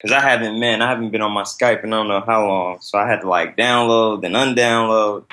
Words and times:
Cause 0.00 0.12
I 0.12 0.20
haven't, 0.20 0.60
man, 0.60 0.80
I 0.80 0.88
haven't 0.88 1.10
been 1.10 1.22
on 1.22 1.32
my 1.32 1.42
Skype 1.42 1.82
in 1.82 1.92
I 1.92 1.96
don't 1.96 2.06
know 2.06 2.20
how 2.20 2.46
long. 2.46 2.80
So 2.80 2.98
I 2.98 3.08
had 3.08 3.22
to 3.22 3.28
like 3.28 3.56
download, 3.56 4.22
then 4.22 4.32
undownload. 4.32 5.24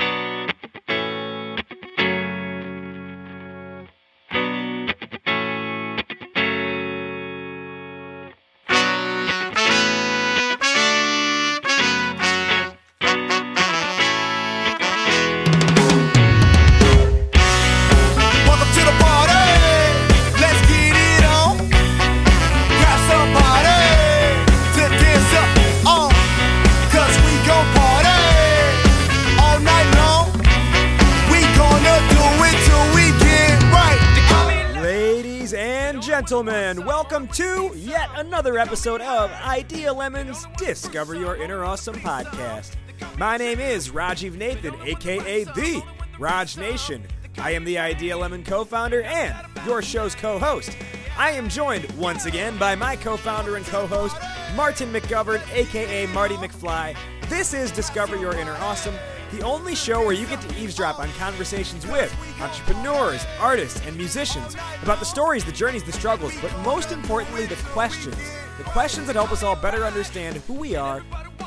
Episode 38.86 39.02
of 39.02 39.32
Idea 39.42 39.92
Lemons 39.92 40.46
Discover 40.58 41.16
Your 41.16 41.36
Inner 41.38 41.64
Awesome 41.64 41.96
podcast. 41.96 42.76
My 43.18 43.36
name 43.36 43.60
is 43.60 43.90
Rajiv 43.90 44.36
Nathan, 44.36 44.76
aka 44.84 45.44
The 45.44 45.82
Raj 46.20 46.56
Nation. 46.56 47.04
I 47.40 47.50
am 47.54 47.64
the 47.64 47.80
Idea 47.80 48.16
Lemon 48.16 48.44
co 48.44 48.64
founder 48.64 49.02
and 49.02 49.36
your 49.66 49.82
show's 49.82 50.14
co 50.14 50.38
host. 50.38 50.78
I 51.18 51.32
am 51.32 51.50
joined 51.50 51.92
once 51.94 52.28
again 52.28 52.60
by 52.60 52.76
my 52.76 52.96
co 52.96 53.18
founder 53.18 53.56
and 53.56 53.66
co 53.66 53.88
host, 53.88 54.18
Martin 54.56 54.94
McGovern, 54.94 55.42
aka 55.52 56.06
Marty 56.14 56.36
McFly. 56.36 56.96
This 57.28 57.56
is 57.56 57.72
Discover 57.72 58.18
Your 58.18 58.36
Inner 58.36 58.56
Awesome, 58.60 58.94
the 59.32 59.42
only 59.42 59.74
show 59.74 60.06
where 60.06 60.14
you 60.14 60.28
get 60.28 60.42
to 60.42 60.56
eavesdrop 60.60 61.00
on 61.00 61.10
conversations 61.14 61.88
with 61.88 62.16
entrepreneurs, 62.40 63.26
artists, 63.40 63.82
and 63.88 63.98
musicians 63.98 64.56
about 64.84 65.00
the 65.00 65.06
stories, 65.06 65.44
the 65.44 65.52
journeys, 65.52 65.84
the 65.84 65.92
struggles, 65.92 66.34
but 66.40 66.56
most 66.60 66.92
importantly, 66.92 67.48
the 67.48 67.56
questions. 67.56 68.16
The 68.58 68.64
questions 68.64 69.08
that 69.08 69.18
help 69.18 69.34
us 69.34 69.44
all 69.44 69.58
better 69.58 69.84
understand 69.84 70.38
who 70.38 70.54
we 70.54 70.78
are, 70.78 71.02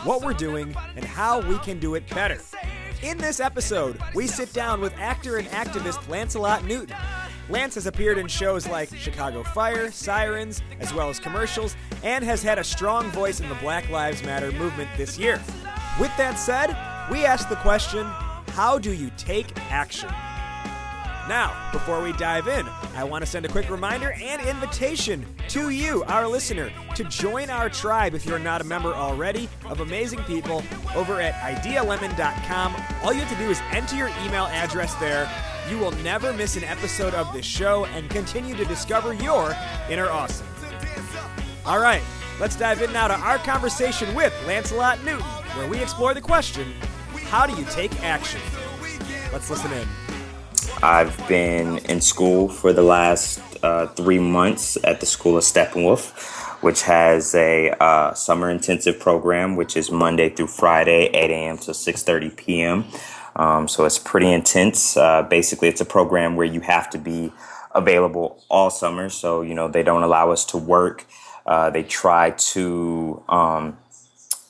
what 0.04 0.22
we're 0.22 0.34
doing, 0.34 0.76
and 0.94 1.04
how 1.04 1.40
we 1.40 1.58
can 1.60 1.78
do 1.78 1.94
it 1.94 2.06
better. 2.10 2.38
In 3.02 3.16
this 3.16 3.40
episode, 3.40 3.98
we 4.14 4.26
sit 4.26 4.52
down 4.52 4.82
with 4.82 4.92
actor 4.98 5.38
and 5.38 5.48
activist 5.48 6.06
Lancelot 6.08 6.64
Newton. 6.64 6.96
Lance 7.48 7.76
has 7.76 7.86
appeared 7.86 8.18
in 8.18 8.28
shows 8.28 8.66
like 8.68 8.94
Chicago 8.94 9.42
Fire, 9.42 9.90
Sirens, 9.90 10.62
as 10.80 10.92
well 10.92 11.08
as 11.08 11.18
commercials, 11.18 11.76
and 12.02 12.22
has 12.22 12.42
had 12.42 12.58
a 12.58 12.64
strong 12.64 13.10
voice 13.10 13.40
in 13.40 13.48
the 13.48 13.54
Black 13.56 13.88
Lives 13.88 14.22
Matter 14.22 14.52
movement 14.52 14.90
this 14.98 15.18
year. 15.18 15.40
With 15.98 16.14
that 16.18 16.34
said, 16.34 16.76
we 17.10 17.24
ask 17.24 17.48
the 17.48 17.56
question 17.56 18.04
how 18.48 18.78
do 18.78 18.92
you 18.92 19.10
take 19.16 19.56
action? 19.70 20.10
Now, 21.28 21.70
before 21.72 22.02
we 22.02 22.12
dive 22.12 22.48
in, 22.48 22.66
I 22.96 23.04
want 23.04 23.22
to 23.22 23.30
send 23.30 23.44
a 23.44 23.50
quick 23.50 23.68
reminder 23.68 24.12
and 24.12 24.40
invitation 24.40 25.26
to 25.48 25.68
you, 25.68 26.02
our 26.04 26.26
listener, 26.26 26.72
to 26.94 27.04
join 27.04 27.50
our 27.50 27.68
tribe 27.68 28.14
if 28.14 28.24
you're 28.24 28.38
not 28.38 28.62
a 28.62 28.64
member 28.64 28.94
already 28.94 29.46
of 29.66 29.80
amazing 29.80 30.20
people 30.20 30.62
over 30.96 31.20
at 31.20 31.34
idealemon.com. 31.34 32.74
All 33.02 33.12
you 33.12 33.20
have 33.20 33.30
to 33.30 33.44
do 33.44 33.50
is 33.50 33.60
enter 33.72 33.94
your 33.94 34.08
email 34.24 34.46
address 34.46 34.94
there. 34.94 35.30
You 35.68 35.76
will 35.76 35.90
never 36.02 36.32
miss 36.32 36.56
an 36.56 36.64
episode 36.64 37.12
of 37.12 37.30
this 37.34 37.44
show 37.44 37.84
and 37.84 38.08
continue 38.08 38.56
to 38.56 38.64
discover 38.64 39.12
your 39.12 39.54
inner 39.90 40.08
awesome. 40.08 40.46
All 41.66 41.78
right, 41.78 42.02
let's 42.40 42.56
dive 42.56 42.80
in 42.80 42.90
now 42.90 43.06
to 43.06 43.14
our 43.14 43.36
conversation 43.36 44.14
with 44.14 44.32
Lancelot 44.46 45.04
Newton, 45.04 45.26
where 45.58 45.68
we 45.68 45.78
explore 45.82 46.14
the 46.14 46.22
question 46.22 46.72
how 47.24 47.46
do 47.46 47.54
you 47.54 47.66
take 47.66 48.02
action? 48.02 48.40
Let's 49.30 49.50
listen 49.50 49.70
in. 49.72 49.86
I've 50.83 51.26
been 51.28 51.78
in 51.78 52.00
school 52.00 52.48
for 52.48 52.72
the 52.72 52.82
last 52.82 53.41
uh, 53.62 53.88
three 53.88 54.19
months 54.19 54.78
at 54.84 55.00
the 55.00 55.06
School 55.06 55.37
of 55.37 55.42
Steppenwolf, 55.42 56.62
which 56.62 56.82
has 56.82 57.34
a 57.34 57.70
uh, 57.81 58.15
summer 58.15 58.50
intensive 58.50 59.00
program, 59.00 59.56
which 59.56 59.76
is 59.76 59.91
Monday 59.91 60.28
through 60.28 60.47
Friday, 60.47 61.06
8 61.06 61.31
a.m. 61.31 61.59
to 61.59 61.72
6:30 61.72 62.37
p.m. 62.37 62.84
Um, 63.37 63.69
so 63.69 63.84
it's 63.84 63.98
pretty 63.98 64.32
intense. 64.32 64.97
Uh, 64.97 65.22
basically, 65.22 65.69
it's 65.69 65.81
a 65.81 65.84
program 65.87 66.37
where 66.37 66.47
you 66.47 66.60
have 66.60 66.91
to 66.91 66.98
be 66.98 67.32
available 67.75 68.42
all 68.48 68.71
summer. 68.71 69.09
So 69.09 69.42
you 69.42 69.54
know 69.54 69.69
they 69.69 69.82
don't 69.82 70.03
allow 70.03 70.31
us 70.31 70.44
to 70.47 70.59
work. 70.59 71.06
Uh, 71.47 71.71
they 71.71 71.82
try 71.82 72.31
to 72.31 73.22
um, 73.28 73.78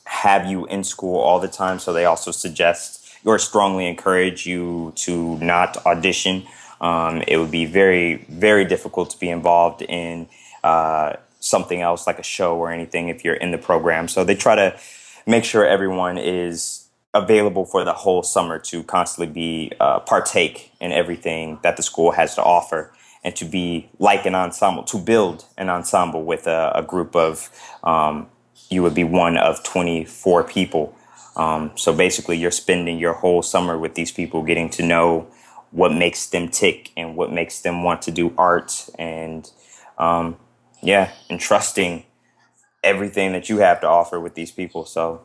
have 0.05 0.47
you 0.47 0.67
in 0.67 0.83
school 0.85 1.21
all 1.21 1.39
the 1.39 1.49
time. 1.49 1.79
So 1.79 1.93
they 1.93 2.05
also 2.05 2.31
suggest 2.31 2.98
or 3.29 3.39
strongly 3.39 3.87
encourage 3.87 4.47
you 4.47 4.93
to 4.97 5.39
not 5.39 5.77
audition. 5.87 6.47
Um, 6.81 7.23
it 7.29 7.37
would 7.37 7.51
be 7.51 7.67
very, 7.67 8.25
very 8.29 8.65
difficult 8.65 9.11
to 9.11 9.19
be 9.19 9.29
involved 9.29 9.83
in 9.83 10.29
uh, 10.65 11.15
something 11.41 11.81
else 11.81 12.07
like 12.07 12.19
a 12.19 12.23
show 12.23 12.57
or 12.57 12.71
anything 12.71 13.09
if 13.09 13.25
you're 13.25 13.35
in 13.35 13.51
the 13.51 13.59
program. 13.59 14.09
So 14.09 14.25
they 14.25 14.35
try 14.35 14.55
to 14.55 14.79
make 15.27 15.45
sure 15.45 15.67
everyone 15.67 16.19
is 16.19 16.89
available 17.15 17.65
for 17.65 17.85
the 17.85 17.93
whole 17.93 18.23
summer 18.23 18.59
to 18.59 18.83
constantly 18.83 19.33
be 19.33 19.73
uh, 19.81 20.01
partake 20.01 20.73
in 20.81 20.93
everything 20.93 21.59
that 21.63 21.77
the 21.77 21.83
school 21.83 22.13
has 22.13 22.35
to 22.35 22.43
offer 22.43 22.93
and 23.25 23.35
to 23.37 23.45
be 23.45 23.89
like 23.99 24.25
an 24.27 24.35
ensemble, 24.35 24.85
to 24.85 24.99
build 24.99 25.45
an 25.57 25.69
ensemble 25.69 26.25
with 26.25 26.47
a, 26.47 26.73
a 26.75 26.83
group 26.83 27.17
of, 27.17 27.51
um, 27.83 28.29
you 28.71 28.83
would 28.83 28.95
be 28.95 29.05
one 29.05 29.37
of 29.37 29.63
24 29.65 30.45
people. 30.45 30.95
Um, 31.37 31.73
so 31.77 31.93
basically, 31.93 32.37
you're 32.39 32.51
spending 32.51 32.99
your 32.99 33.15
whole 33.15 33.43
summer 33.43 33.79
with 33.79 33.95
these 33.95 34.11
people, 34.11 34.43
getting 34.43 34.71
to 34.71 34.83
know 34.83 35.29
what 35.71 35.93
makes 35.93 36.27
them 36.27 36.49
tick 36.49 36.91
and 36.97 37.17
what 37.17 37.33
makes 37.33 37.61
them 37.61 37.83
want 37.83 38.03
to 38.03 38.11
do 38.11 38.35
art, 38.37 38.89
and 38.99 39.51
um, 39.99 40.37
yeah, 40.83 41.13
and 41.31 41.39
trusting 41.39 42.05
everything 42.83 43.33
that 43.33 43.49
you 43.49 43.59
have 43.59 43.81
to 43.81 43.87
offer 43.87 44.19
with 44.19 44.35
these 44.35 44.51
people. 44.51 44.85
So 44.85 45.23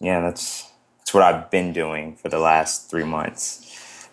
yeah, 0.00 0.20
that's 0.20 0.70
that's 0.98 1.14
what 1.14 1.22
I've 1.22 1.50
been 1.50 1.72
doing 1.72 2.16
for 2.16 2.28
the 2.28 2.38
last 2.38 2.90
three 2.90 3.04
months. 3.04 4.08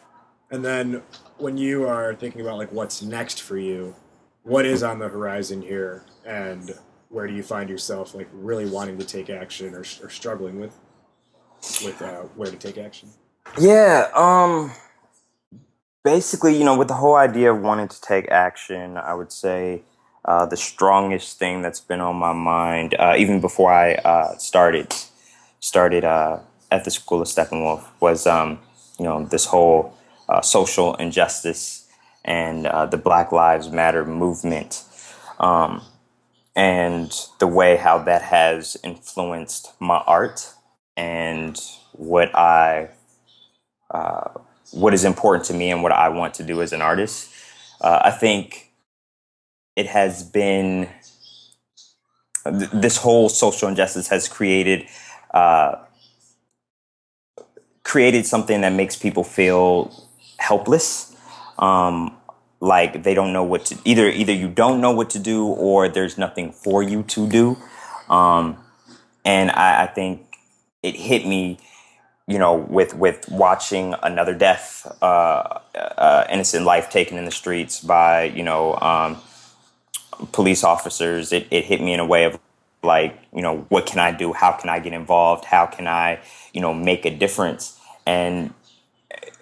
And 0.50 0.64
then 0.64 1.02
when 1.38 1.58
you 1.58 1.86
are 1.88 2.16
thinking 2.16 2.42
about 2.42 2.58
like 2.58 2.72
what's 2.72 3.02
next 3.02 3.42
for 3.42 3.58
you, 3.58 3.96
what 4.44 4.66
is 4.66 4.84
on 4.84 5.00
the 5.00 5.10
horizon 5.10 5.62
here 5.62 6.06
and 6.26 6.74
where 7.10 7.28
do 7.28 7.34
you 7.34 7.44
find 7.44 7.70
yourself 7.70 8.16
like 8.16 8.30
really 8.32 8.66
wanting 8.66 8.98
to 8.98 9.06
take 9.06 9.30
action 9.30 9.74
or, 9.74 9.84
or 10.02 10.10
struggling 10.10 10.60
with 10.60 10.78
with 11.84 12.02
uh, 12.02 12.22
where 12.36 12.50
to 12.50 12.58
take 12.58 12.78
action? 12.78 13.10
Yeah, 13.60 14.10
um 14.14 14.72
basically, 16.06 16.56
you 16.58 16.64
know, 16.64 16.78
with 16.78 16.88
the 16.88 16.94
whole 16.94 17.16
idea 17.16 17.52
of 17.52 17.62
wanting 17.62 17.90
to 17.90 18.00
take 18.00 18.30
action, 18.30 18.96
I 18.96 19.14
would 19.14 19.32
say 19.32 19.82
uh, 20.24 20.46
the 20.46 20.56
strongest 20.56 21.38
thing 21.38 21.62
that's 21.62 21.82
been 21.82 22.00
on 22.00 22.16
my 22.16 22.32
mind, 22.32 22.96
uh, 22.98 23.16
even 23.18 23.42
before 23.42 23.74
I 23.74 23.96
uh, 23.96 24.38
started 24.38 24.96
started 25.60 26.06
uh, 26.06 26.40
at 26.72 26.86
the 26.86 26.92
School 26.92 27.22
of 27.22 27.28
Steppenwolf, 27.28 27.84
was 28.00 28.26
um, 28.26 28.60
you 28.98 29.06
know 29.06 29.26
this 29.26 29.46
whole 29.46 29.98
uh, 30.30 30.42
social 30.42 30.96
injustice 30.96 31.88
and 32.24 32.68
uh, 32.68 32.86
the 32.86 32.98
Black 32.98 33.32
Lives 33.32 33.70
Matter 33.70 34.06
movement, 34.06 34.84
um, 35.40 35.82
and 36.56 37.12
the 37.40 37.48
way 37.48 37.78
how 37.78 37.98
that 38.00 38.22
has 38.22 38.78
influenced 38.84 39.74
my 39.80 39.98
art 40.08 40.55
and 40.98 41.60
what 41.94 42.36
I 42.36 42.90
uh, 43.92 44.30
what 44.72 44.94
is 44.94 45.06
important 45.06 45.46
to 45.46 45.54
me 45.54 45.72
and 45.72 45.84
what 45.84 45.92
I 45.92 46.10
want 46.10 46.34
to 46.36 46.44
do 46.44 46.62
as 46.62 46.74
an 46.74 46.82
artist. 46.82 47.30
Uh, 47.82 48.02
I 48.06 48.12
think 48.12 48.72
it 49.76 49.88
has 49.88 50.24
been 50.24 50.90
th- 52.46 52.72
this 52.72 52.98
whole 52.98 53.30
social 53.30 53.68
injustice 53.68 54.08
has 54.10 54.28
created 54.28 54.88
uh, 55.34 55.76
created 57.84 58.26
something 58.26 58.62
that 58.62 58.74
makes 58.74 58.96
people 58.96 59.24
feel 59.24 59.92
helpless. 60.38 61.16
Um, 61.60 62.18
like 62.60 63.04
they 63.04 63.14
don't 63.14 63.34
know 63.34 63.44
what 63.44 63.66
to 63.66 63.78
either 63.86 64.10
either 64.10 64.34
you 64.34 64.48
don't 64.50 64.82
know 64.82 64.92
what 64.92 65.10
to 65.12 65.20
do 65.20 65.46
or 65.46 65.88
there's 65.88 66.18
nothing 66.18 66.52
for 66.52 66.82
you 66.82 67.04
to 67.04 67.28
do. 67.28 67.58
Um, 68.10 68.58
and 69.24 69.52
I, 69.52 69.84
I 69.84 69.88
think 69.88 70.35
it 70.86 70.96
hit 70.96 71.26
me 71.26 71.58
you 72.28 72.40
know, 72.40 72.56
with 72.56 72.96
with 72.96 73.30
watching 73.30 73.94
another 74.02 74.34
death, 74.34 74.88
uh, 75.02 75.60
uh, 75.76 76.26
innocent 76.32 76.66
life 76.66 76.90
taken 76.90 77.18
in 77.18 77.26
the 77.26 77.32
streets 77.32 77.82
by 77.82 78.24
you 78.24 78.42
know 78.42 78.76
um, 78.80 79.18
police 80.32 80.64
officers, 80.64 81.32
it, 81.32 81.48
it 81.52 81.66
hit 81.66 81.82
me 81.82 81.94
in 81.94 82.00
a 82.00 82.06
way 82.06 82.24
of 82.24 82.40
like, 82.82 83.20
you 83.34 83.44
know, 83.44 83.66
what 83.70 83.86
can 83.86 84.00
I 84.00 84.12
do? 84.12 84.34
How 84.34 84.54
can 84.54 84.70
I 84.70 84.80
get 84.80 84.94
involved? 84.94 85.46
How 85.46 85.68
can 85.68 85.88
I, 85.88 86.20
you 86.54 86.62
know, 86.62 86.74
make 86.74 87.06
a 87.06 87.16
difference? 87.16 87.80
And 88.08 88.54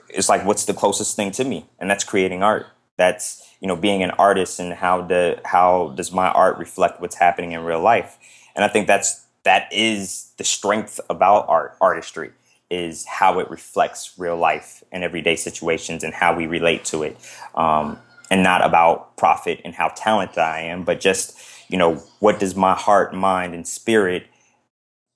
it's 0.09 0.29
like, 0.29 0.45
what's 0.45 0.65
the 0.65 0.73
closest 0.73 1.15
thing 1.15 1.31
to 1.31 1.43
me? 1.45 1.65
And 1.79 1.89
that's 1.89 2.03
creating 2.03 2.43
art. 2.43 2.67
That's 2.97 3.49
you 3.61 3.67
know, 3.67 3.77
being 3.77 4.03
an 4.03 4.11
artist 4.11 4.59
and 4.59 4.73
how 4.73 5.01
do 5.03 5.37
how 5.45 5.93
does 5.95 6.11
my 6.11 6.27
art 6.27 6.57
reflect 6.57 6.99
what's 6.99 7.15
happening 7.15 7.53
in 7.53 7.63
real 7.63 7.81
life? 7.81 8.17
and 8.55 8.63
I 8.63 8.67
think 8.67 8.87
that's 8.87 9.22
that 9.43 9.71
is 9.71 10.31
the 10.37 10.43
strength 10.43 10.99
about 11.09 11.47
art 11.49 11.77
artistry 11.81 12.31
is 12.69 13.05
how 13.05 13.39
it 13.39 13.49
reflects 13.51 14.13
real 14.17 14.37
life 14.37 14.83
and 14.91 15.03
everyday 15.03 15.35
situations 15.35 16.03
and 16.03 16.13
how 16.13 16.35
we 16.35 16.47
relate 16.47 16.85
to 16.85 17.03
it, 17.03 17.17
um, 17.55 17.99
and 18.31 18.43
not 18.43 18.65
about 18.65 19.15
profit 19.17 19.61
and 19.65 19.75
how 19.75 19.89
talented 19.89 20.39
I 20.39 20.61
am, 20.61 20.83
but 20.83 20.99
just 20.99 21.37
you 21.69 21.77
know 21.77 21.95
what 22.19 22.39
does 22.39 22.55
my 22.55 22.73
heart, 22.75 23.13
mind, 23.13 23.53
and 23.55 23.67
spirit 23.67 24.27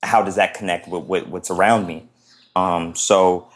how 0.02 0.22
does 0.22 0.36
that 0.36 0.54
connect 0.54 0.88
with, 0.88 1.04
with 1.04 1.26
what's 1.28 1.50
around 1.50 1.86
me? 1.86 2.08
Um, 2.56 2.94
so 2.94 3.48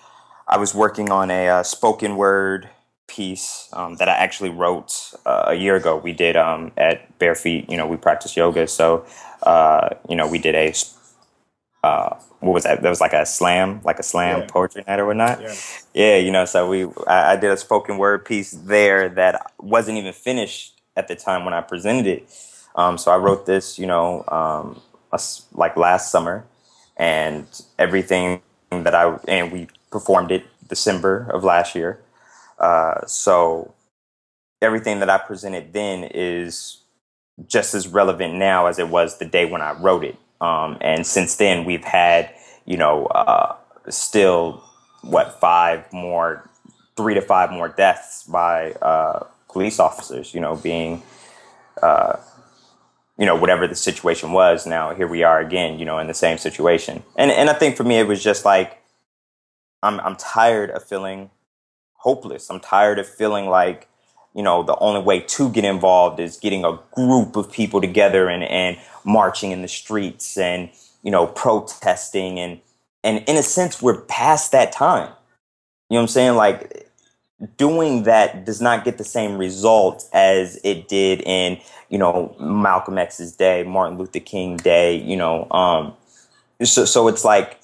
I 0.48 0.58
was 0.58 0.74
working 0.74 1.10
on 1.10 1.30
a 1.30 1.48
uh, 1.48 1.62
spoken 1.62 2.16
word 2.16 2.68
piece 3.06 3.68
um, 3.72 3.96
that 3.96 4.08
I 4.08 4.12
actually 4.12 4.50
wrote 4.50 5.12
uh, 5.26 5.44
a 5.48 5.54
year 5.54 5.76
ago. 5.76 5.96
We 5.96 6.12
did 6.12 6.36
um, 6.36 6.72
at 6.76 7.18
Bare 7.18 7.34
Feet, 7.34 7.68
you 7.70 7.76
know, 7.76 7.86
we 7.86 7.96
practice 7.96 8.36
yoga. 8.36 8.66
So, 8.66 9.06
uh, 9.42 9.90
you 10.08 10.16
know, 10.16 10.26
we 10.28 10.38
did 10.38 10.54
a, 10.54 10.74
uh, 11.84 12.16
what 12.40 12.52
was 12.52 12.64
that? 12.64 12.82
That 12.82 12.90
was 12.90 13.00
like 13.00 13.12
a 13.14 13.26
slam, 13.26 13.80
like 13.84 13.98
a 13.98 14.02
slam 14.02 14.40
Yeah. 14.40 14.46
poetry 14.46 14.84
night 14.86 15.00
or 15.00 15.06
whatnot. 15.06 15.40
Yeah. 15.40 15.54
Yeah, 15.94 16.16
you 16.18 16.30
know, 16.30 16.44
so 16.44 16.68
we, 16.68 16.84
I, 17.06 17.32
I 17.32 17.36
did 17.36 17.50
a 17.50 17.56
spoken 17.56 17.98
word 17.98 18.24
piece 18.24 18.52
there 18.52 19.08
that 19.10 19.52
wasn't 19.60 19.98
even 19.98 20.12
finished 20.12 20.80
at 20.96 21.08
the 21.08 21.16
time 21.16 21.44
when 21.44 21.54
I 21.54 21.60
presented 21.62 22.06
it. 22.06 22.28
Um, 22.76 22.98
so 22.98 23.10
I 23.12 23.16
wrote 23.16 23.46
this, 23.46 23.78
you 23.78 23.86
know, 23.86 24.24
um, 24.28 24.80
a 25.12 25.16
like 25.52 25.76
last 25.76 26.10
summer, 26.10 26.44
and 26.96 27.46
everything 27.78 28.42
that 28.70 28.94
I 28.94 29.18
and 29.28 29.52
we 29.52 29.68
performed 29.90 30.32
it 30.32 30.46
December 30.68 31.28
of 31.32 31.44
last 31.44 31.74
year. 31.74 32.00
Uh, 32.58 33.06
so 33.06 33.74
everything 34.62 35.00
that 35.00 35.10
I 35.10 35.18
presented 35.18 35.72
then 35.72 36.04
is 36.04 36.81
just 37.48 37.74
as 37.74 37.88
relevant 37.88 38.34
now 38.34 38.66
as 38.66 38.78
it 38.78 38.88
was 38.88 39.18
the 39.18 39.24
day 39.24 39.44
when 39.44 39.62
I 39.62 39.72
wrote 39.72 40.04
it. 40.04 40.16
Um, 40.40 40.78
and 40.80 41.06
since 41.06 41.36
then, 41.36 41.64
we've 41.64 41.84
had, 41.84 42.30
you 42.64 42.76
know, 42.76 43.06
uh, 43.06 43.56
still 43.88 44.62
what 45.02 45.40
five 45.40 45.92
more, 45.92 46.48
three 46.96 47.14
to 47.14 47.22
five 47.22 47.50
more 47.50 47.68
deaths 47.68 48.24
by 48.24 48.72
uh, 48.72 49.26
police 49.48 49.78
officers. 49.78 50.34
You 50.34 50.40
know, 50.40 50.56
being 50.56 51.02
uh, 51.82 52.16
you 53.18 53.26
know 53.26 53.36
whatever 53.36 53.68
the 53.68 53.76
situation 53.76 54.32
was 54.32 54.66
now 54.66 54.94
here 54.94 55.06
we 55.06 55.22
are 55.22 55.40
again 55.40 55.78
you 55.78 55.84
know 55.84 55.98
in 55.98 56.06
the 56.06 56.14
same 56.14 56.38
situation 56.38 57.02
and 57.16 57.30
and 57.30 57.50
i 57.50 57.52
think 57.52 57.76
for 57.76 57.84
me 57.84 57.98
it 57.98 58.06
was 58.06 58.22
just 58.22 58.44
like 58.44 58.82
i'm 59.82 60.00
i'm 60.00 60.16
tired 60.16 60.70
of 60.70 60.82
feeling 60.82 61.30
hopeless 61.94 62.50
i'm 62.50 62.60
tired 62.60 62.98
of 62.98 63.06
feeling 63.06 63.46
like 63.46 63.88
you 64.34 64.42
know 64.42 64.62
the 64.62 64.76
only 64.78 65.00
way 65.02 65.20
to 65.20 65.50
get 65.50 65.64
involved 65.64 66.20
is 66.20 66.36
getting 66.36 66.64
a 66.64 66.78
group 66.94 67.36
of 67.36 67.50
people 67.52 67.80
together 67.80 68.28
and 68.28 68.44
and 68.44 68.78
marching 69.04 69.50
in 69.50 69.62
the 69.62 69.68
streets 69.68 70.36
and 70.36 70.70
you 71.02 71.10
know 71.10 71.26
protesting 71.26 72.38
and 72.38 72.60
and 73.04 73.24
in 73.28 73.36
a 73.36 73.42
sense 73.42 73.82
we're 73.82 74.00
past 74.02 74.52
that 74.52 74.72
time 74.72 75.08
you 75.88 75.94
know 75.94 75.98
what 75.98 76.02
i'm 76.02 76.08
saying 76.08 76.34
like 76.34 76.88
doing 77.56 78.04
that 78.04 78.44
does 78.44 78.60
not 78.60 78.84
get 78.84 78.98
the 78.98 79.04
same 79.04 79.36
result 79.36 80.08
as 80.12 80.60
it 80.64 80.88
did 80.88 81.20
in 81.22 81.58
you 81.88 81.98
know 81.98 82.34
Malcolm 82.40 82.98
X's 82.98 83.34
day, 83.34 83.62
Martin 83.64 83.98
Luther 83.98 84.20
King 84.20 84.56
day, 84.56 84.96
you 84.96 85.16
know. 85.16 85.48
Um, 85.50 85.94
so 86.62 86.84
so 86.84 87.08
it's 87.08 87.24
like, 87.24 87.60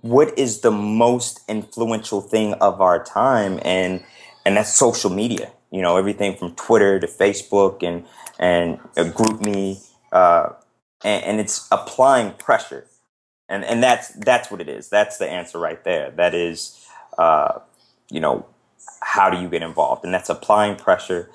what 0.00 0.36
is 0.38 0.60
the 0.60 0.70
most 0.70 1.40
influential 1.48 2.20
thing 2.20 2.54
of 2.54 2.80
our 2.80 3.02
time, 3.04 3.60
and 3.62 4.04
and 4.44 4.56
that's 4.56 4.74
social 4.76 5.10
media. 5.10 5.50
You 5.74 5.82
know, 5.82 5.96
everything 5.96 6.36
from 6.36 6.54
Twitter 6.54 7.00
to 7.00 7.08
Facebook 7.08 7.82
and 7.82 8.06
and 8.38 8.78
uh, 8.96 9.10
GroupMe, 9.18 9.84
uh, 10.12 10.50
and, 11.02 11.24
and 11.24 11.40
it's 11.40 11.66
applying 11.72 12.30
pressure, 12.34 12.86
and 13.48 13.64
and 13.64 13.82
that's 13.82 14.08
that's 14.10 14.52
what 14.52 14.60
it 14.60 14.68
is. 14.68 14.88
That's 14.88 15.18
the 15.18 15.28
answer 15.28 15.58
right 15.58 15.82
there. 15.82 16.12
That 16.12 16.32
is, 16.32 16.86
uh, 17.18 17.58
you 18.08 18.20
know, 18.20 18.46
how 19.00 19.28
do 19.30 19.40
you 19.42 19.48
get 19.48 19.62
involved, 19.62 20.04
and 20.04 20.14
that's 20.14 20.30
applying 20.30 20.76
pressure 20.76 21.28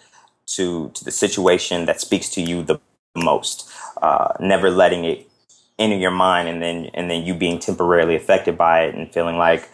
to 0.55 0.89
to 0.95 1.03
the 1.03 1.11
situation 1.11 1.85
that 1.85 1.99
speaks 1.99 2.29
to 2.29 2.41
you 2.41 2.63
the 2.63 2.79
most. 3.17 3.69
Uh, 4.01 4.33
never 4.39 4.69
letting 4.69 5.03
it 5.03 5.29
enter 5.77 5.97
your 5.97 6.11
mind, 6.11 6.47
and 6.47 6.61
then 6.61 6.85
and 6.93 7.11
then 7.11 7.25
you 7.25 7.33
being 7.33 7.59
temporarily 7.59 8.15
affected 8.15 8.57
by 8.57 8.83
it 8.85 8.95
and 8.95 9.11
feeling 9.13 9.37
like, 9.37 9.67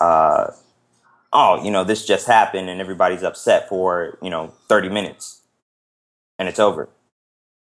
uh, 0.00 0.50
oh, 1.32 1.62
you 1.62 1.70
know, 1.70 1.84
this 1.84 2.06
just 2.06 2.26
happened, 2.26 2.70
and 2.70 2.80
everybody's 2.80 3.22
upset 3.22 3.68
for 3.68 4.18
you 4.22 4.30
know 4.30 4.52
thirty 4.68 4.88
minutes, 4.88 5.42
and 6.38 6.48
it's 6.48 6.60
over. 6.60 6.88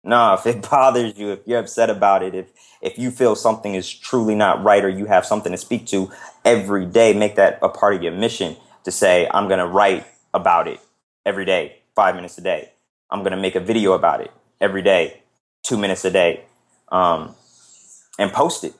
No, 0.03 0.33
if 0.39 0.45
it 0.45 0.69
bothers 0.69 1.17
you, 1.17 1.31
if 1.31 1.39
you're 1.45 1.59
upset 1.59 1.89
about 1.89 2.23
it, 2.23 2.35
if 2.35 2.51
if 2.81 2.97
you 2.97 3.11
feel 3.11 3.35
something 3.35 3.75
is 3.75 3.91
truly 3.91 4.35
not 4.35 4.63
right, 4.63 4.83
or 4.83 4.89
you 4.89 5.05
have 5.05 5.25
something 5.25 5.51
to 5.51 5.57
speak 5.57 5.85
to 5.87 6.11
every 6.45 6.85
day, 6.85 7.13
make 7.13 7.35
that 7.35 7.59
a 7.61 7.69
part 7.69 7.95
of 7.95 8.03
your 8.03 8.13
mission 8.13 8.57
to 8.83 8.91
say, 8.91 9.27
I'm 9.31 9.47
to 9.49 9.67
write 9.67 10.05
about 10.33 10.67
it 10.67 10.79
every 11.25 11.45
day, 11.45 11.77
five 11.95 12.15
minutes 12.15 12.37
a 12.37 12.41
day. 12.41 12.71
I'm 13.09 13.23
to 13.23 13.37
make 13.37 13.55
a 13.55 13.59
video 13.59 13.93
about 13.93 14.21
it 14.21 14.31
every 14.59 14.81
day, 14.81 15.21
two 15.63 15.77
minutes 15.77 16.05
a 16.05 16.11
day, 16.11 16.45
um, 16.91 17.35
and 18.17 18.31
post 18.31 18.63
it. 18.63 18.73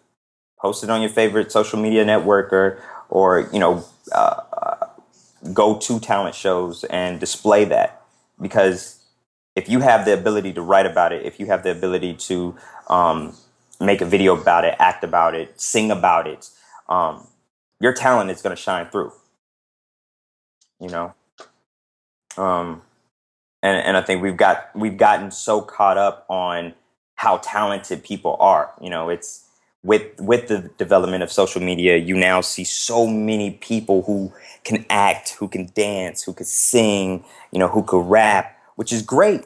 Post 0.60 0.84
it 0.84 0.89
on 0.89 1.01
your 1.01 1.10
favorite 1.10 1.51
social 1.51 1.80
media 1.80 2.06
network 2.06 2.54
or, 2.54 2.81
or 3.10 3.50
you 3.51 3.60
know, 3.60 3.84
uh, 4.12 4.42
go 5.53 5.77
to 5.77 5.99
talent 5.99 6.35
shows 6.35 6.83
and 6.85 7.19
display 7.19 7.65
that. 7.65 8.01
Because 8.39 8.99
if 9.55 9.69
you 9.69 9.79
have 9.79 10.05
the 10.05 10.13
ability 10.13 10.53
to 10.53 10.61
write 10.61 10.85
about 10.85 11.11
it, 11.11 11.25
if 11.25 11.39
you 11.39 11.47
have 11.47 11.63
the 11.63 11.71
ability 11.71 12.13
to 12.15 12.55
um, 12.88 13.35
make 13.79 14.01
a 14.01 14.05
video 14.05 14.39
about 14.39 14.65
it, 14.65 14.75
act 14.79 15.03
about 15.03 15.35
it, 15.35 15.59
sing 15.59 15.91
about 15.91 16.27
it, 16.27 16.49
um, 16.89 17.27
your 17.79 17.93
talent 17.93 18.29
is 18.29 18.41
going 18.41 18.55
to 18.55 18.61
shine 18.61 18.88
through. 18.88 19.11
You 20.79 20.89
know? 20.89 21.13
Um 22.38 22.81
and 23.61 23.77
and 23.77 23.97
i 23.97 24.01
think 24.01 24.21
we've 24.21 24.38
got 24.38 24.69
we've 24.75 24.97
gotten 24.97 25.31
so 25.31 25.61
caught 25.61 25.97
up 25.97 26.25
on 26.29 26.73
how 27.15 27.38
talented 27.38 28.03
people 28.03 28.35
are. 28.39 28.71
You 28.81 28.89
know 28.89 29.09
it's 29.09 29.45
with 29.83 30.04
with 30.19 30.48
the 30.48 30.69
development 30.78 31.24
of 31.24 31.31
social 31.31 31.62
media 31.62 31.98
you 31.98 32.16
now 32.16 32.42
see 32.42 32.63
so 32.63 33.07
many 33.07 33.51
people 33.51 34.04
who 34.04 34.31
can 34.63 34.86
act 34.89 35.31
who 35.39 35.48
can 35.48 35.69
dance 35.74 36.24
who 36.24 36.33
can 36.33 36.45
sing 36.45 37.24
you 37.51 37.60
know 37.60 37.68
who 37.68 37.83
could 37.83 38.06
rap 38.06 38.57
which 38.81 38.92
is 38.92 39.04
great. 39.04 39.45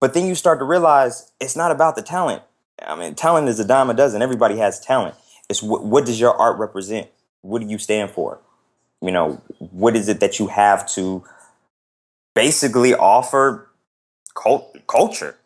But 0.00 0.14
then 0.14 0.26
you 0.26 0.34
start 0.34 0.58
to 0.58 0.64
realize 0.64 1.32
it's 1.38 1.54
not 1.54 1.70
about 1.70 1.96
the 1.96 2.02
talent. 2.02 2.42
I 2.82 2.96
mean 2.96 3.14
talent 3.14 3.48
is 3.48 3.60
a 3.60 3.64
dime 3.66 3.90
a 3.90 3.94
dozen. 3.94 4.22
Everybody 4.22 4.56
has 4.56 4.80
talent. 4.80 5.14
It's 5.50 5.62
what, 5.62 5.84
what 5.84 6.06
does 6.06 6.18
your 6.18 6.34
art 6.34 6.58
represent? 6.58 7.08
What 7.42 7.60
do 7.60 7.68
you 7.68 7.76
stand 7.76 8.10
for? 8.10 8.40
You 9.02 9.12
know 9.12 9.42
what 9.58 9.96
is 9.96 10.08
it 10.08 10.20
that 10.20 10.38
you 10.38 10.46
have 10.46 10.88
to 10.92 11.24
basically 12.34 12.94
offer 12.94 13.68
cult- 14.34 14.76
culture? 14.86 15.36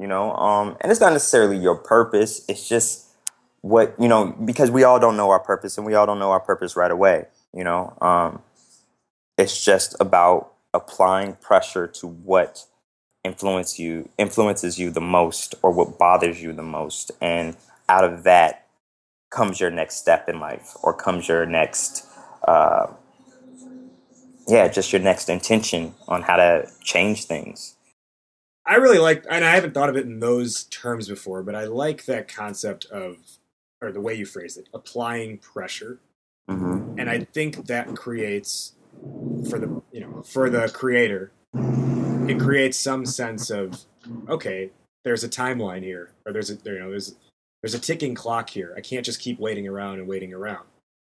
You 0.00 0.06
know 0.06 0.32
um 0.32 0.76
and 0.80 0.90
it's 0.90 1.00
not 1.02 1.12
necessarily 1.12 1.58
your 1.58 1.76
purpose. 1.76 2.46
It's 2.48 2.66
just 2.66 3.08
what 3.62 3.94
you 3.98 4.08
know 4.08 4.26
because 4.44 4.70
we 4.70 4.84
all 4.84 5.00
don't 5.00 5.16
know 5.16 5.30
our 5.30 5.40
purpose 5.40 5.78
and 5.78 5.86
we 5.86 5.94
all 5.94 6.06
don't 6.06 6.18
know 6.18 6.30
our 6.30 6.40
purpose 6.40 6.76
right 6.76 6.90
away 6.90 7.26
you 7.54 7.64
know? 7.64 7.96
Um 8.00 8.42
it's 9.38 9.64
just 9.64 9.96
about 10.00 10.52
applying 10.74 11.34
pressure 11.34 11.86
to 11.86 12.06
what 12.06 12.66
influence 13.24 13.78
you 13.78 14.08
influences 14.18 14.78
you 14.78 14.90
the 14.90 15.00
most 15.00 15.54
or 15.62 15.70
what 15.70 15.98
bothers 15.98 16.42
you 16.42 16.52
the 16.52 16.62
most. 16.62 17.10
And 17.20 17.56
out 17.88 18.04
of 18.04 18.24
that 18.24 18.66
comes 19.30 19.60
your 19.60 19.70
next 19.70 19.96
step 19.96 20.28
in 20.28 20.40
life 20.40 20.76
or 20.82 20.94
comes 20.94 21.28
your 21.28 21.46
next 21.46 22.06
uh, 22.46 22.88
yeah 24.48 24.68
just 24.68 24.92
your 24.92 25.02
next 25.02 25.28
intention 25.28 25.94
on 26.08 26.22
how 26.22 26.36
to 26.36 26.68
change 26.82 27.24
things. 27.24 27.76
I 28.64 28.76
really 28.76 28.98
like, 28.98 29.24
and 29.28 29.44
I 29.44 29.54
haven't 29.56 29.74
thought 29.74 29.88
of 29.88 29.96
it 29.96 30.06
in 30.06 30.20
those 30.20 30.64
terms 30.64 31.08
before, 31.08 31.42
but 31.42 31.54
I 31.56 31.64
like 31.64 32.04
that 32.04 32.28
concept 32.28 32.84
of, 32.86 33.16
or 33.82 33.92
the 33.92 34.00
way 34.00 34.14
you 34.14 34.24
phrase 34.24 34.56
it, 34.56 34.68
applying 34.72 35.38
pressure. 35.38 35.98
mm-hmm. 36.48 36.98
And 36.98 37.10
I 37.10 37.20
think 37.20 37.66
that 37.66 37.94
creates, 37.96 38.74
for 39.50 39.58
the 39.58 39.82
you 39.92 40.00
know, 40.00 40.22
for 40.22 40.48
the 40.48 40.68
creator, 40.68 41.32
it 42.28 42.38
creates 42.40 42.78
some 42.78 43.04
sense 43.04 43.50
of, 43.50 43.84
okay, 44.28 44.70
there's 45.04 45.24
a 45.24 45.28
timeline 45.28 45.82
here, 45.82 46.12
or 46.24 46.32
there's 46.32 46.48
a 46.50 46.54
there, 46.54 46.74
you 46.74 46.80
know 46.80 46.90
there's 46.90 47.14
there's 47.62 47.74
a 47.74 47.78
ticking 47.80 48.14
clock 48.14 48.50
here. 48.50 48.72
I 48.76 48.80
can't 48.80 49.04
just 49.04 49.20
keep 49.20 49.38
waiting 49.40 49.66
around 49.68 49.98
and 49.98 50.08
waiting 50.08 50.32
around 50.32 50.66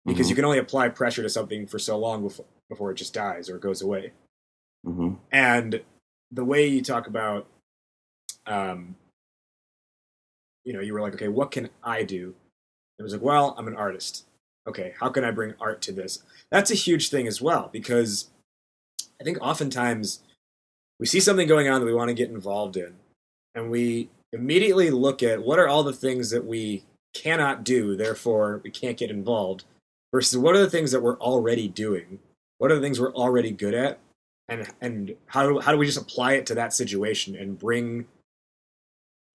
because 0.04 0.26
Mhm. 0.26 0.30
you 0.30 0.36
can 0.36 0.44
only 0.44 0.58
apply 0.58 0.88
pressure 0.90 1.22
to 1.22 1.28
something 1.28 1.66
for 1.66 1.78
so 1.78 1.96
long 1.98 2.22
before 2.22 2.46
before 2.68 2.90
it 2.90 2.96
just 2.96 3.14
dies 3.14 3.48
or 3.48 3.56
it 3.56 3.62
goes 3.62 3.80
away. 3.82 4.12
Mm-hmm. 4.86 5.14
and 5.32 5.82
the 6.30 6.44
way 6.44 6.66
you 6.66 6.80
talk 6.80 7.08
about 7.08 7.48
um 8.46 8.94
you 10.64 10.72
know 10.72 10.80
you 10.80 10.92
were 10.94 11.00
like 11.00 11.14
okay 11.14 11.26
what 11.26 11.50
can 11.50 11.70
i 11.82 12.04
do 12.04 12.34
it 12.98 13.02
was 13.02 13.12
like 13.12 13.22
well 13.22 13.54
i'm 13.58 13.68
an 13.68 13.76
artist 13.76 14.24
okay 14.66 14.94
how 14.98 15.08
can 15.08 15.24
i 15.24 15.30
bring 15.30 15.54
art 15.60 15.80
to 15.82 15.92
this 15.92 16.22
that's 16.50 16.70
a 16.70 16.74
huge 16.74 17.08
thing 17.10 17.26
as 17.26 17.40
well 17.40 17.68
because 17.72 18.30
i 19.20 19.24
think 19.24 19.38
oftentimes 19.40 20.20
we 20.98 21.06
see 21.06 21.20
something 21.20 21.46
going 21.46 21.68
on 21.68 21.80
that 21.80 21.86
we 21.86 21.94
want 21.94 22.08
to 22.08 22.14
get 22.14 22.30
involved 22.30 22.76
in 22.76 22.94
and 23.54 23.70
we 23.70 24.08
immediately 24.32 24.90
look 24.90 25.22
at 25.22 25.42
what 25.42 25.58
are 25.58 25.68
all 25.68 25.82
the 25.82 25.92
things 25.92 26.30
that 26.30 26.44
we 26.44 26.84
cannot 27.14 27.64
do, 27.64 27.96
therefore 27.96 28.60
we 28.62 28.70
can't 28.70 28.98
get 28.98 29.10
involved, 29.10 29.64
versus 30.12 30.38
what 30.38 30.54
are 30.54 30.60
the 30.60 30.70
things 30.70 30.92
that 30.92 31.02
we're 31.02 31.18
already 31.18 31.66
doing? 31.66 32.18
What 32.58 32.70
are 32.70 32.76
the 32.76 32.80
things 32.80 33.00
we're 33.00 33.14
already 33.14 33.50
good 33.50 33.74
at? 33.74 33.98
And 34.48 34.70
and 34.80 35.16
how 35.26 35.48
do, 35.48 35.58
how 35.58 35.72
do 35.72 35.78
we 35.78 35.86
just 35.86 36.00
apply 36.00 36.34
it 36.34 36.46
to 36.46 36.54
that 36.54 36.72
situation 36.72 37.34
and 37.34 37.58
bring 37.58 38.06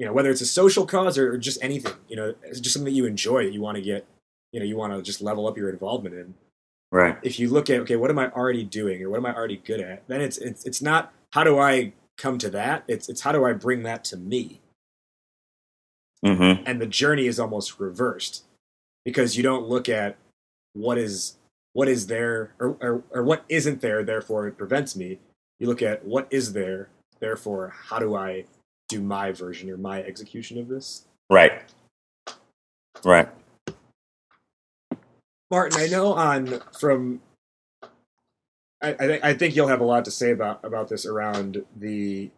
you 0.01 0.07
know, 0.07 0.13
whether 0.13 0.31
it's 0.31 0.41
a 0.41 0.47
social 0.47 0.83
cause 0.83 1.15
or, 1.19 1.33
or 1.33 1.37
just 1.37 1.63
anything, 1.63 1.93
you 2.07 2.15
know, 2.15 2.33
it's 2.41 2.59
just 2.59 2.73
something 2.73 2.91
that 2.91 2.97
you 2.97 3.05
enjoy 3.05 3.45
that 3.45 3.53
you 3.53 3.61
want 3.61 3.75
to 3.75 3.83
get, 3.83 4.03
you 4.51 4.59
know, 4.59 4.65
you 4.65 4.75
want 4.75 4.91
to 4.91 4.99
just 5.03 5.21
level 5.21 5.47
up 5.47 5.55
your 5.55 5.69
involvement 5.69 6.15
in. 6.15 6.33
Right. 6.91 7.19
If 7.21 7.39
you 7.39 7.49
look 7.49 7.69
at 7.69 7.81
okay, 7.81 7.97
what 7.97 8.09
am 8.09 8.17
I 8.17 8.31
already 8.31 8.63
doing 8.63 9.03
or 9.03 9.11
what 9.11 9.17
am 9.17 9.27
I 9.27 9.35
already 9.35 9.57
good 9.57 9.79
at? 9.79 10.01
Then 10.07 10.19
it's 10.19 10.39
it's 10.39 10.65
it's 10.65 10.81
not 10.81 11.13
how 11.33 11.43
do 11.43 11.59
I 11.59 11.93
come 12.17 12.39
to 12.39 12.49
that? 12.49 12.83
It's 12.87 13.09
it's 13.09 13.21
how 13.21 13.31
do 13.31 13.45
I 13.45 13.53
bring 13.53 13.83
that 13.83 14.03
to 14.05 14.17
me? 14.17 14.59
Mm-hmm. 16.25 16.63
and 16.67 16.79
the 16.79 16.85
journey 16.85 17.25
is 17.25 17.39
almost 17.39 17.79
reversed 17.79 18.43
because 19.05 19.35
you 19.35 19.41
don't 19.41 19.67
look 19.67 19.89
at 19.89 20.17
what 20.73 20.99
is 20.99 21.37
what 21.73 21.87
is 21.87 22.05
there 22.05 22.53
or, 22.59 22.77
or, 22.79 23.03
or 23.09 23.23
what 23.23 23.43
isn't 23.49 23.81
there 23.81 24.03
therefore 24.03 24.47
it 24.47 24.55
prevents 24.55 24.95
me 24.95 25.17
you 25.59 25.65
look 25.65 25.81
at 25.81 26.05
what 26.05 26.27
is 26.29 26.53
there 26.53 26.89
therefore 27.19 27.73
how 27.75 27.97
do 27.97 28.15
i 28.15 28.45
do 28.91 29.01
my 29.01 29.31
version 29.31 29.69
or 29.69 29.77
my 29.77 30.01
execution 30.03 30.59
of 30.59 30.67
this 30.67 31.05
Right. 31.29 31.61
Right. 33.05 33.29
martin 35.49 35.79
i 35.81 35.87
know 35.87 36.13
on 36.13 36.59
from 36.77 37.21
I, 38.83 38.89
I, 38.93 38.93
thi- 39.07 39.19
I 39.23 39.33
think 39.35 39.55
you'll 39.55 39.67
have 39.67 39.81
a 39.81 39.85
lot 39.85 40.05
to 40.05 40.11
say 40.11 40.31
about 40.31 40.63
about 40.63 40.89
this 40.89 41.05
around 41.05 41.63
the 41.77 42.29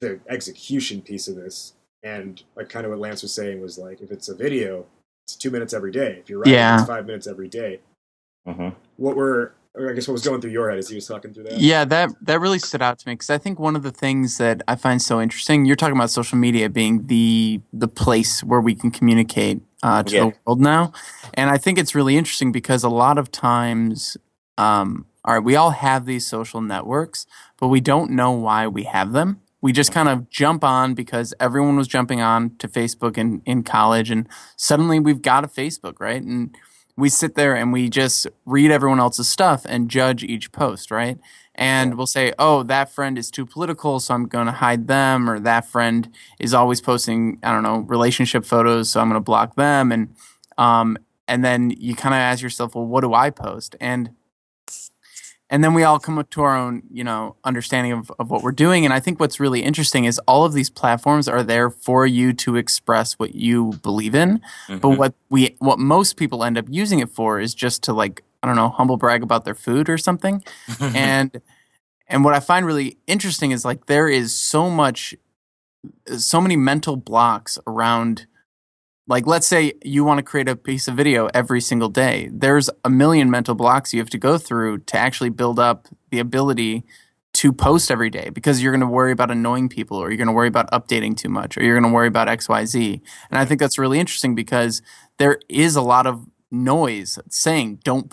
the 0.00 0.20
execution 0.28 1.00
piece 1.00 1.28
of 1.28 1.36
this 1.36 1.74
and 2.02 2.42
like 2.56 2.68
kind 2.68 2.84
of 2.84 2.90
what 2.90 3.00
lance 3.00 3.22
was 3.22 3.32
saying 3.32 3.60
was 3.60 3.78
like 3.78 4.00
if 4.00 4.10
it's 4.10 4.28
a 4.28 4.34
video 4.34 4.86
it's 5.24 5.36
two 5.36 5.50
minutes 5.50 5.72
every 5.72 5.92
day 5.92 6.16
if 6.20 6.28
you're 6.28 6.40
writing 6.40 6.54
Yeah. 6.54 6.78
it's 6.78 6.86
five 6.88 7.06
minutes 7.06 7.26
every 7.26 7.48
day 7.48 7.80
Mm-hmm. 8.46 8.68
what 8.98 9.16
were 9.16 9.54
or 9.74 9.90
I 9.90 9.94
guess 9.94 10.06
what 10.06 10.12
was 10.12 10.24
going 10.24 10.40
through 10.40 10.52
your 10.52 10.70
head 10.70 10.78
as 10.78 10.88
he 10.88 10.94
was 10.94 11.06
talking 11.06 11.34
through 11.34 11.44
that? 11.44 11.58
Yeah, 11.58 11.84
that 11.84 12.10
that 12.22 12.40
really 12.40 12.58
stood 12.58 12.82
out 12.82 12.98
to 13.00 13.08
me 13.08 13.14
because 13.14 13.30
I 13.30 13.38
think 13.38 13.58
one 13.58 13.76
of 13.76 13.82
the 13.82 13.90
things 13.90 14.38
that 14.38 14.62
I 14.68 14.76
find 14.76 15.00
so 15.02 15.20
interesting. 15.20 15.64
You're 15.64 15.76
talking 15.76 15.96
about 15.96 16.10
social 16.10 16.38
media 16.38 16.68
being 16.68 17.06
the 17.06 17.60
the 17.72 17.88
place 17.88 18.42
where 18.44 18.60
we 18.60 18.74
can 18.74 18.90
communicate 18.90 19.60
uh, 19.82 20.02
to 20.04 20.14
Yeah. 20.14 20.20
the 20.30 20.34
world 20.46 20.60
now, 20.60 20.92
and 21.34 21.50
I 21.50 21.58
think 21.58 21.78
it's 21.78 21.94
really 21.94 22.16
interesting 22.16 22.52
because 22.52 22.84
a 22.84 22.88
lot 22.88 23.18
of 23.18 23.30
times, 23.30 24.16
um, 24.58 25.06
all 25.24 25.34
right, 25.34 25.44
we 25.44 25.56
all 25.56 25.70
have 25.70 26.06
these 26.06 26.26
social 26.26 26.60
networks, 26.60 27.26
but 27.58 27.68
we 27.68 27.80
don't 27.80 28.10
know 28.12 28.30
why 28.30 28.66
we 28.68 28.84
have 28.84 29.12
them. 29.12 29.40
We 29.60 29.72
just 29.72 29.92
kind 29.92 30.10
of 30.10 30.28
jump 30.28 30.62
on 30.62 30.92
because 30.92 31.32
everyone 31.40 31.76
was 31.76 31.88
jumping 31.88 32.20
on 32.20 32.54
to 32.58 32.68
Facebook 32.68 33.16
in, 33.16 33.40
in 33.46 33.62
college, 33.62 34.10
and 34.10 34.28
suddenly 34.56 35.00
we've 35.00 35.22
got 35.22 35.42
a 35.42 35.48
Facebook, 35.48 35.94
right? 35.98 36.22
And 36.22 36.54
we 36.96 37.08
sit 37.08 37.34
there 37.34 37.54
and 37.54 37.72
we 37.72 37.88
just 37.88 38.26
read 38.46 38.70
everyone 38.70 39.00
else's 39.00 39.28
stuff 39.28 39.64
and 39.68 39.88
judge 39.88 40.22
each 40.22 40.52
post, 40.52 40.90
right? 40.90 41.18
And 41.54 41.96
we'll 41.96 42.06
say, 42.06 42.32
oh, 42.38 42.62
that 42.64 42.90
friend 42.92 43.16
is 43.16 43.30
too 43.30 43.46
political, 43.46 44.00
so 44.00 44.14
I'm 44.14 44.26
going 44.26 44.46
to 44.46 44.52
hide 44.52 44.88
them, 44.88 45.30
or 45.30 45.38
that 45.40 45.68
friend 45.68 46.08
is 46.40 46.52
always 46.52 46.80
posting, 46.80 47.38
I 47.42 47.52
don't 47.52 47.62
know, 47.62 47.78
relationship 47.78 48.44
photos, 48.44 48.90
so 48.90 49.00
I'm 49.00 49.08
going 49.08 49.20
to 49.20 49.24
block 49.24 49.54
them. 49.54 49.92
And 49.92 50.14
um, 50.58 50.98
and 51.26 51.44
then 51.44 51.70
you 51.70 51.94
kind 51.94 52.14
of 52.14 52.18
ask 52.18 52.42
yourself, 52.42 52.74
well, 52.74 52.86
what 52.86 53.00
do 53.00 53.14
I 53.14 53.30
post? 53.30 53.76
And 53.80 54.10
and 55.50 55.62
then 55.62 55.74
we 55.74 55.82
all 55.84 55.98
come 55.98 56.18
up 56.18 56.30
to 56.30 56.42
our 56.42 56.56
own, 56.56 56.82
you 56.90 57.04
know, 57.04 57.36
understanding 57.44 57.92
of, 57.92 58.10
of 58.18 58.30
what 58.30 58.42
we're 58.42 58.50
doing. 58.52 58.84
And 58.84 58.94
I 58.94 59.00
think 59.00 59.20
what's 59.20 59.38
really 59.38 59.62
interesting 59.62 60.04
is 60.04 60.18
all 60.26 60.44
of 60.44 60.52
these 60.54 60.70
platforms 60.70 61.28
are 61.28 61.42
there 61.42 61.68
for 61.70 62.06
you 62.06 62.32
to 62.34 62.56
express 62.56 63.14
what 63.14 63.34
you 63.34 63.72
believe 63.82 64.14
in. 64.14 64.40
But 64.68 64.80
Mhm. 64.82 64.96
what 64.96 65.14
we 65.30 65.54
what 65.58 65.78
most 65.78 66.16
people 66.16 66.42
end 66.44 66.56
up 66.58 66.66
using 66.70 66.98
it 67.00 67.10
for 67.10 67.38
is 67.40 67.54
just 67.54 67.82
to 67.84 67.92
like, 67.92 68.22
I 68.42 68.46
don't 68.46 68.56
know, 68.56 68.70
humble 68.70 68.96
brag 68.96 69.22
about 69.22 69.44
their 69.44 69.54
food 69.54 69.88
or 69.88 69.98
something. 69.98 70.42
and 70.80 71.40
and 72.08 72.24
what 72.24 72.34
I 72.34 72.40
find 72.40 72.64
really 72.66 72.98
interesting 73.06 73.50
is 73.50 73.64
like 73.64 73.86
there 73.86 74.08
is 74.08 74.34
so 74.34 74.70
much 74.70 75.14
so 76.16 76.40
many 76.40 76.56
mental 76.56 76.96
blocks 76.96 77.58
around 77.66 78.26
like 79.06 79.26
let's 79.26 79.46
say 79.46 79.72
you 79.82 80.04
want 80.04 80.18
to 80.18 80.22
create 80.22 80.48
a 80.48 80.56
piece 80.56 80.88
of 80.88 80.94
video 80.94 81.28
every 81.34 81.60
single 81.60 81.88
day 81.88 82.28
there's 82.32 82.70
a 82.84 82.90
million 82.90 83.30
mental 83.30 83.54
blocks 83.54 83.92
you 83.92 84.00
have 84.00 84.10
to 84.10 84.18
go 84.18 84.38
through 84.38 84.78
to 84.78 84.96
actually 84.96 85.30
build 85.30 85.58
up 85.58 85.88
the 86.10 86.18
ability 86.18 86.84
to 87.32 87.52
post 87.52 87.90
every 87.90 88.10
day 88.10 88.30
because 88.30 88.62
you're 88.62 88.72
going 88.72 88.80
to 88.80 88.86
worry 88.86 89.10
about 89.10 89.30
annoying 89.30 89.68
people 89.68 89.96
or 89.96 90.08
you're 90.08 90.16
going 90.16 90.28
to 90.28 90.32
worry 90.32 90.48
about 90.48 90.70
updating 90.70 91.16
too 91.16 91.28
much 91.28 91.56
or 91.56 91.64
you're 91.64 91.78
going 91.78 91.90
to 91.90 91.94
worry 91.94 92.08
about 92.08 92.28
xyz 92.28 93.00
and 93.30 93.38
i 93.38 93.44
think 93.44 93.60
that's 93.60 93.78
really 93.78 93.98
interesting 93.98 94.34
because 94.34 94.82
there 95.18 95.38
is 95.48 95.76
a 95.76 95.82
lot 95.82 96.06
of 96.06 96.26
noise 96.50 97.18
saying 97.28 97.78
don't 97.84 98.12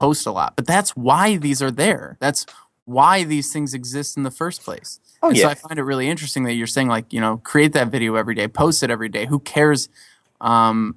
post 0.00 0.26
a 0.26 0.32
lot 0.32 0.56
but 0.56 0.66
that's 0.66 0.90
why 0.96 1.36
these 1.36 1.60
are 1.62 1.70
there 1.70 2.16
that's 2.20 2.46
why 2.84 3.22
these 3.22 3.52
things 3.52 3.74
exist 3.74 4.16
in 4.16 4.22
the 4.22 4.30
first 4.30 4.64
place 4.64 4.98
Oh 5.22 5.28
and 5.28 5.38
So. 5.38 5.48
I 5.48 5.54
find 5.54 5.78
it 5.78 5.84
really 5.84 6.08
interesting 6.08 6.44
that 6.44 6.54
you're 6.54 6.66
saying 6.66 6.88
like, 6.88 7.12
you 7.12 7.20
know, 7.20 7.36
create 7.38 7.72
that 7.74 7.88
video 7.88 8.16
every 8.16 8.34
day, 8.34 8.48
post 8.48 8.82
it 8.82 8.90
every 8.90 9.08
day. 9.08 9.26
Who 9.26 9.38
cares? 9.38 9.88
Um, 10.42 10.96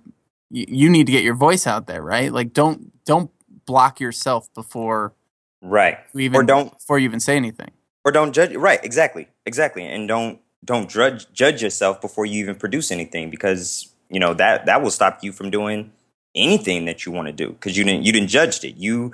you, 0.52 0.66
you 0.68 0.90
need 0.90 1.06
to 1.06 1.12
get 1.14 1.24
your 1.24 1.36
voice 1.36 1.66
out 1.68 1.88
there, 1.88 2.02
right? 2.02 2.32
Like, 2.34 2.52
don't 2.54 2.92
don't 3.06 3.32
block 3.66 4.00
yourself 4.02 4.54
before 4.54 5.14
Right. 5.62 5.98
you 6.14 6.22
even 6.22 6.42
Or 6.42 6.44
don't 6.44 6.72
before 6.74 7.00
you 7.00 7.06
even 7.06 7.20
say 7.20 7.36
anything. 7.38 7.72
or 8.04 8.12
don't 8.12 8.34
judge 8.34 8.54
right 8.56 8.80
exactly 8.84 9.28
exactly 9.48 9.84
and 9.86 10.08
don't 10.08 10.40
don't 10.64 10.88
judge 10.90 11.32
judge 11.34 11.64
yourself 11.64 12.00
before 12.02 12.26
you 12.28 12.40
even 12.44 12.56
produce 12.56 12.92
anything 12.92 13.30
because 13.32 13.90
you 14.10 14.20
know 14.20 14.34
that 14.36 14.66
that 14.68 14.84
will 14.84 14.92
stop 14.92 15.24
you 15.24 15.32
from 15.32 15.50
doing 15.50 15.92
anything 16.36 16.86
that 16.86 17.06
you 17.06 17.12
want 17.12 17.28
to 17.28 17.32
do 17.34 17.50
because 17.54 17.76
you 17.78 17.84
didn't 17.84 18.04
you 18.06 18.12
didn't 18.12 18.28
judge 18.30 18.64
it 18.64 18.76
you 18.78 19.12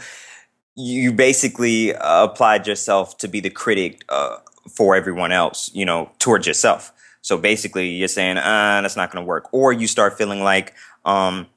you 0.75 1.13
basically 1.13 1.93
uh, 1.95 2.23
applied 2.25 2.67
yourself 2.67 3.17
to 3.17 3.27
be 3.29 3.39
the 3.39 3.49
critic 3.49 4.03
uh, 4.09 4.37
for 4.69 4.95
everyone 4.95 5.31
else 5.31 5.71
you 5.73 5.85
know 5.85 6.09
towards 6.19 6.45
yourself 6.47 6.91
so 7.21 7.37
basically 7.37 7.89
you're 7.89 8.07
saying 8.07 8.37
uh 8.37 8.79
that's 8.81 8.95
not 8.95 9.11
going 9.11 9.23
to 9.23 9.27
work 9.27 9.47
or 9.53 9.71
you 9.73 9.87
start 9.87 10.17
feeling 10.17 10.43
like 10.43 10.73
um 11.05 11.47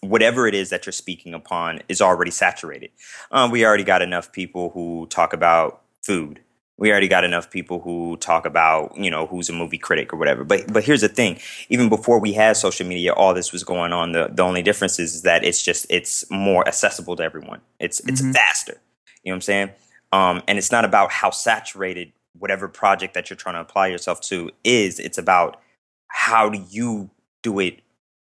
whatever 0.00 0.46
it 0.46 0.54
is 0.54 0.70
that 0.70 0.86
you're 0.86 0.92
speaking 0.92 1.34
upon 1.34 1.80
is 1.88 2.00
already 2.00 2.30
saturated. 2.30 2.90
Um, 3.30 3.50
we 3.50 3.64
already 3.66 3.84
got 3.84 4.02
enough 4.02 4.32
people 4.32 4.70
who 4.70 5.06
talk 5.10 5.32
about 5.32 5.82
food. 6.02 6.40
We 6.78 6.90
already 6.90 7.08
got 7.08 7.24
enough 7.24 7.50
people 7.50 7.80
who 7.80 8.16
talk 8.16 8.46
about 8.46 8.96
you 8.96 9.10
know 9.10 9.26
who's 9.26 9.50
a 9.50 9.52
movie 9.52 9.76
critic 9.76 10.14
or 10.14 10.16
whatever. 10.16 10.44
But 10.44 10.72
but 10.72 10.82
here's 10.84 11.02
the 11.02 11.08
thing. 11.08 11.38
Even 11.68 11.90
before 11.90 12.18
we 12.18 12.32
had 12.32 12.56
social 12.56 12.86
media 12.86 13.12
all 13.12 13.34
this 13.34 13.52
was 13.52 13.64
going 13.64 13.92
on. 13.92 14.12
The 14.12 14.28
the 14.32 14.42
only 14.42 14.62
difference 14.62 14.98
is 14.98 15.20
that 15.22 15.44
it's 15.44 15.62
just 15.62 15.86
it's 15.90 16.24
more 16.30 16.66
accessible 16.66 17.16
to 17.16 17.22
everyone. 17.22 17.60
It's 17.78 18.00
it's 18.08 18.22
Mhm. 18.22 18.32
faster. 18.32 18.80
You 19.22 19.30
know 19.30 19.34
what 19.34 19.36
i'm 19.36 19.40
saying? 19.42 19.70
Um 20.12 20.42
and 20.48 20.56
it's 20.56 20.72
not 20.72 20.86
about 20.86 21.12
how 21.12 21.28
saturated 21.28 22.12
whatever 22.38 22.68
project 22.68 23.14
that 23.14 23.28
you're 23.28 23.36
trying 23.36 23.54
to 23.54 23.60
apply 23.60 23.88
yourself 23.88 24.20
to 24.20 24.50
is 24.64 24.98
it's 24.98 25.18
about 25.18 25.60
how 26.08 26.48
do 26.48 26.64
you 26.70 27.10
do 27.42 27.58
it 27.58 27.80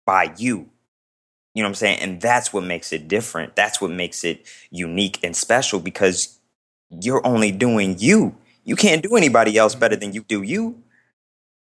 by 0.06 0.34
you 0.38 0.70
you 1.54 1.62
know 1.62 1.68
what 1.68 1.70
i'm 1.70 1.76
saying 1.76 2.00
and 2.00 2.22
that's 2.22 2.54
what 2.54 2.64
makes 2.64 2.94
it 2.94 3.08
different 3.08 3.56
that's 3.56 3.82
what 3.82 3.92
makes 3.92 4.24
it 4.24 4.46
unique 4.72 5.20
and 5.24 5.36
special 5.36 5.80
because 5.80 6.40
you're 6.92 7.26
only 7.26 7.52
doing 7.52 7.96
you. 8.00 8.36
You 8.64 8.76
can't 8.76 9.02
do 9.02 9.16
anybody 9.16 9.58
else 9.58 9.76
better 9.76 9.96
than 9.96 10.14
you 10.14 10.24
do 10.24 10.42
you. 10.44 10.84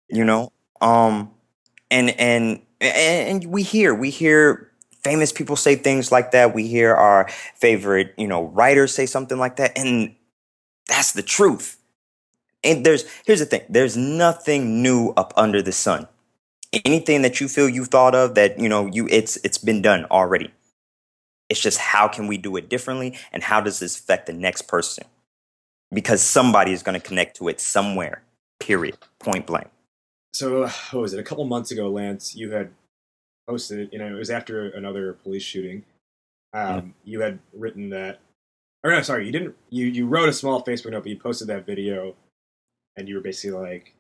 You 0.10 0.26
know? 0.26 0.52
Um 0.82 1.32
and 1.90 2.10
and 2.20 2.62
and, 2.82 3.44
and 3.44 3.46
we 3.46 3.64
hear 3.64 3.96
we 3.96 4.10
hear 4.10 4.72
famous 5.04 5.32
people 5.32 5.56
say 5.56 5.76
things 5.76 6.12
like 6.12 6.32
that. 6.32 6.54
We 6.54 6.68
hear 6.68 6.94
our 6.94 7.30
favorite, 7.56 8.14
you 8.18 8.28
know, 8.28 8.46
writers 8.48 8.94
say 8.94 9.06
something 9.06 9.38
like 9.38 9.56
that 9.56 9.78
and 9.78 10.16
that's 10.88 11.14
the 11.14 11.24
truth. 11.24 11.78
And 12.66 12.86
there's 12.86 13.06
here's 13.26 13.40
the 13.40 13.46
thing. 13.46 13.62
There's 13.70 13.96
nothing 13.96 14.82
new 14.82 15.14
up 15.16 15.34
under 15.38 15.62
the 15.62 15.72
sun. 15.72 16.08
Anything 16.84 17.22
that 17.22 17.40
you 17.40 17.48
feel 17.48 17.70
you've 17.70 17.88
thought 17.90 18.16
of 18.16 18.36
that, 18.36 18.60
you 18.60 18.68
know, 18.68 18.88
you 18.88 19.08
it's 19.10 19.38
it's 19.44 19.58
been 19.60 19.82
done 19.82 20.06
already. 20.12 20.52
It's 21.48 21.60
just 21.62 21.78
how 21.78 22.08
can 22.08 22.28
we 22.28 22.38
do 22.38 22.58
it 22.58 22.70
differently 22.70 23.18
and 23.32 23.44
how 23.44 23.62
does 23.62 23.80
this 23.80 23.98
affect 24.00 24.26
the 24.26 24.34
next 24.34 24.64
person? 24.64 25.06
Because 25.94 26.22
somebody 26.22 26.74
is 26.74 26.84
going 26.84 27.00
to 27.00 27.08
connect 27.08 27.38
to 27.38 27.48
it 27.48 27.62
somewhere, 27.62 28.24
period, 28.60 28.98
point 29.20 29.46
blank. 29.46 29.70
So 30.34 30.64
what 30.64 31.02
was 31.02 31.14
it? 31.14 31.20
A 31.20 31.24
couple 31.24 31.46
months 31.46 31.72
ago, 31.72 31.90
Lance, 31.90 32.36
you 32.36 32.52
had 32.52 32.72
posted. 33.48 33.90
You 33.94 34.00
know, 34.00 34.08
it 34.08 34.18
was 34.20 34.30
after 34.32 34.70
another 34.70 35.14
police 35.14 35.44
shooting. 35.44 35.86
Um, 36.54 36.96
You 37.04 37.22
had 37.22 37.40
written 37.54 37.90
that, 37.90 38.20
or 38.84 38.92
no, 38.92 39.02
sorry, 39.02 39.26
you 39.26 39.32
didn't. 39.32 39.56
You 39.70 39.86
you 39.86 40.08
wrote 40.08 40.30
a 40.30 40.34
small 40.34 40.64
Facebook 40.64 40.92
note, 40.92 41.04
but 41.04 41.10
you 41.10 41.20
posted 41.20 41.48
that 41.50 41.66
video, 41.66 42.16
and 42.98 43.08
you 43.08 43.16
were 43.16 43.22
basically 43.22 43.58
like, 43.58 43.96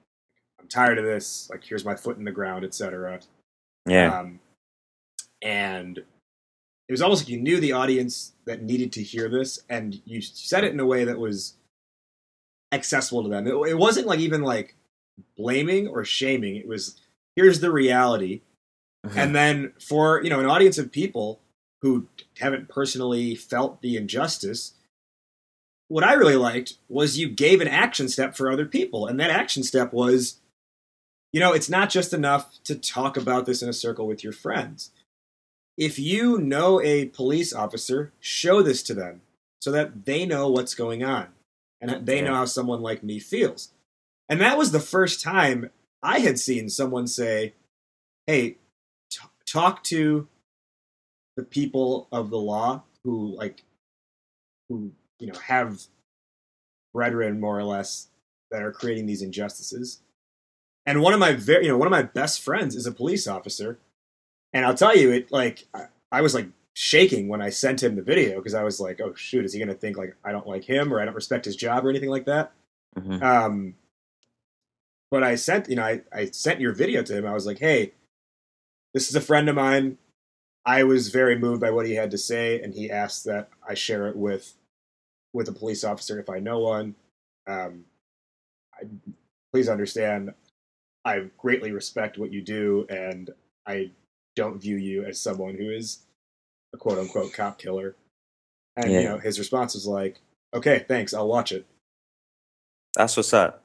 "I'm 0.59 0.67
tired 0.67 0.97
of 0.97 1.05
this. 1.05 1.49
Like, 1.49 1.63
here's 1.63 1.85
my 1.85 1.95
foot 1.95 2.17
in 2.17 2.23
the 2.23 2.31
ground, 2.31 2.65
etc." 2.65 3.19
Yeah. 3.85 4.19
Um, 4.19 4.39
and 5.41 5.97
it 5.97 6.91
was 6.91 7.01
almost 7.01 7.23
like 7.23 7.29
you 7.29 7.39
knew 7.39 7.59
the 7.59 7.73
audience 7.73 8.33
that 8.45 8.63
needed 8.63 8.91
to 8.93 9.03
hear 9.03 9.29
this, 9.29 9.59
and 9.69 10.01
you 10.05 10.21
said 10.21 10.63
it 10.63 10.73
in 10.73 10.79
a 10.79 10.85
way 10.85 11.03
that 11.03 11.19
was 11.19 11.55
accessible 12.71 13.23
to 13.23 13.29
them. 13.29 13.47
It, 13.47 13.53
it 13.69 13.77
wasn't 13.77 14.07
like 14.07 14.19
even 14.19 14.41
like 14.41 14.75
blaming 15.37 15.87
or 15.87 16.03
shaming. 16.03 16.55
It 16.55 16.67
was 16.67 16.99
here's 17.35 17.59
the 17.59 17.71
reality. 17.71 18.41
And 19.15 19.35
then 19.35 19.73
for, 19.79 20.23
you 20.23 20.29
know, 20.29 20.39
an 20.39 20.47
audience 20.47 20.77
of 20.77 20.91
people 20.91 21.39
who 21.81 22.07
haven't 22.39 22.69
personally 22.69 23.35
felt 23.35 23.81
the 23.81 23.97
injustice, 23.97 24.73
what 25.87 26.03
I 26.03 26.13
really 26.13 26.35
liked 26.35 26.77
was 26.89 27.17
you 27.17 27.29
gave 27.29 27.61
an 27.61 27.67
action 27.67 28.09
step 28.09 28.35
for 28.35 28.49
other 28.49 28.65
people. 28.65 29.07
And 29.07 29.19
that 29.19 29.29
action 29.29 29.63
step 29.63 29.93
was, 29.93 30.39
you 31.31 31.39
know, 31.39 31.53
it's 31.53 31.69
not 31.69 31.89
just 31.89 32.13
enough 32.13 32.51
to 32.63 32.75
talk 32.75 33.17
about 33.17 33.45
this 33.45 33.61
in 33.61 33.69
a 33.69 33.73
circle 33.73 34.07
with 34.07 34.23
your 34.23 34.33
friends. 34.33 34.91
If 35.77 35.99
you 35.99 36.37
know 36.39 36.81
a 36.81 37.05
police 37.07 37.53
officer, 37.53 38.13
show 38.19 38.61
this 38.61 38.81
to 38.83 38.93
them 38.93 39.21
so 39.59 39.71
that 39.71 40.05
they 40.05 40.25
know 40.25 40.49
what's 40.49 40.73
going 40.73 41.03
on 41.03 41.27
and 41.81 42.05
they 42.05 42.21
know 42.21 42.33
how 42.33 42.45
someone 42.45 42.81
like 42.81 43.03
me 43.03 43.19
feels. 43.19 43.71
And 44.29 44.41
that 44.41 44.57
was 44.57 44.71
the 44.71 44.79
first 44.79 45.21
time 45.21 45.69
I 46.01 46.19
had 46.19 46.39
seen 46.39 46.69
someone 46.69 47.07
say, 47.07 47.53
"Hey, 48.25 48.57
t- 49.09 49.19
talk 49.45 49.83
to 49.85 50.27
the 51.35 51.43
people 51.43 52.07
of 52.11 52.29
the 52.29 52.39
law 52.39 52.83
who 53.03 53.35
like 53.35 53.63
who 54.69 54.93
you 55.19 55.27
know 55.27 55.37
have 55.39 55.83
brethren 56.93 57.39
more 57.39 57.57
or 57.57 57.63
less 57.63 58.07
that 58.51 58.61
are 58.61 58.71
creating 58.71 59.05
these 59.05 59.21
injustices." 59.21 59.99
And 60.85 61.01
one 61.01 61.13
of 61.13 61.19
my 61.19 61.33
very, 61.33 61.65
you 61.65 61.71
know, 61.71 61.77
one 61.77 61.87
of 61.87 61.91
my 61.91 62.03
best 62.03 62.41
friends 62.41 62.75
is 62.75 62.85
a 62.85 62.91
police 62.91 63.27
officer, 63.27 63.79
and 64.53 64.65
I'll 64.65 64.75
tell 64.75 64.95
you, 64.95 65.11
it 65.11 65.31
like 65.31 65.67
I, 65.73 65.85
I 66.11 66.21
was 66.21 66.33
like 66.35 66.47
shaking 66.73 67.27
when 67.27 67.41
I 67.41 67.49
sent 67.49 67.81
him 67.81 67.95
the 67.95 68.01
video 68.01 68.37
because 68.37 68.53
I 68.53 68.63
was 68.63 68.79
like, 68.79 69.01
"Oh 69.01 69.13
shoot, 69.15 69.45
is 69.45 69.53
he 69.53 69.59
going 69.59 69.69
to 69.69 69.75
think 69.75 69.97
like 69.97 70.15
I 70.23 70.31
don't 70.31 70.47
like 70.47 70.63
him 70.63 70.93
or 70.93 70.99
I 71.01 71.05
don't 71.05 71.15
respect 71.15 71.45
his 71.45 71.55
job 71.55 71.85
or 71.85 71.89
anything 71.89 72.09
like 72.09 72.25
that?" 72.25 72.51
Mhm. 72.97 73.21
Um, 73.21 73.75
but 75.11 75.23
I 75.23 75.35
sent, 75.35 75.69
you 75.69 75.75
know, 75.75 75.83
I, 75.83 76.01
I 76.11 76.25
sent 76.25 76.59
your 76.59 76.73
video 76.73 77.01
to 77.03 77.17
him. 77.17 77.25
I 77.25 77.33
was 77.33 77.45
like, 77.45 77.59
hey, 77.59 77.93
this 78.93 79.09
is 79.09 79.15
a 79.15 79.21
friend 79.21 79.47
of 79.47 79.55
mine. 79.55 79.97
I 80.65 80.83
was 80.83 81.09
very 81.09 81.37
moved 81.37 81.61
by 81.61 81.71
what 81.71 81.85
he 81.85 81.93
had 81.95 82.11
to 82.11 82.17
say, 82.17 82.59
and 82.61 82.73
he 82.73 82.89
asked 82.89 83.23
that 83.25 83.49
I 83.67 83.75
share 83.75 84.07
it 84.07 84.15
with 84.15 84.55
with 85.35 85.49
a 85.49 85.51
police 85.51 85.83
officer 85.83 86.19
if 86.19 86.29
I 86.29 86.39
know 86.39 86.59
one. 86.59 86.95
Um, 87.45 87.85
I, 88.73 88.85
please 89.53 89.69
understand, 89.69 90.33
I 91.03 91.25
greatly 91.37 91.71
respect 91.71 92.17
what 92.17 92.31
you 92.31 92.41
do, 92.41 92.87
and 92.89 93.29
I 93.67 93.91
don't 94.35 94.61
view 94.61 94.77
you 94.77 95.03
as 95.03 95.19
someone 95.19 95.55
who 95.55 95.69
is 95.69 95.99
a 96.73 96.77
quote 96.77 96.97
unquote 96.97 97.33
cop 97.33 97.59
killer. 97.59 97.95
And 98.77 98.91
you 98.91 99.03
know, 99.03 99.17
his 99.17 99.37
response 99.39 99.73
was 99.75 99.85
like, 99.85 100.19
"Okay, 100.53 100.85
thanks, 100.87 101.13
I'll 101.13 101.27
watch 101.27 101.51
it." 101.51 101.65
That's 102.95 103.15
what's 103.15 103.33
up. 103.33 103.63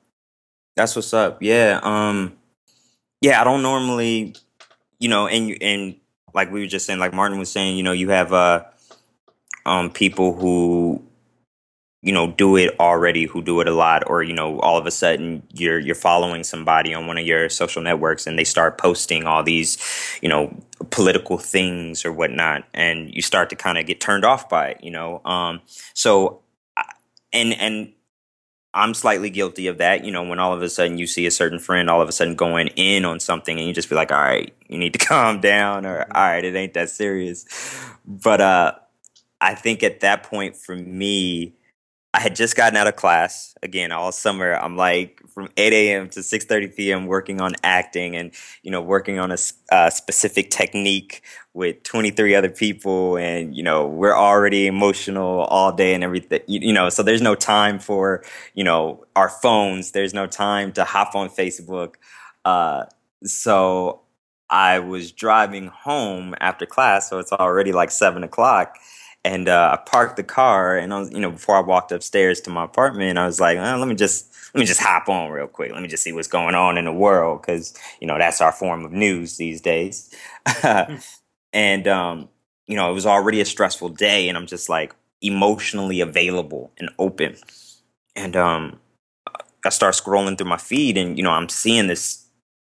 That's 0.77 0.95
what's 0.97 1.15
up. 1.15 1.43
Yeah. 1.43 1.81
Um. 1.83 2.37
Yeah, 3.21 3.41
I 3.41 3.45
don't 3.45 3.63
normally, 3.63 4.35
you 4.99 5.09
know, 5.09 5.27
and 5.27 5.57
and 5.63 5.97
like 6.35 6.53
we 6.53 6.61
were 6.61 6.67
just 6.67 6.87
saying, 6.87 6.99
like 6.99 7.13
Martin 7.13 7.39
was 7.39 7.51
saying, 7.51 7.77
you 7.77 7.83
know, 7.83 7.93
you 7.93 8.11
have 8.11 8.33
uh, 8.33 8.65
um, 9.67 9.91
people 9.91 10.33
who, 10.35 11.03
you 12.03 12.13
know, 12.13 12.33
do 12.33 12.57
it 12.57 12.79
already, 12.81 13.27
who 13.27 13.43
do 13.43 13.61
it 13.61 13.69
a 13.69 13.75
lot, 13.75 14.05
or 14.07 14.23
you 14.23 14.33
know, 14.33 14.59
all 14.61 14.79
of 14.79 14.87
a 14.87 14.91
sudden 14.91 15.43
you're 15.53 15.79
you're 15.79 15.95
following 15.95 16.45
somebody 16.45 16.95
on 16.95 17.07
one 17.07 17.19
of 17.19 17.27
your 17.27 17.49
social 17.49 17.83
networks, 17.83 18.27
and 18.27 18.39
they 18.39 18.45
start 18.45 18.79
posting 18.79 19.27
all 19.27 19.43
these, 19.43 19.79
you 20.23 20.29
know, 20.29 20.55
political 20.91 21.39
things 21.39 22.05
or 22.05 22.13
whatnot, 22.13 22.65
and 22.73 23.15
you 23.15 23.23
start 23.23 23.51
to 23.51 23.57
kind 23.57 23.79
of 23.79 23.87
get 23.87 24.01
turned 24.01 24.25
off 24.25 24.49
by 24.49 24.69
it, 24.71 24.85
you 24.85 24.91
know. 24.91 25.23
Um. 25.25 25.61
So, 25.95 26.41
and 27.33 27.53
and 27.55 27.93
I'm 28.73 28.95
slightly 28.95 29.31
guilty 29.31 29.67
of 29.67 29.79
that. 29.79 30.05
You 30.05 30.13
know, 30.13 30.23
when 30.23 30.39
all 30.39 30.53
of 30.55 30.63
a 30.63 30.69
sudden 30.69 30.99
you 30.99 31.07
see 31.07 31.27
a 31.27 31.31
certain 31.31 31.59
friend 31.59 31.91
all 31.91 32.01
of 32.01 32.09
a 32.09 32.13
sudden 32.13 32.37
going 32.37 32.69
in 32.69 33.05
on 33.05 33.19
something 33.19 33.59
and 33.59 33.67
you 33.67 33.75
just 33.75 33.89
be 33.89 33.97
like, 33.97 34.13
all 34.13 34.19
right, 34.19 34.55
you 34.69 34.79
need 34.79 34.93
to 34.93 34.99
calm 35.07 35.41
down 35.41 35.85
or 35.87 36.03
all 36.15 36.23
right, 36.23 36.45
it 36.45 36.55
ain't 36.55 36.75
that 36.75 36.91
serious. 36.91 37.45
But 38.07 38.41
uh 38.41 38.73
I 39.41 39.55
think 39.55 39.83
at 39.83 40.01
that 40.01 40.23
point 40.23 40.57
for 40.57 40.77
me, 40.77 41.55
I 42.13 42.19
had 42.19 42.35
just 42.35 42.57
gotten 42.57 42.77
out 42.77 42.89
of 42.89 42.97
class 42.97 43.55
again 43.63 43.93
all 43.93 44.11
summer. 44.11 44.55
I'm 44.55 44.77
like 44.77 45.23
from 45.29 45.49
8 45.57 45.73
a.m. 45.73 46.09
to 46.11 46.21
6:30 46.21 46.75
p.m. 46.75 47.07
working 47.07 47.41
on 47.41 47.55
acting 47.63 48.17
and 48.17 48.33
you 48.63 48.71
know 48.73 48.83
working 48.83 49.21
on 49.21 49.31
a 49.31 49.37
uh, 49.71 49.91
specific 49.91 50.51
technique 50.51 51.23
with 51.55 51.83
23 51.85 52.35
other 52.35 52.49
people, 52.49 53.17
and 53.17 53.55
you 53.55 53.63
know 53.63 53.87
we're 53.87 54.17
already 54.17 54.67
emotional 54.67 55.43
all 55.43 55.73
day 55.73 55.95
and 55.95 56.03
everything. 56.03 56.41
You, 56.49 56.61
you 56.61 56.73
know, 56.73 56.89
so 56.89 57.05
there's 57.05 57.23
no 57.23 57.37
time 57.37 57.79
for 57.79 58.25
you 58.55 58.65
know 58.65 59.05
our 59.15 59.29
phones. 59.29 59.93
There's 59.93 60.15
no 60.15 60.27
time 60.27 60.73
to 60.73 60.85
hop 60.85 61.15
on 61.15 61.29
Facebook. 61.29 61.95
Uh, 62.45 62.87
so 63.23 64.01
I 64.49 64.81
was 64.81 65.13
driving 65.13 65.69
home 65.69 66.35
after 66.41 66.67
class, 66.67 67.09
so 67.09 67.21
it's 67.21 67.33
already 67.33 67.71
like 67.71 67.93
seven 67.93 68.25
o'clock 68.25 68.79
and 69.25 69.49
uh, 69.49 69.77
I 69.79 69.91
parked 69.91 70.17
the 70.17 70.23
car, 70.23 70.77
and 70.77 70.93
I 70.95 71.01
was, 71.01 71.11
you 71.13 71.21
know, 71.21 71.31
before 71.31 71.57
I 71.57 71.61
walked 71.61 71.93
upstairs 71.93 72.41
to 72.43 72.51
my 72.51 72.65
apartment, 72.65 73.19
I 73.19 73.27
was 73.27 73.41
like, 73.41 73.59
"Uh, 73.59 73.77
let 73.79 73.89
me 73.89 73.95
just 73.95 74.33
let 74.55 74.61
me 74.61 74.67
just 74.67 74.81
hop 74.81 75.09
on 75.09 75.31
real 75.31 75.47
quick. 75.47 75.73
Let 75.73 75.83
me 75.83 75.89
just 75.89 76.03
see 76.03 76.13
what's 76.13 76.29
going 76.29 76.55
on 76.55 76.79
in 76.79 76.87
the 76.87 76.93
world, 76.93 77.43
because 77.43 77.75
you 78.01 78.07
know 78.07 78.19
that's 78.19 78.41
our 78.41 78.53
form 78.53 78.85
of 78.85 78.93
news 78.93 79.37
these 79.37 79.61
days. 79.61 80.15
and 81.53 81.89
um, 81.89 82.29
you 82.67 82.77
know, 82.77 82.91
it 82.91 82.95
was 82.95 83.07
already 83.07 83.41
a 83.41 83.45
stressful 83.45 83.91
day, 83.91 84.29
and 84.29 84.39
I'm 84.39 84.47
just 84.47 84.69
like 84.69 84.95
emotionally 85.23 86.01
available 86.01 86.73
and 86.79 86.89
open. 86.99 87.37
And 88.17 88.37
um, 88.37 88.81
I 89.65 89.71
start 89.71 89.95
scrolling 89.95 90.39
through 90.39 90.49
my 90.49 90.57
feed, 90.57 90.97
and 90.97 91.19
you 91.19 91.25
know, 91.25 91.33
I'm 91.33 91.49
seeing 91.49 91.89
this, 91.89 92.25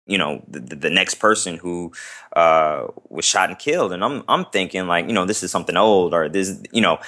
you 0.08 0.18
know, 0.18 0.42
the, 0.48 0.74
the 0.74 0.90
next 0.90 1.16
person 1.16 1.56
who 1.56 1.92
uh, 2.34 2.86
was 3.08 3.24
shot 3.24 3.50
and 3.50 3.58
killed, 3.58 3.92
and 3.92 4.02
I'm 4.02 4.24
I'm 4.28 4.44
thinking 4.46 4.86
like, 4.86 5.06
you 5.06 5.12
know, 5.12 5.24
this 5.24 5.42
is 5.42 5.50
something 5.50 5.76
old, 5.76 6.14
or 6.14 6.28
this, 6.28 6.60
you 6.72 6.80
know, 6.80 6.98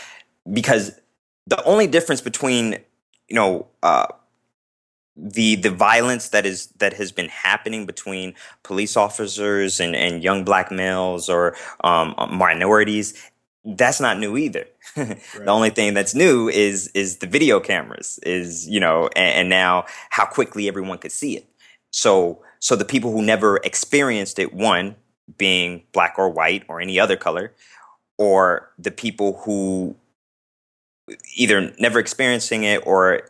because 0.53 0.93
the 1.47 1.63
only 1.65 1.87
difference 1.87 2.21
between, 2.21 2.77
you 3.29 3.37
know, 3.37 3.67
uh, 3.83 4.07
the 5.17 5.57
the 5.57 5.71
violence 5.71 6.29
that 6.29 6.47
is 6.47 6.67
that 6.79 6.93
has 6.95 7.11
been 7.11 7.29
happening 7.29 7.87
between 7.87 8.35
police 8.63 8.97
officers 8.97 9.81
and 9.81 9.97
and 9.97 10.23
young 10.23 10.45
black 10.45 10.71
males 10.71 11.29
or 11.29 11.57
um, 11.83 12.15
minorities 12.31 13.15
that's 13.65 14.01
not 14.01 14.19
new 14.19 14.37
either. 14.37 14.67
The 14.97 15.47
only 15.47 15.71
thing 15.71 15.95
that's 15.95 16.15
new 16.15 16.49
is 16.49 16.89
is 16.89 17.19
the 17.19 17.27
video 17.27 17.61
cameras 17.61 18.19
is 18.23 18.69
you 18.69 18.81
know 18.81 19.09
and, 19.17 19.35
and 19.35 19.49
now 19.49 19.85
how 20.11 20.27
quickly 20.27 20.69
everyone 20.69 20.99
could 20.99 21.13
see 21.13 21.37
it. 21.37 21.47
So 21.91 22.43
so 22.61 22.77
the 22.77 22.85
people 22.85 23.11
who 23.11 23.23
never 23.23 23.57
experienced 23.59 24.39
it 24.39 24.55
one 24.55 24.95
being 25.37 25.83
black 25.93 26.15
or 26.19 26.29
white 26.29 26.65
or 26.69 26.81
any 26.81 27.01
other 27.01 27.17
color 27.17 27.53
or 28.19 28.71
the 28.79 28.91
people 28.91 29.41
who 29.45 29.97
either 31.35 31.73
never 31.79 31.99
experiencing 31.99 32.63
it 32.63 32.87
or 32.87 33.23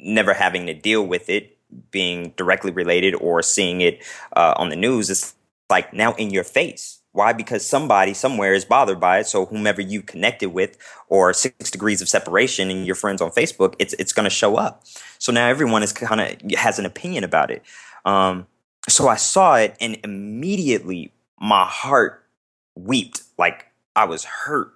never 0.00 0.32
having 0.32 0.66
to 0.66 0.74
deal 0.74 1.06
with 1.06 1.28
it 1.28 1.58
being 1.90 2.32
directly 2.36 2.70
related 2.70 3.14
or 3.16 3.42
seeing 3.42 3.80
it 3.80 4.02
uh, 4.36 4.54
on 4.56 4.68
the 4.68 4.76
news 4.76 5.10
it's 5.10 5.34
like 5.68 5.92
now 5.92 6.14
in 6.14 6.30
your 6.30 6.44
face. 6.44 7.00
Why? 7.10 7.32
Because 7.32 7.66
somebody 7.66 8.14
somewhere 8.14 8.54
is 8.54 8.64
bothered 8.64 9.00
by 9.00 9.20
it. 9.20 9.26
So 9.26 9.46
whomever 9.46 9.80
you 9.80 10.02
connected 10.02 10.50
with 10.50 10.76
or 11.08 11.32
six 11.32 11.70
degrees 11.70 12.02
of 12.02 12.08
separation 12.08 12.70
and 12.70 12.86
your 12.86 12.94
friends 12.94 13.22
on 13.22 13.30
facebook 13.30 13.74
it's 13.78 13.94
it's 13.94 14.12
going 14.12 14.24
to 14.24 14.30
show 14.30 14.56
up. 14.56 14.84
So 15.18 15.32
now 15.32 15.48
everyone 15.48 15.82
is 15.82 15.92
kind 15.92 16.20
of 16.20 16.52
has 16.52 16.78
an 16.78 16.86
opinion 16.86 17.24
about 17.24 17.50
it. 17.50 17.62
Um, 18.04 18.46
so 18.88 19.08
i 19.08 19.16
saw 19.16 19.56
it 19.56 19.76
and 19.80 19.98
immediately 20.04 21.12
my 21.38 21.64
heart 21.64 22.24
wept. 22.74 23.22
Like 23.38 23.66
i 23.94 24.04
was 24.04 24.24
hurt. 24.24 24.72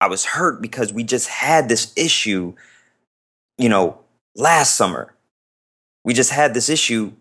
I 0.00 0.08
was 0.08 0.24
hurt 0.24 0.60
because 0.60 0.92
we 0.92 1.04
just 1.04 1.28
had 1.28 1.68
this 1.68 1.92
issue 1.96 2.54
you 3.58 3.68
know 3.68 3.98
last 4.36 4.76
summer. 4.76 5.14
We 6.04 6.12
just 6.12 6.30
had 6.30 6.52
this 6.54 6.68
issue 6.68 7.12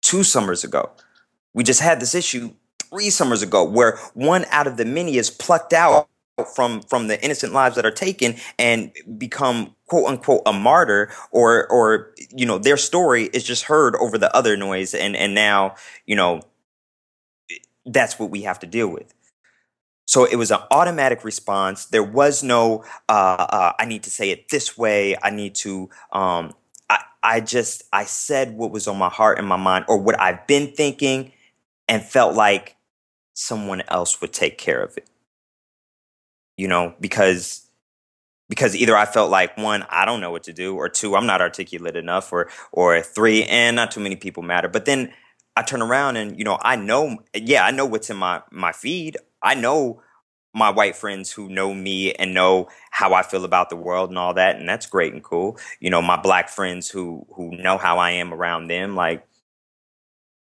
two 0.00 0.22
summers 0.22 0.64
ago. 0.64 0.90
We 1.54 1.64
just 1.64 1.80
had 1.80 2.00
this 2.00 2.14
issue 2.14 2.52
three 2.90 3.10
summers 3.10 3.42
ago 3.42 3.64
where 3.64 3.98
one 4.14 4.46
out 4.50 4.66
of 4.66 4.76
the 4.76 4.84
many 4.84 5.16
is 5.16 5.30
plucked 5.30 5.72
out 5.72 6.08
from 6.54 6.80
from 6.82 7.08
the 7.08 7.22
innocent 7.22 7.52
lives 7.52 7.76
that 7.76 7.84
are 7.84 7.90
taken 7.90 8.36
and 8.58 8.92
become 9.18 9.74
quote 9.86 10.06
unquote 10.06 10.42
a 10.46 10.52
martyr 10.52 11.12
or 11.30 11.66
or 11.70 12.14
you 12.30 12.46
know 12.46 12.58
their 12.58 12.76
story 12.76 13.24
is 13.24 13.44
just 13.44 13.64
heard 13.64 13.94
over 13.96 14.16
the 14.16 14.34
other 14.34 14.56
noise 14.56 14.94
and 14.94 15.14
and 15.14 15.34
now 15.34 15.74
you 16.06 16.16
know 16.16 16.40
that's 17.84 18.18
what 18.18 18.30
we 18.30 18.42
have 18.42 18.60
to 18.60 18.66
deal 18.66 18.88
with. 18.88 19.12
So 20.06 20.24
it 20.24 20.36
was 20.36 20.50
an 20.50 20.60
automatic 20.70 21.24
response. 21.24 21.86
There 21.86 22.02
was 22.02 22.42
no 22.42 22.84
uh, 23.08 23.46
uh, 23.48 23.72
i 23.78 23.84
need 23.84 24.04
to 24.04 24.10
say 24.10 24.30
it 24.30 24.48
this 24.48 24.76
way. 24.76 25.16
I 25.22 25.30
need 25.30 25.54
to 25.56 25.90
um, 26.12 26.54
I, 26.88 27.02
I 27.22 27.40
just 27.40 27.84
i 27.92 28.04
said 28.04 28.56
what 28.56 28.70
was 28.70 28.88
on 28.88 28.98
my 28.98 29.08
heart 29.08 29.38
and 29.38 29.46
my 29.46 29.56
mind 29.56 29.84
or 29.88 29.98
what 29.98 30.20
i've 30.20 30.46
been 30.46 30.72
thinking 30.72 31.32
and 31.88 32.02
felt 32.02 32.34
like 32.34 32.76
someone 33.34 33.82
else 33.88 34.20
would 34.20 34.32
take 34.32 34.58
care 34.58 34.82
of 34.82 34.96
it 34.96 35.08
you 36.56 36.68
know 36.68 36.94
because 37.00 37.66
because 38.48 38.76
either 38.76 38.94
I 38.94 39.06
felt 39.06 39.30
like 39.30 39.56
one, 39.56 39.86
I 39.88 40.04
don't 40.04 40.20
know 40.20 40.30
what 40.30 40.42
to 40.44 40.52
do, 40.52 40.76
or 40.76 40.88
two, 40.90 41.16
I'm 41.16 41.26
not 41.26 41.40
articulate 41.40 41.96
enough, 41.96 42.32
or 42.32 42.50
or 42.70 43.00
three, 43.02 43.44
and 43.44 43.76
not 43.76 43.90
too 43.90 44.00
many 44.00 44.16
people 44.16 44.42
matter. 44.42 44.68
But 44.68 44.84
then 44.84 45.12
I 45.56 45.62
turn 45.62 45.82
around 45.82 46.16
and 46.16 46.38
you 46.38 46.44
know 46.44 46.58
I 46.60 46.76
know, 46.76 47.18
yeah, 47.34 47.64
I 47.64 47.70
know 47.70 47.86
what's 47.86 48.10
in 48.10 48.16
my 48.18 48.42
my 48.50 48.72
feed. 48.72 49.16
I 49.42 49.54
know 49.54 50.02
my 50.54 50.70
white 50.70 50.96
friends 50.96 51.32
who 51.32 51.48
know 51.48 51.72
me 51.72 52.12
and 52.12 52.34
know 52.34 52.68
how 52.90 53.14
I 53.14 53.22
feel 53.22 53.44
about 53.44 53.70
the 53.70 53.76
world 53.76 54.10
and 54.10 54.18
all 54.18 54.34
that, 54.34 54.56
and 54.56 54.68
that's 54.68 54.86
great 54.86 55.14
and 55.14 55.22
cool. 55.24 55.58
You 55.80 55.90
know, 55.90 56.02
my 56.02 56.20
black 56.20 56.48
friends 56.50 56.90
who 56.90 57.26
who 57.34 57.50
know 57.56 57.78
how 57.78 57.98
I 57.98 58.10
am 58.12 58.34
around 58.34 58.68
them, 58.68 58.94
like, 58.94 59.26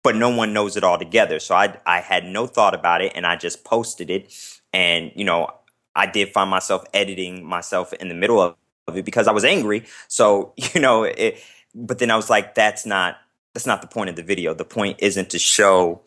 but 0.04 0.16
no 0.16 0.30
one 0.30 0.54
knows 0.54 0.76
it 0.76 0.84
all 0.84 0.98
together. 0.98 1.40
So 1.40 1.56
I 1.56 1.78
I 1.86 2.02
had 2.02 2.26
no 2.26 2.48
thought 2.48 2.76
about 2.76 3.02
it, 3.02 3.14
and 3.16 3.26
I 3.26 3.36
just 3.38 3.64
posted 3.64 4.10
it, 4.10 4.34
and 4.74 5.12
you 5.16 5.24
know, 5.26 5.50
I 5.96 6.08
did 6.08 6.30
find 6.30 6.50
myself 6.50 6.84
editing 6.94 7.46
myself 7.46 7.94
in 7.94 8.10
the 8.10 8.16
middle 8.16 8.42
of, 8.42 8.56
it 8.96 9.06
because 9.06 9.28
I 9.28 9.32
was 9.32 9.46
angry. 9.46 9.86
So 10.08 10.54
you 10.74 10.82
know, 10.82 11.04
it, 11.04 11.42
but 11.76 12.00
then 12.00 12.12
I 12.12 12.16
was 12.16 12.30
like, 12.30 12.56
that's 12.56 12.86
not 12.86 13.18
that's 13.54 13.68
not 13.68 13.82
the 13.82 13.88
point 13.88 14.10
of 14.10 14.16
the 14.16 14.24
video. 14.24 14.54
The 14.54 14.66
point 14.66 14.98
isn't 15.00 15.30
to 15.32 15.40
show 15.40 16.02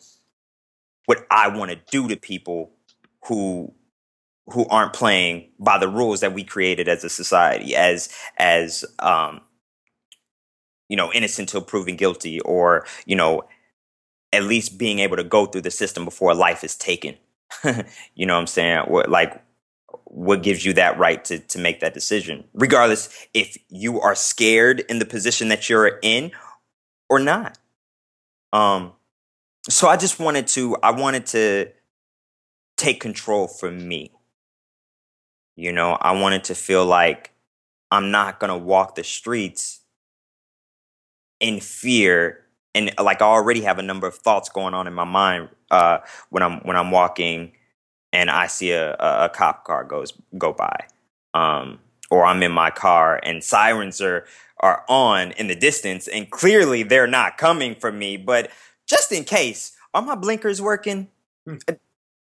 what 1.05 1.25
I 1.31 1.47
want 1.47 1.71
to 1.71 1.79
do 1.91 2.07
to 2.07 2.17
people 2.17 2.71
who 3.25 3.73
who 4.47 4.65
aren't 4.67 4.93
playing 4.93 5.49
by 5.59 5.77
the 5.77 5.87
rules 5.89 6.21
that 6.21 6.33
we 6.33 6.43
created 6.43 6.87
as 6.87 7.03
a 7.03 7.09
society 7.09 7.75
as 7.75 8.09
as 8.37 8.85
um 8.99 9.41
you 10.89 10.95
know 10.95 11.11
innocent 11.13 11.49
till 11.49 11.61
proven 11.61 11.95
guilty 11.95 12.39
or 12.41 12.85
you 13.05 13.15
know 13.15 13.43
at 14.33 14.43
least 14.43 14.77
being 14.77 14.99
able 14.99 15.17
to 15.17 15.23
go 15.23 15.45
through 15.45 15.61
the 15.61 15.71
system 15.71 16.05
before 16.05 16.33
life 16.33 16.63
is 16.63 16.75
taken 16.75 17.15
you 18.15 18.25
know 18.25 18.35
what 18.35 18.41
i'm 18.41 18.47
saying 18.47 18.83
like 19.07 19.41
what 20.05 20.43
gives 20.43 20.65
you 20.65 20.73
that 20.73 20.97
right 20.97 21.23
to 21.25 21.39
to 21.39 21.59
make 21.59 21.79
that 21.79 21.93
decision 21.93 22.43
regardless 22.53 23.27
if 23.33 23.57
you 23.69 24.01
are 24.01 24.15
scared 24.15 24.81
in 24.89 24.99
the 24.99 25.05
position 25.05 25.47
that 25.49 25.69
you're 25.69 25.99
in 26.01 26.31
or 27.09 27.19
not. 27.19 27.57
Um 28.53 28.93
so 29.69 29.87
i 29.87 29.97
just 29.97 30.17
wanted 30.19 30.47
to 30.47 30.77
i 30.81 30.91
wanted 30.91 31.25
to 31.25 31.69
take 32.77 33.01
control 33.01 33.47
for 33.47 33.69
me. 33.69 34.11
You 35.55 35.73
know, 35.73 35.97
I 35.99 36.11
wanted 36.11 36.45
to 36.45 36.55
feel 36.55 36.85
like 36.85 37.33
I'm 37.91 38.11
not 38.11 38.39
going 38.39 38.49
to 38.49 38.57
walk 38.57 38.95
the 38.95 39.03
streets 39.03 39.81
in 41.39 41.59
fear 41.59 42.43
and 42.75 42.91
like 42.99 43.21
I 43.21 43.25
already 43.25 43.61
have 43.61 43.79
a 43.79 43.83
number 43.83 44.05
of 44.05 44.15
thoughts 44.15 44.49
going 44.49 44.75
on 44.75 44.85
in 44.85 44.93
my 44.93 45.03
mind 45.03 45.49
uh, 45.71 45.99
when 46.29 46.43
I'm 46.43 46.59
when 46.59 46.75
I'm 46.75 46.91
walking 46.91 47.53
and 48.13 48.29
I 48.29 48.47
see 48.47 48.71
a, 48.71 48.93
a, 48.95 49.25
a 49.25 49.29
cop 49.29 49.63
car 49.65 49.83
goes 49.83 50.13
go 50.37 50.53
by, 50.53 50.87
um, 51.33 51.79
or 52.09 52.25
I'm 52.25 52.41
in 52.43 52.51
my 52.51 52.69
car 52.69 53.19
and 53.23 53.43
sirens 53.43 54.01
are 54.01 54.25
are 54.59 54.83
on 54.89 55.31
in 55.33 55.47
the 55.47 55.55
distance 55.55 56.07
and 56.07 56.31
clearly 56.31 56.81
they're 56.83 57.07
not 57.07 57.37
coming 57.37 57.75
for 57.75 57.91
me. 57.91 58.17
But 58.17 58.49
just 58.87 59.11
in 59.11 59.23
case, 59.23 59.73
are 59.93 60.01
my 60.01 60.15
blinkers 60.15 60.61
working? 60.61 61.09
Hmm. 61.45 61.57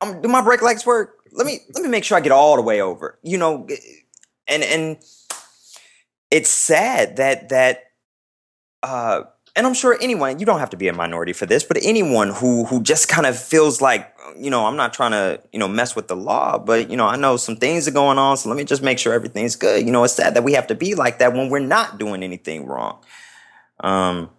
Um, 0.02 0.21
do 0.21 0.28
my 0.28 0.41
brake 0.41 0.62
lights 0.62 0.86
work? 0.86 1.17
Let 1.32 1.45
me 1.45 1.60
let 1.74 1.84
me 1.84 1.89
make 1.89 2.04
sure 2.04 2.17
I 2.17 2.21
get 2.21 2.32
all 2.32 2.56
the 2.56 2.62
way 2.62 2.82
over. 2.82 3.17
You 3.24 3.38
know, 3.38 3.67
and 4.48 4.63
and 4.63 4.98
it's 6.32 6.50
sad 6.50 7.17
that 7.17 7.50
that 7.50 7.84
uh 8.84 9.24
and 9.56 9.65
I'm 9.65 9.74
sure 9.74 9.98
anyone 10.02 10.39
you 10.39 10.46
don't 10.46 10.60
have 10.60 10.72
to 10.72 10.78
be 10.78 10.88
a 10.88 10.94
minority 10.94 11.34
for 11.34 11.46
this, 11.46 11.63
but 11.63 11.78
anyone 11.82 12.30
who 12.30 12.65
who 12.65 12.82
just 12.82 13.08
kind 13.08 13.26
of 13.26 13.39
feels 13.39 13.82
like 13.82 14.13
you 14.38 14.50
know 14.50 14.65
I'm 14.65 14.76
not 14.76 14.94
trying 14.94 15.12
to 15.12 15.41
you 15.52 15.60
know 15.60 15.68
mess 15.68 15.96
with 15.96 16.08
the 16.08 16.15
law, 16.15 16.58
but 16.58 16.89
you 16.89 16.98
know 16.98 17.06
I 17.06 17.15
know 17.15 17.38
some 17.38 17.56
things 17.56 17.88
are 17.88 17.91
going 17.91 18.18
on, 18.18 18.38
so 18.38 18.50
let 18.50 18.58
me 18.58 18.65
just 18.65 18.84
make 18.84 19.00
sure 19.00 19.13
everything's 19.13 19.56
good. 19.56 19.86
You 19.86 19.91
know, 19.91 20.04
it's 20.04 20.13
sad 20.13 20.34
that 20.36 20.44
we 20.44 20.54
have 20.54 20.68
to 20.68 20.76
be 20.76 20.96
like 20.96 21.20
that 21.20 21.34
when 21.34 21.50
we're 21.50 21.60
not 21.60 21.98
doing 21.98 22.24
anything 22.24 22.65
wrong. 22.65 23.00
Um, 23.80 24.30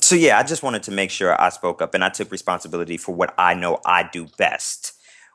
so 0.00 0.14
yeah, 0.14 0.38
I 0.38 0.42
just 0.42 0.62
wanted 0.62 0.82
to 0.84 0.90
make 0.90 1.10
sure 1.10 1.40
I 1.40 1.48
spoke 1.48 1.82
up 1.82 1.94
and 1.94 2.04
I 2.04 2.08
took 2.08 2.30
responsibility 2.30 2.96
for 2.96 3.14
what 3.14 3.34
I 3.38 3.54
know 3.54 3.80
I 3.84 4.08
do 4.10 4.26
best, 4.36 4.92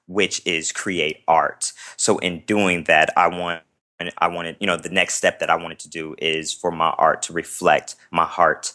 which 0.08 0.42
is 0.46 0.72
create 0.72 1.24
art. 1.28 1.74
So 1.98 2.18
in 2.20 2.44
doing 2.46 2.86
that, 2.86 3.10
I 3.18 3.28
want 3.28 3.64
and 4.00 4.12
I 4.18 4.28
wanted, 4.28 4.58
you 4.60 4.68
know, 4.68 4.78
the 4.78 4.90
next 4.90 5.16
step 5.16 5.40
that 5.40 5.50
I 5.50 5.56
wanted 5.56 5.80
to 5.80 5.90
do 5.90 6.16
is 6.18 6.54
for 6.54 6.72
my 6.72 6.90
art 6.90 7.22
to 7.24 7.34
reflect 7.34 7.96
my 8.12 8.26
heart 8.26 8.74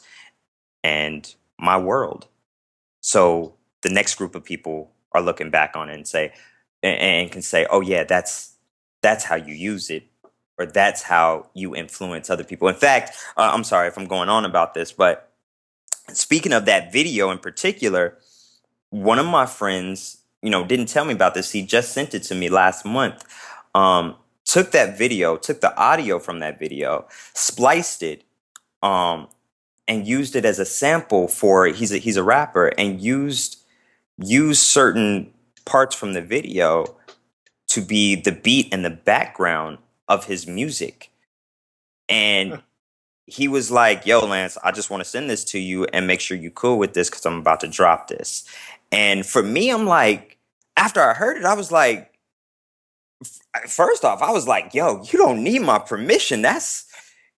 and 0.82 1.34
my 1.58 1.76
world. 1.76 2.26
So 3.00 3.54
the 3.82 3.90
next 3.90 4.14
group 4.16 4.34
of 4.34 4.44
people 4.44 4.92
are 5.12 5.22
looking 5.22 5.50
back 5.50 5.76
on 5.76 5.90
it 5.90 5.94
and 5.94 6.06
say 6.06 6.32
and, 6.82 7.00
and 7.00 7.32
can 7.32 7.42
say, 7.42 7.66
"Oh 7.70 7.80
yeah, 7.80 8.04
that's 8.04 8.54
that's 9.02 9.24
how 9.24 9.36
you 9.36 9.54
use 9.54 9.90
it." 9.90 10.04
Or 10.60 10.66
that's 10.66 11.02
how 11.02 11.50
you 11.54 11.76
influence 11.76 12.28
other 12.28 12.42
people. 12.42 12.66
In 12.66 12.74
fact, 12.74 13.12
uh, 13.36 13.48
I'm 13.54 13.62
sorry 13.62 13.86
if 13.86 13.96
I'm 13.96 14.08
going 14.08 14.28
on 14.28 14.44
about 14.44 14.74
this, 14.74 14.90
but 14.90 15.30
speaking 16.12 16.52
of 16.52 16.64
that 16.64 16.92
video 16.92 17.30
in 17.30 17.38
particular, 17.38 18.18
one 18.90 19.20
of 19.20 19.26
my 19.26 19.46
friends, 19.46 20.18
you 20.42 20.50
know, 20.50 20.64
didn't 20.64 20.86
tell 20.86 21.04
me 21.04 21.12
about 21.12 21.34
this. 21.34 21.52
He 21.52 21.62
just 21.62 21.92
sent 21.92 22.12
it 22.12 22.24
to 22.24 22.34
me 22.34 22.48
last 22.48 22.84
month. 22.84 23.24
Um, 23.74 24.16
took 24.48 24.72
that 24.72 24.96
video, 24.96 25.36
took 25.36 25.60
the 25.60 25.76
audio 25.76 26.18
from 26.18 26.40
that 26.40 26.58
video, 26.58 27.06
spliced 27.34 28.02
it, 28.02 28.24
um, 28.82 29.28
and 29.86 30.06
used 30.06 30.34
it 30.34 30.44
as 30.44 30.58
a 30.58 30.64
sample 30.64 31.28
for 31.28 31.66
he's 31.66 31.92
a, 31.92 31.98
he's 31.98 32.16
a 32.16 32.22
rapper 32.22 32.68
and 32.78 33.00
used 33.00 33.62
used 34.16 34.62
certain 34.62 35.32
parts 35.64 35.94
from 35.94 36.14
the 36.14 36.22
video 36.22 36.96
to 37.68 37.80
be 37.80 38.16
the 38.16 38.32
beat 38.32 38.72
and 38.72 38.84
the 38.84 38.90
background 38.90 39.78
of 40.08 40.24
his 40.24 40.46
music. 40.46 41.10
And 42.08 42.62
he 43.26 43.48
was 43.48 43.70
like, 43.70 44.06
"Yo, 44.06 44.24
Lance, 44.24 44.56
I 44.64 44.72
just 44.72 44.88
want 44.88 45.02
to 45.02 45.08
send 45.08 45.28
this 45.28 45.44
to 45.44 45.58
you 45.58 45.84
and 45.92 46.06
make 46.06 46.20
sure 46.20 46.36
you 46.36 46.50
cool 46.50 46.78
with 46.78 46.94
this 46.94 47.10
because 47.10 47.26
I'm 47.26 47.38
about 47.38 47.60
to 47.60 47.68
drop 47.68 48.08
this." 48.08 48.44
And 48.90 49.26
for 49.26 49.42
me, 49.42 49.70
I'm 49.70 49.84
like, 49.84 50.38
after 50.76 51.02
I 51.02 51.12
heard 51.12 51.36
it, 51.36 51.44
I 51.44 51.52
was 51.52 51.70
like, 51.70 52.17
first 53.66 54.04
off, 54.04 54.22
I 54.22 54.30
was 54.30 54.46
like, 54.46 54.74
"Yo, 54.74 55.02
you 55.04 55.18
don't 55.18 55.42
need 55.42 55.60
my 55.62 55.78
permission. 55.78 56.42
That's 56.42 56.86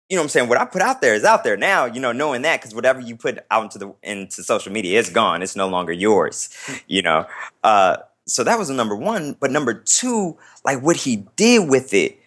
you 0.09 0.17
know 0.17 0.23
what 0.23 0.25
I'm 0.25 0.29
saying. 0.31 0.49
What 0.49 0.59
I 0.59 0.65
put 0.65 0.83
out 0.83 1.01
there 1.01 1.15
is 1.15 1.25
out 1.25 1.45
there 1.45 1.57
now. 1.57 1.87
You 1.87 2.01
know, 2.01 2.13
knowing 2.13 2.43
that 2.43 2.61
because 2.61 2.75
whatever 2.75 3.01
you 3.01 3.17
put 3.17 3.39
out 3.51 3.65
into 3.65 3.79
the 3.79 3.95
into 4.03 4.43
social 4.43 4.73
media, 4.73 4.99
it's 4.99 5.11
gone. 5.11 5.43
It's 5.43 5.57
no 5.57 5.69
longer 5.69 5.93
yours. 5.93 6.51
You 6.87 7.03
know." 7.03 7.27
Uh, 7.63 7.99
so 8.27 8.45
that 8.45 8.59
was 8.59 8.69
the 8.69 8.75
number 8.75 8.95
one. 8.95 9.37
But 9.41 9.51
number 9.51 9.75
two, 9.75 10.39
like 10.65 10.83
what 10.83 10.97
he 10.97 11.27
did 11.37 11.69
with 11.69 11.95
it, 11.95 12.21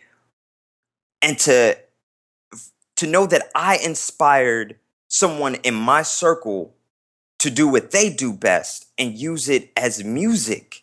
and 1.22 1.38
to 1.39 1.78
to 2.96 3.08
know 3.08 3.26
that 3.26 3.50
I 3.56 3.78
inspired 3.78 4.78
someone 5.08 5.56
in 5.56 5.74
my 5.74 6.02
circle 6.02 6.74
to 7.39 7.50
do 7.50 7.68
what 7.68 7.92
they 7.92 8.10
do 8.10 8.34
best 8.34 8.88
and 8.98 9.18
use 9.18 9.50
it 9.50 9.72
as 9.76 10.04
music 10.04 10.83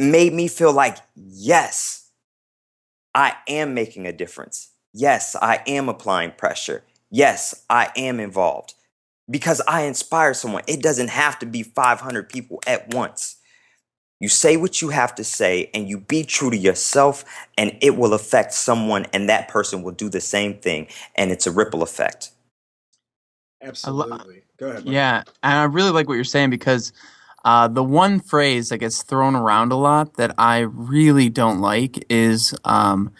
made 0.00 0.32
me 0.32 0.48
feel 0.48 0.72
like, 0.72 0.98
yes, 1.14 2.10
I 3.14 3.36
am 3.48 3.74
making 3.74 4.06
a 4.06 4.12
difference. 4.12 4.70
Yes, 4.92 5.36
I 5.36 5.62
am 5.66 5.88
applying 5.88 6.32
pressure. 6.32 6.84
Yes, 7.10 7.64
I 7.68 7.90
am 7.96 8.20
involved 8.20 8.74
because 9.28 9.60
I 9.66 9.82
inspire 9.82 10.34
someone. 10.34 10.62
It 10.66 10.82
doesn't 10.82 11.10
have 11.10 11.38
to 11.40 11.46
be 11.46 11.62
500 11.62 12.28
people 12.28 12.60
at 12.66 12.94
once. 12.94 13.36
You 14.20 14.28
say 14.28 14.56
what 14.56 14.82
you 14.82 14.90
have 14.90 15.14
to 15.14 15.24
say 15.24 15.70
and 15.72 15.88
you 15.88 15.98
be 15.98 16.24
true 16.24 16.50
to 16.50 16.56
yourself, 16.56 17.24
and 17.56 17.76
it 17.80 17.96
will 17.96 18.12
affect 18.12 18.52
someone, 18.52 19.06
and 19.14 19.28
that 19.28 19.48
person 19.48 19.82
will 19.82 19.92
do 19.92 20.08
the 20.10 20.20
same 20.20 20.58
thing. 20.58 20.88
And 21.16 21.30
it's 21.30 21.46
a 21.46 21.50
ripple 21.50 21.82
effect. 21.82 22.30
Absolutely. 23.62 24.42
Go 24.58 24.68
ahead. 24.68 24.84
Mike. 24.84 24.92
Yeah, 24.92 25.22
and 25.42 25.58
I 25.58 25.64
really 25.64 25.90
like 25.90 26.06
what 26.06 26.14
you're 26.14 26.24
saying 26.24 26.50
because 26.50 26.92
uh, 27.44 27.68
the 27.68 27.84
one 27.84 28.20
phrase 28.20 28.68
that 28.68 28.78
gets 28.78 29.02
thrown 29.02 29.34
around 29.34 29.72
a 29.72 29.76
lot 29.76 30.14
that 30.14 30.34
I 30.38 30.58
really 30.60 31.28
don't 31.28 31.60
like 31.60 32.04
is, 32.10 32.54
um, 32.64 33.12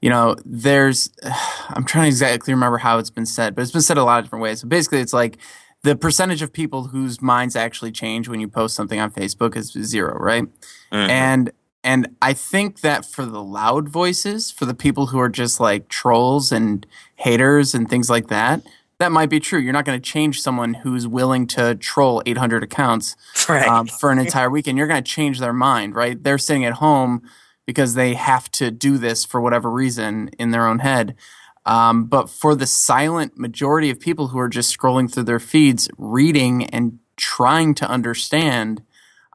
you 0.00 0.10
know, 0.10 0.36
there's. 0.44 1.10
I'm 1.70 1.84
trying 1.84 2.04
to 2.04 2.08
exactly 2.08 2.52
remember 2.54 2.78
how 2.78 2.98
it's 2.98 3.10
been 3.10 3.26
said, 3.26 3.54
but 3.54 3.62
it's 3.62 3.72
been 3.72 3.82
said 3.82 3.98
a 3.98 4.04
lot 4.04 4.18
of 4.18 4.24
different 4.24 4.42
ways. 4.42 4.60
So 4.60 4.68
basically, 4.68 5.00
it's 5.00 5.12
like 5.12 5.38
the 5.82 5.94
percentage 5.94 6.42
of 6.42 6.52
people 6.52 6.88
whose 6.88 7.22
minds 7.22 7.54
actually 7.54 7.92
change 7.92 8.28
when 8.28 8.40
you 8.40 8.48
post 8.48 8.74
something 8.74 8.98
on 8.98 9.10
Facebook 9.10 9.56
is 9.56 9.72
zero, 9.72 10.18
right? 10.18 10.44
Mhm. 10.92 11.08
And 11.08 11.52
and 11.84 12.16
I 12.20 12.32
think 12.32 12.80
that 12.80 13.06
for 13.06 13.24
the 13.24 13.42
loud 13.42 13.88
voices, 13.88 14.50
for 14.50 14.64
the 14.66 14.74
people 14.74 15.06
who 15.06 15.18
are 15.20 15.28
just 15.28 15.60
like 15.60 15.88
trolls 15.88 16.50
and 16.50 16.84
haters 17.16 17.74
and 17.74 17.88
things 17.88 18.10
like 18.10 18.26
that, 18.28 18.62
that 18.98 19.12
might 19.12 19.30
be 19.30 19.38
true. 19.40 19.60
You're 19.60 19.72
not 19.72 19.84
going 19.84 20.00
to 20.00 20.04
change 20.10 20.40
someone 20.40 20.74
who's 20.74 21.06
willing 21.06 21.46
to 21.48 21.76
troll 21.76 22.22
800 22.26 22.62
accounts 22.64 23.16
Right. 23.48 23.66
um, 23.66 23.86
for 23.86 24.10
an 24.10 24.18
entire 24.18 24.50
weekend. 24.50 24.76
You're 24.76 24.88
going 24.88 25.02
to 25.02 25.10
change 25.10 25.38
their 25.38 25.52
mind, 25.52 25.94
right? 25.94 26.22
They're 26.22 26.38
sitting 26.38 26.64
at 26.64 26.74
home 26.74 27.22
because 27.64 27.94
they 27.94 28.14
have 28.14 28.50
to 28.52 28.70
do 28.70 28.98
this 28.98 29.24
for 29.24 29.40
whatever 29.40 29.70
reason 29.70 30.30
in 30.38 30.50
their 30.50 30.66
own 30.66 30.80
head. 30.80 31.14
Um, 31.64 32.04
but 32.04 32.28
for 32.30 32.54
the 32.54 32.66
silent 32.66 33.38
majority 33.38 33.90
of 33.90 34.00
people 34.00 34.28
who 34.28 34.38
are 34.38 34.48
just 34.48 34.76
scrolling 34.76 35.12
through 35.12 35.24
their 35.24 35.38
feeds, 35.40 35.88
reading 35.98 36.64
and 36.66 36.98
trying 37.16 37.74
to 37.74 37.88
understand, 37.88 38.82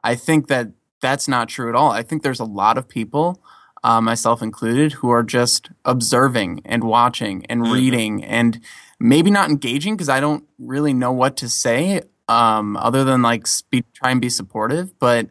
I 0.02 0.14
think 0.16 0.48
that 0.48 0.72
that's 1.00 1.28
not 1.28 1.48
true 1.48 1.68
at 1.68 1.74
all. 1.76 1.90
I 1.90 2.02
think 2.02 2.22
there's 2.22 2.40
a 2.40 2.44
lot 2.44 2.76
of 2.76 2.88
people 2.88 3.40
uh, 3.84 4.00
myself 4.00 4.40
included, 4.40 4.92
who 4.94 5.10
are 5.10 5.22
just 5.22 5.68
observing 5.84 6.62
and 6.64 6.82
watching 6.84 7.44
and 7.50 7.60
Mhm. 7.60 7.72
reading 7.74 8.24
and 8.24 8.58
maybe 9.00 9.30
not 9.30 9.50
engaging 9.50 9.94
because 9.94 10.08
I 10.08 10.20
don't 10.20 10.44
really 10.58 10.92
know 10.92 11.12
what 11.12 11.36
to 11.38 11.48
say 11.48 12.02
um, 12.28 12.76
other 12.76 13.04
than 13.04 13.22
like 13.22 13.46
be, 13.70 13.84
try 13.92 14.10
and 14.10 14.20
be 14.20 14.28
supportive, 14.28 14.98
but 14.98 15.28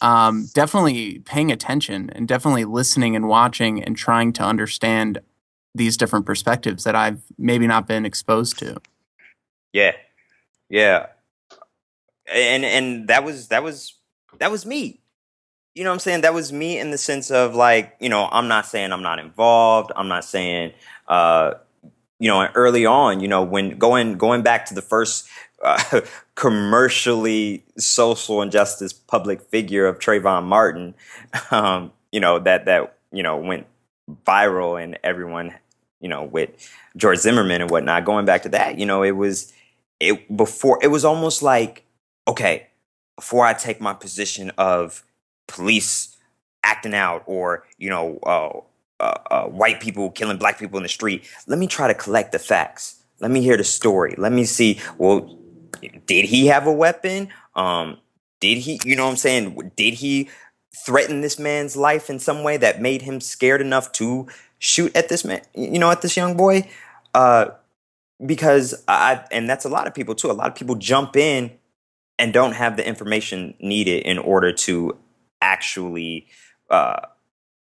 um, 0.00 0.48
definitely 0.54 1.20
paying 1.20 1.52
attention 1.52 2.10
and 2.10 2.26
definitely 2.26 2.64
listening 2.64 3.14
and 3.14 3.28
watching 3.28 3.82
and 3.82 3.96
trying 3.96 4.32
to 4.34 4.42
understand 4.42 5.20
these 5.74 5.96
different 5.96 6.26
perspectives 6.26 6.84
that 6.84 6.94
I've 6.94 7.22
maybe 7.38 7.66
not 7.66 7.86
been 7.86 8.04
exposed 8.04 8.58
to. 8.58 8.80
Yeah, 9.72 9.92
yeah, 10.68 11.06
and 12.30 12.64
and 12.64 13.08
that 13.08 13.24
was 13.24 13.48
that 13.48 13.62
was 13.62 13.94
that 14.38 14.50
was 14.50 14.66
me. 14.66 15.00
You 15.74 15.84
know 15.84 15.90
what 15.90 15.94
I'm 15.94 16.00
saying? 16.00 16.20
That 16.22 16.34
was 16.34 16.52
me 16.52 16.78
in 16.78 16.90
the 16.90 16.98
sense 16.98 17.30
of 17.30 17.54
like, 17.54 17.96
you 17.98 18.10
know, 18.10 18.28
I'm 18.30 18.48
not 18.48 18.66
saying 18.66 18.92
I'm 18.92 19.02
not 19.02 19.18
involved. 19.18 19.90
I'm 19.96 20.08
not 20.08 20.24
saying, 20.24 20.72
uh, 21.08 21.54
you 22.22 22.28
know, 22.28 22.48
early 22.54 22.86
on, 22.86 23.18
you 23.18 23.26
know, 23.26 23.42
when 23.42 23.76
going 23.78 24.16
going 24.16 24.42
back 24.42 24.64
to 24.66 24.74
the 24.74 24.80
first 24.80 25.28
uh, 25.60 26.02
commercially 26.36 27.64
social 27.76 28.40
injustice 28.40 28.92
public 28.92 29.42
figure 29.42 29.86
of 29.86 29.98
Trayvon 29.98 30.44
Martin, 30.44 30.94
um, 31.50 31.90
you 32.12 32.20
know, 32.20 32.38
that 32.38 32.66
that 32.66 32.96
you 33.10 33.24
know 33.24 33.38
went 33.38 33.66
viral 34.24 34.80
and 34.80 35.00
everyone, 35.02 35.52
you 36.00 36.08
know, 36.08 36.22
with 36.22 36.50
George 36.96 37.18
Zimmerman 37.18 37.60
and 37.60 37.70
whatnot. 37.72 38.04
Going 38.04 38.24
back 38.24 38.44
to 38.44 38.50
that, 38.50 38.78
you 38.78 38.86
know, 38.86 39.02
it 39.02 39.16
was 39.16 39.52
it 39.98 40.36
before 40.36 40.78
it 40.80 40.92
was 40.92 41.04
almost 41.04 41.42
like 41.42 41.84
okay 42.28 42.68
before 43.16 43.44
i 43.44 43.52
take 43.52 43.80
my 43.80 43.92
position 43.92 44.50
of 44.58 45.04
police 45.48 46.16
acting 46.62 46.94
out 46.94 47.22
or 47.26 47.64
you 47.78 47.88
know 47.88 48.18
uh, 48.24 48.60
uh, 49.02 49.18
uh, 49.30 49.44
white 49.46 49.80
people 49.80 50.10
killing 50.10 50.36
black 50.38 50.58
people 50.58 50.76
in 50.78 50.82
the 50.82 50.88
street 50.88 51.24
let 51.46 51.58
me 51.58 51.66
try 51.66 51.88
to 51.88 51.94
collect 51.94 52.32
the 52.32 52.38
facts. 52.38 53.02
Let 53.20 53.30
me 53.30 53.42
hear 53.42 53.56
the 53.56 53.64
story. 53.64 54.14
Let 54.16 54.32
me 54.32 54.44
see 54.44 54.80
well 54.98 55.38
did 56.06 56.26
he 56.26 56.46
have 56.46 56.66
a 56.66 56.72
weapon? 56.72 57.28
Um 57.54 57.98
did 58.40 58.58
he 58.58 58.80
you 58.84 58.96
know 58.96 59.04
what 59.04 59.10
i'm 59.12 59.16
saying? 59.16 59.72
Did 59.76 59.94
he 59.94 60.28
threaten 60.86 61.20
this 61.20 61.38
man's 61.38 61.76
life 61.76 62.08
in 62.08 62.18
some 62.18 62.42
way 62.42 62.56
that 62.56 62.80
made 62.80 63.02
him 63.02 63.20
scared 63.20 63.60
enough 63.60 63.92
to 63.92 64.26
shoot 64.58 64.96
at 64.96 65.08
this 65.08 65.24
man 65.24 65.42
you 65.54 65.78
know 65.78 65.90
at 65.90 66.02
this 66.02 66.16
young 66.16 66.36
boy? 66.36 66.68
Uh 67.14 67.46
because 68.24 68.82
I 68.88 69.24
and 69.30 69.48
that's 69.48 69.64
a 69.64 69.68
lot 69.68 69.86
of 69.86 69.94
people 69.94 70.14
too. 70.14 70.30
A 70.30 70.32
lot 70.32 70.48
of 70.48 70.54
people 70.54 70.76
jump 70.76 71.16
in 71.16 71.50
and 72.18 72.32
don't 72.32 72.52
have 72.52 72.76
the 72.76 72.86
information 72.86 73.54
needed 73.60 74.04
in 74.04 74.18
order 74.18 74.52
to 74.52 74.96
actually 75.40 76.26
uh, 76.70 77.00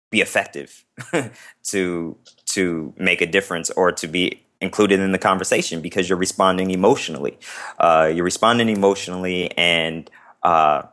be 0.10 0.22
effective 0.22 0.86
to 1.64 2.18
to 2.46 2.94
make 2.98 3.22
a 3.22 3.28
difference 3.28 3.70
or 3.72 3.92
to 3.92 4.08
be 4.08 4.44
included 4.62 5.00
in 5.00 5.12
the 5.12 5.18
conversation 5.18 5.82
because 5.82 6.10
you're 6.10 6.18
responding 6.18 6.72
emotionally. 6.72 7.38
Uh, 7.80 8.12
you're 8.14 8.26
responding 8.26 8.70
emotionally, 8.70 9.56
and 9.58 10.10
uh, 10.44 10.84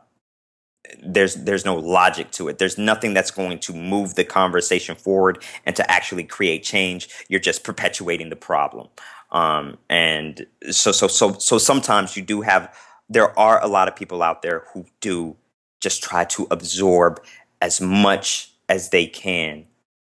there's 1.03 1.35
there's 1.35 1.65
no 1.65 1.75
logic 1.75 2.31
to 2.31 2.47
it. 2.47 2.57
There's 2.57 2.77
nothing 2.77 3.13
that's 3.13 3.31
going 3.31 3.59
to 3.59 3.73
move 3.73 4.15
the 4.15 4.23
conversation 4.23 4.95
forward 4.95 5.43
and 5.65 5.75
to 5.75 5.91
actually 5.91 6.23
create 6.23 6.63
change. 6.63 7.09
You're 7.27 7.39
just 7.39 7.63
perpetuating 7.63 8.29
the 8.29 8.35
problem. 8.35 8.87
Um, 9.31 9.77
and 9.89 10.45
so 10.71 10.91
so 10.91 11.07
so 11.07 11.33
so 11.33 11.57
sometimes 11.57 12.15
you 12.15 12.23
do 12.23 12.41
have 12.41 12.73
there 13.09 13.37
are 13.37 13.61
a 13.63 13.67
lot 13.67 13.87
of 13.87 13.95
people 13.95 14.21
out 14.21 14.41
there 14.41 14.63
who 14.73 14.85
do 15.01 15.35
just 15.79 16.03
try 16.03 16.25
to 16.25 16.47
absorb 16.51 17.21
as 17.61 17.79
much 17.81 18.53
as 18.69 18.89
they 18.89 19.07
can. 19.07 19.65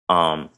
Um, 0.09 0.51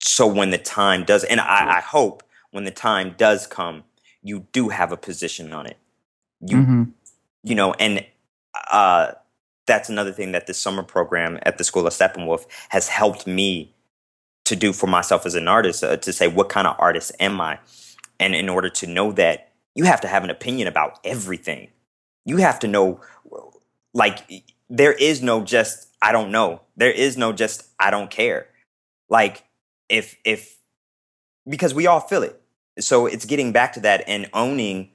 so 0.00 0.26
when 0.26 0.50
the 0.50 0.58
time 0.58 1.04
does, 1.04 1.24
and 1.24 1.40
I, 1.40 1.78
I 1.78 1.80
hope 1.80 2.22
when 2.50 2.64
the 2.64 2.70
time 2.70 3.14
does 3.16 3.46
come, 3.46 3.84
you 4.22 4.46
do 4.52 4.68
have 4.68 4.92
a 4.92 4.96
position 4.96 5.52
on 5.52 5.66
it. 5.66 5.76
You 6.40 6.56
Mhm. 6.58 6.92
you 7.42 7.54
know, 7.54 7.72
and 7.74 8.04
uh, 8.70 9.12
that's 9.66 9.88
another 9.88 10.12
thing 10.12 10.32
that 10.32 10.46
this 10.46 10.58
summer 10.58 10.82
program 10.82 11.38
at 11.42 11.56
the 11.58 11.64
School 11.64 11.86
of 11.86 11.92
Steppenwolf 11.92 12.46
has 12.70 12.88
helped 12.88 13.26
me 13.26 13.74
to 14.44 14.56
do 14.56 14.72
for 14.72 14.86
myself 14.86 15.24
as 15.26 15.34
an 15.34 15.46
artist 15.46 15.84
uh, 15.84 15.96
to 15.96 16.12
say 16.12 16.26
what 16.26 16.48
kind 16.48 16.66
of 16.66 16.74
artist 16.78 17.12
am 17.20 17.40
I, 17.40 17.58
and 18.18 18.34
in 18.34 18.48
order 18.48 18.68
to 18.70 18.86
know 18.86 19.12
that, 19.12 19.52
you 19.74 19.84
have 19.84 20.00
to 20.00 20.08
have 20.08 20.24
an 20.24 20.30
opinion 20.30 20.68
about 20.68 20.98
everything. 21.04 21.68
You 22.24 22.38
have 22.38 22.58
to 22.60 22.66
know, 22.68 23.00
like, 23.94 24.44
there 24.68 24.92
is 24.92 25.22
no 25.22 25.42
just 25.44 25.87
I 26.00 26.12
don't 26.12 26.30
know. 26.30 26.62
There 26.76 26.90
is 26.90 27.16
no 27.16 27.32
just 27.32 27.68
I 27.78 27.90
don't 27.90 28.10
care. 28.10 28.48
Like, 29.08 29.44
if 29.88 30.16
if 30.24 30.56
because 31.48 31.74
we 31.74 31.86
all 31.86 32.00
feel 32.00 32.22
it. 32.22 32.40
So 32.78 33.06
it's 33.06 33.24
getting 33.24 33.52
back 33.52 33.72
to 33.74 33.80
that 33.80 34.04
and 34.06 34.28
owning 34.32 34.90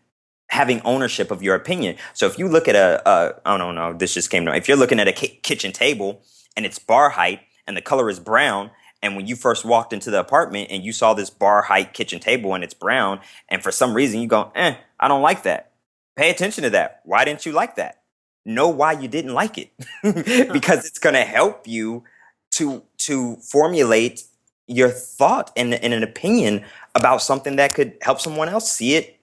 having 0.50 0.82
ownership 0.82 1.32
of 1.32 1.42
your 1.42 1.56
opinion. 1.56 1.98
So 2.14 2.28
if 2.28 2.38
you 2.38 2.48
look 2.48 2.68
at 2.68 2.76
a, 2.76 3.02
a 3.10 3.42
I 3.46 3.58
don't 3.58 3.76
know, 3.76 3.94
this 3.94 4.14
just 4.14 4.30
came 4.30 4.46
to 4.46 4.56
if 4.56 4.68
you're 4.68 4.78
looking 4.78 5.00
at 5.00 5.08
a 5.08 5.12
ki- 5.12 5.40
kitchen 5.42 5.72
table 5.72 6.22
and 6.56 6.66
it's 6.66 6.80
bar 6.80 7.10
height 7.10 7.42
and 7.66 7.76
the 7.76 7.82
color 7.82 8.10
is 8.10 8.20
brown, 8.20 8.72
and 9.02 9.16
when 9.16 9.26
you 9.26 9.36
first 9.36 9.66
walked 9.66 9.94
into 9.94 10.12
the 10.12 10.20
apartment 10.20 10.70
and 10.70 10.84
you 10.84 10.94
saw 10.94 11.14
this 11.14 11.30
bar 11.30 11.64
height 11.64 11.94
kitchen 11.94 12.20
table 12.20 12.54
and 12.54 12.64
it's 12.64 12.74
brown, 12.74 13.20
and 13.50 13.64
for 13.64 13.72
some 13.72 13.94
reason 13.94 14.22
you 14.22 14.28
go, 14.28 14.52
eh, 14.56 14.76
I 15.00 15.08
don't 15.08 15.22
like 15.22 15.44
that. 15.44 15.72
Pay 16.16 16.30
attention 16.30 16.64
to 16.64 16.70
that. 16.72 17.02
Why 17.04 17.26
didn't 17.26 17.46
you 17.46 17.52
like 17.52 17.76
that? 17.78 18.03
Know 18.46 18.68
why 18.70 18.94
you 18.94 19.08
didn't 19.08 19.34
like 19.34 19.58
it, 19.58 19.72
because 20.54 20.86
it's 20.86 21.00
going 21.00 21.16
to 21.16 21.24
help 21.24 21.68
you 21.68 22.04
to 22.52 22.84
to 23.00 23.36
formulate 23.38 24.24
your 24.68 24.90
thought 24.90 25.52
and, 25.56 25.74
and 25.74 25.94
an 25.94 26.04
opinion 26.04 26.64
about 26.96 27.22
something 27.22 27.58
that 27.58 27.74
could 27.74 27.98
help 28.02 28.22
someone 28.22 28.50
else 28.50 28.72
see 28.72 28.96
it 28.96 29.20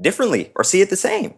differently 0.00 0.50
or 0.54 0.64
see 0.64 0.80
it 0.80 0.90
the 0.90 0.96
same. 0.96 1.34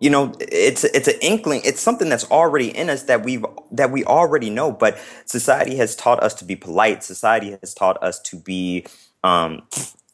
You 0.00 0.10
know 0.10 0.32
it's 0.40 0.82
it's 0.82 1.06
an 1.06 1.14
inkling 1.20 1.60
it's 1.64 1.80
something 1.80 2.08
that's 2.08 2.28
already 2.28 2.76
in 2.76 2.90
us 2.90 3.04
that 3.04 3.22
we've 3.22 3.44
that 3.70 3.92
we 3.92 4.04
already 4.04 4.50
know 4.50 4.72
but 4.72 4.98
society 5.26 5.76
has 5.76 5.94
taught 5.94 6.20
us 6.22 6.34
to 6.34 6.44
be 6.44 6.56
polite. 6.56 7.04
Society 7.04 7.56
has 7.60 7.72
taught 7.72 8.02
us 8.02 8.18
to 8.22 8.36
be 8.36 8.84
um 9.22 9.62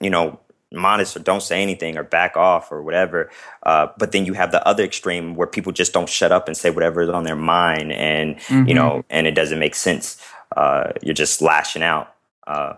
you 0.00 0.10
know 0.10 0.40
modest 0.72 1.16
or 1.16 1.20
don't 1.20 1.42
say 1.42 1.62
anything 1.62 1.96
or 1.96 2.02
back 2.04 2.36
off 2.36 2.70
or 2.70 2.82
whatever 2.82 3.30
uh, 3.62 3.86
but 3.98 4.12
then 4.12 4.26
you 4.26 4.34
have 4.34 4.52
the 4.52 4.66
other 4.68 4.84
extreme 4.84 5.34
where 5.34 5.46
people 5.46 5.72
just 5.72 5.92
don't 5.94 6.08
shut 6.08 6.30
up 6.30 6.46
and 6.46 6.56
say 6.56 6.68
whatever 6.70 7.00
is 7.00 7.08
on 7.08 7.24
their 7.24 7.36
mind 7.36 7.90
and 7.92 8.36
you 8.50 8.74
Mhm. 8.74 8.74
know 8.74 9.04
and 9.08 9.26
it 9.26 9.32
doesn't 9.34 9.58
make 9.58 9.74
sense 9.74 10.22
uh, 10.56 10.92
you're 11.02 11.14
just 11.14 11.40
lashing 11.40 11.82
out 11.82 12.12
uh, 12.46 12.74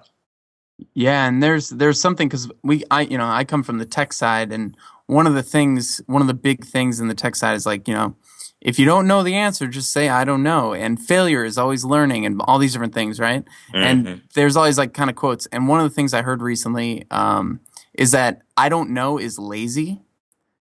Yeah, 0.94 1.26
and 1.26 1.42
there's 1.42 1.70
there's 1.70 2.00
something 2.00 2.28
because 2.28 2.50
we 2.62 2.84
I 2.90 3.02
you 3.02 3.18
know 3.18 3.26
I 3.28 3.44
come 3.44 3.62
from 3.62 3.78
the 3.78 3.84
tech 3.86 4.12
side, 4.12 4.52
and 4.52 4.76
one 5.06 5.26
of 5.26 5.34
the 5.34 5.42
things 5.42 6.00
one 6.06 6.22
of 6.22 6.28
the 6.28 6.34
big 6.34 6.64
things 6.64 7.00
in 7.00 7.08
the 7.08 7.14
tech 7.14 7.36
side 7.36 7.54
is 7.54 7.66
like 7.66 7.86
you 7.86 7.94
know 7.94 8.16
if 8.60 8.78
you 8.78 8.84
don't 8.86 9.06
know 9.06 9.22
the 9.22 9.34
answer, 9.34 9.66
just 9.68 9.92
say 9.92 10.08
I 10.08 10.24
don't 10.24 10.42
know. 10.42 10.74
And 10.74 10.98
failure 11.00 11.44
is 11.44 11.56
always 11.58 11.84
learning, 11.84 12.26
and 12.26 12.40
all 12.46 12.58
these 12.58 12.72
different 12.72 12.94
things, 12.94 13.18
right? 13.20 13.44
mhm. 13.74 13.84
And 13.86 14.22
there's 14.34 14.56
always 14.56 14.78
like 14.78 14.92
kind 14.94 15.10
of 15.10 15.16
quotes. 15.16 15.46
And 15.46 15.68
one 15.68 15.80
of 15.80 15.84
the 15.88 15.94
things 15.94 16.12
I 16.14 16.22
heard 16.22 16.42
recently 16.42 17.04
um, 17.10 17.60
is 17.94 18.10
that 18.12 18.42
I 18.56 18.68
don't 18.68 18.90
know 18.90 19.18
is 19.18 19.38
lazy. 19.38 20.02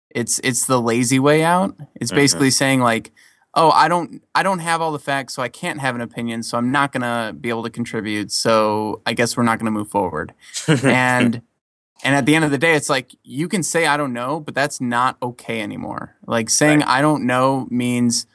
It's 0.09 0.39
it's 0.43 0.65
the 0.65 0.79
lazy 0.81 1.19
way 1.19 1.43
out. 1.43 1.75
It's 1.95 2.11
Mhm. 2.11 2.15
basically 2.15 2.51
saying 2.51 2.79
like, 2.81 3.11
oh, 3.53 3.69
I 3.71 3.87
don't 3.87 4.21
I 4.33 4.43
don't 4.43 4.59
have 4.59 4.81
all 4.81 4.91
the 4.91 4.99
facts, 4.99 5.33
so 5.33 5.41
I 5.43 5.49
can't 5.49 5.79
have 5.81 5.95
an 5.95 6.01
opinion, 6.01 6.43
so 6.43 6.57
I'm 6.57 6.71
not 6.71 6.91
gonna 6.91 7.33
be 7.39 7.49
able 7.49 7.63
to 7.63 7.69
contribute. 7.69 8.31
So 8.31 9.01
I 9.05 9.13
guess 9.13 9.35
we're 9.35 9.43
not 9.43 9.59
gonna 9.59 9.71
move 9.71 9.89
forward. 9.89 10.33
and 10.67 11.41
and 12.03 12.15
at 12.15 12.25
the 12.25 12.35
end 12.35 12.45
of 12.45 12.51
the 12.51 12.57
day, 12.57 12.75
it's 12.75 12.89
like 12.89 13.15
you 13.23 13.47
can 13.47 13.63
say 13.63 13.87
I 13.87 13.97
don't 13.97 14.13
know, 14.13 14.39
but 14.39 14.53
that's 14.55 14.79
not 14.79 15.17
okay 15.21 15.61
anymore. 15.61 16.15
Like 16.27 16.49
saying 16.49 16.79
Right. 16.79 16.87
I 16.89 17.01
don't 17.01 17.25
know 17.25 17.67
means 17.69 18.25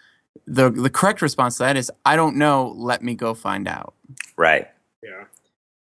the 0.46 0.68
the 0.70 0.90
correct 0.90 1.22
response 1.22 1.56
to 1.58 1.62
that 1.64 1.76
is 1.76 1.90
I 2.04 2.16
don't 2.16 2.36
know. 2.36 2.74
Let 2.76 3.02
me 3.02 3.14
go 3.14 3.32
find 3.34 3.66
out. 3.68 3.94
right 4.36 4.68
Yeah. 5.02 5.24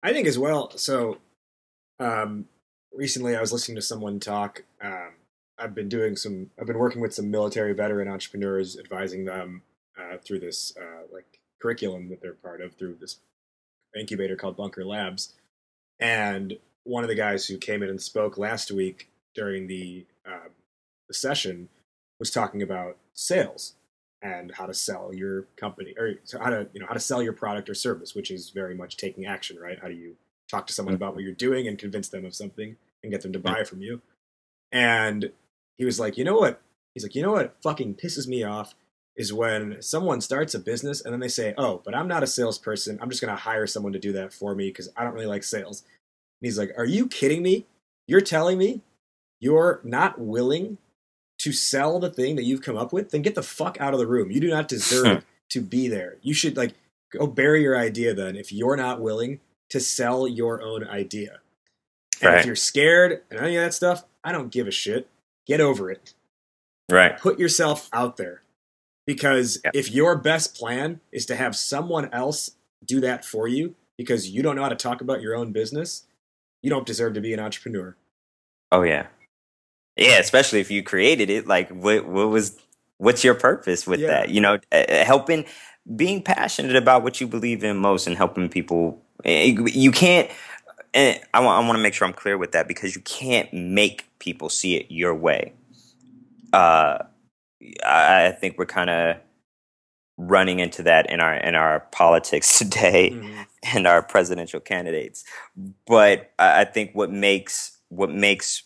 I 0.01 0.11
think 0.13 0.27
as 0.27 0.37
well. 0.39 0.71
So, 0.77 1.17
um, 1.99 2.45
recently 2.93 3.35
I 3.35 3.41
was 3.41 3.51
listening 3.51 3.75
to 3.75 3.81
someone 3.81 4.19
talk. 4.19 4.63
Um, 4.81 5.11
I've 5.57 5.75
been 5.75 5.89
doing 5.89 6.15
some, 6.15 6.49
I've 6.59 6.67
been 6.67 6.79
working 6.79 7.01
with 7.01 7.13
some 7.13 7.29
military 7.29 7.73
veteran 7.73 8.07
entrepreneurs, 8.07 8.77
advising 8.77 9.25
them 9.25 9.63
uh, 9.99 10.17
through 10.17 10.39
this 10.39 10.73
uh, 10.79 11.03
like 11.11 11.39
curriculum 11.61 12.09
that 12.09 12.21
they're 12.21 12.33
part 12.33 12.61
of 12.61 12.73
through 12.73 12.97
this 12.99 13.19
incubator 13.97 14.35
called 14.35 14.57
Bunker 14.57 14.83
Labs. 14.83 15.33
And 15.99 16.57
one 16.83 17.03
of 17.03 17.07
the 17.07 17.15
guys 17.15 17.45
who 17.45 17.57
came 17.57 17.83
in 17.83 17.89
and 17.89 18.01
spoke 18.01 18.37
last 18.37 18.71
week 18.71 19.09
during 19.35 19.67
the, 19.67 20.05
um, 20.25 20.49
the 21.07 21.13
session 21.13 21.69
was 22.19 22.31
talking 22.31 22.61
about 22.61 22.97
sales 23.13 23.73
and 24.21 24.53
how 24.55 24.65
to 24.65 24.73
sell 24.73 25.13
your 25.13 25.43
company 25.57 25.93
or 25.97 26.15
how 26.41 26.49
to 26.49 26.67
you 26.73 26.79
know 26.79 26.85
how 26.87 26.93
to 26.93 26.99
sell 26.99 27.21
your 27.21 27.33
product 27.33 27.69
or 27.69 27.73
service 27.73 28.15
which 28.15 28.31
is 28.31 28.49
very 28.51 28.73
much 28.73 28.95
taking 28.95 29.25
action 29.25 29.57
right 29.59 29.79
how 29.81 29.89
do 29.89 29.93
you 29.93 30.15
talk 30.49 30.65
to 30.65 30.73
someone 30.73 30.95
about 30.95 31.13
what 31.13 31.23
you're 31.23 31.33
doing 31.33 31.67
and 31.67 31.77
convince 31.77 32.07
them 32.07 32.23
of 32.23 32.33
something 32.33 32.77
and 33.03 33.11
get 33.11 33.21
them 33.21 33.33
to 33.33 33.39
buy 33.39 33.63
from 33.63 33.81
you 33.81 34.01
and 34.71 35.31
he 35.77 35.85
was 35.85 35.99
like 35.99 36.17
you 36.17 36.23
know 36.23 36.37
what 36.37 36.61
he's 36.93 37.03
like 37.03 37.15
you 37.15 37.21
know 37.21 37.33
what 37.33 37.55
fucking 37.61 37.95
pisses 37.95 38.27
me 38.27 38.43
off 38.43 38.75
is 39.15 39.31
when 39.31 39.81
someone 39.81 40.21
starts 40.21 40.53
a 40.53 40.59
business 40.59 41.01
and 41.01 41.13
then 41.13 41.19
they 41.19 41.27
say, 41.27 41.53
"Oh, 41.57 41.81
but 41.85 41.95
I'm 41.95 42.07
not 42.07 42.23
a 42.23 42.27
salesperson. 42.27 42.97
I'm 43.01 43.09
just 43.09 43.21
going 43.21 43.33
to 43.33 43.41
hire 43.41 43.67
someone 43.67 43.93
to 43.93 43.99
do 43.99 44.11
that 44.13 44.33
for 44.33 44.55
me 44.55 44.69
because 44.69 44.89
I 44.97 45.03
don't 45.03 45.13
really 45.13 45.27
like 45.27 45.43
sales." 45.43 45.81
And 45.81 46.47
he's 46.47 46.57
like, 46.57 46.73
"Are 46.77 46.85
you 46.85 47.07
kidding 47.07 47.43
me? 47.43 47.65
You're 48.07 48.21
telling 48.21 48.57
me 48.57 48.81
you're 49.39 49.81
not 49.83 50.19
willing 50.19 50.77
to 51.39 51.51
sell 51.51 51.99
the 51.99 52.09
thing 52.09 52.35
that 52.37 52.43
you've 52.43 52.61
come 52.61 52.77
up 52.77 52.93
with? 52.93 53.11
Then 53.11 53.21
get 53.21 53.35
the 53.35 53.43
fuck 53.43 53.79
out 53.79 53.93
of 53.93 53.99
the 53.99 54.07
room. 54.07 54.31
You 54.31 54.39
do 54.39 54.49
not 54.49 54.67
deserve 54.67 55.25
to 55.49 55.61
be 55.61 55.87
there. 55.87 56.17
You 56.21 56.33
should 56.33 56.57
like 56.57 56.73
go 57.11 57.27
bury 57.27 57.61
your 57.61 57.77
idea 57.77 58.13
then 58.13 58.35
if 58.35 58.51
you're 58.51 58.77
not 58.77 59.01
willing 59.01 59.39
to 59.69 59.79
sell 59.79 60.27
your 60.27 60.61
own 60.61 60.87
idea. 60.87 61.39
And 62.23 62.31
Right. 62.33 62.39
if 62.39 62.45
you're 62.45 62.55
scared 62.55 63.21
and 63.29 63.39
any 63.39 63.55
of 63.57 63.63
that 63.63 63.73
stuff, 63.73 64.03
I 64.23 64.31
don't 64.31 64.51
give 64.51 64.67
a 64.67 64.71
shit. 64.71 65.07
Get 65.45 65.59
over 65.59 65.91
it 65.91 66.13
Right. 66.89 67.17
put 67.19 67.37
yourself 67.39 67.89
out 67.93 68.17
there 68.17 68.43
because 69.05 69.59
Yeah. 69.65 69.71
if 69.73 69.91
your 69.91 70.15
best 70.17 70.55
plan 70.55 71.01
is 71.11 71.25
to 71.27 71.35
have 71.35 71.55
someone 71.55 72.09
else 72.13 72.51
do 72.85 72.99
that 73.01 73.25
for 73.25 73.47
you 73.47 73.75
because 73.97 74.29
you 74.29 74.41
don't 74.41 74.55
know 74.55 74.63
how 74.63 74.69
to 74.69 74.75
talk 74.75 75.01
about 75.01 75.21
your 75.21 75.35
own 75.35 75.51
business 75.51 76.03
you 76.61 76.69
don't 76.69 76.85
deserve 76.85 77.13
to 77.15 77.21
be 77.21 77.33
an 77.33 77.39
entrepreneur 77.39 77.95
Oh 78.71 78.83
yeah. 78.83 79.07
Yeah, 79.97 80.17
especially 80.19 80.59
if 80.61 80.71
you 80.71 80.81
created 80.81 81.29
it. 81.29 81.45
Like, 81.45 81.69
what 81.69 82.05
what 82.07 82.29
was 82.29 82.57
what's 82.97 83.23
your 83.23 83.35
purpose 83.35 83.85
with 83.85 83.99
Yeah. 83.99 84.07
that? 84.07 84.29
You 84.29 84.41
know, 84.41 84.57
uh, 84.71 85.05
helping, 85.05 85.45
being 85.95 86.23
passionate 86.23 86.75
about 86.75 87.03
what 87.03 87.21
you 87.21 87.27
believe 87.27 87.63
in 87.63 87.77
most, 87.77 88.07
and 88.07 88.15
helping 88.17 88.49
people. 88.49 88.99
eh, 89.25 89.53
You 89.73 89.91
can't. 89.91 90.29
And 90.93 91.19
I 91.33 91.39
want 91.39 91.63
I 91.63 91.67
want 91.67 91.77
to 91.77 91.83
make 91.83 91.93
sure 91.93 92.07
I'm 92.07 92.13
clear 92.13 92.37
with 92.37 92.51
that 92.51 92.67
because 92.67 92.95
you 92.95 93.01
can't 93.01 93.51
make 93.53 94.07
people 94.19 94.49
see 94.49 94.75
it 94.75 94.87
your 94.89 95.15
way. 95.15 95.53
Uh, 96.51 96.99
I, 97.85 98.27
I 98.27 98.31
think 98.31 98.57
we're 98.57 98.65
kind 98.65 98.89
of 98.89 99.17
running 100.17 100.59
into 100.59 100.83
that 100.83 101.09
in 101.09 101.19
our 101.19 101.35
in 101.35 101.55
our 101.55 101.81
politics 101.91 102.57
today 102.59 103.19
and 103.63 103.87
our 103.87 104.01
presidential 104.01 104.59
candidates. 104.59 105.23
But 105.87 106.31
I 106.37 106.61
I 106.61 106.65
think 106.65 106.91
what 106.93 107.11
makes 107.11 107.77
what 107.89 108.11
makes 108.11 108.63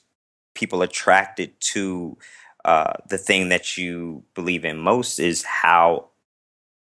people 0.53 0.81
attracted 0.81 1.59
to 1.59 2.17
uh, 2.65 2.93
the 3.07 3.17
thing 3.17 3.49
that 3.49 3.77
you 3.77 4.23
believe 4.33 4.65
in 4.65 4.77
most 4.77 5.19
is 5.19 5.43
how 5.43 6.09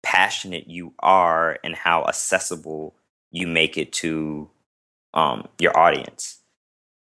passionate 0.02 0.66
you 0.66 0.94
are 1.00 1.58
and 1.62 1.76
how 1.76 2.04
accessible 2.04 2.96
you 3.30 3.46
make 3.46 3.76
it 3.76 3.92
to 3.92 4.50
um, 5.14 5.48
your 5.58 5.76
audience. 5.76 6.38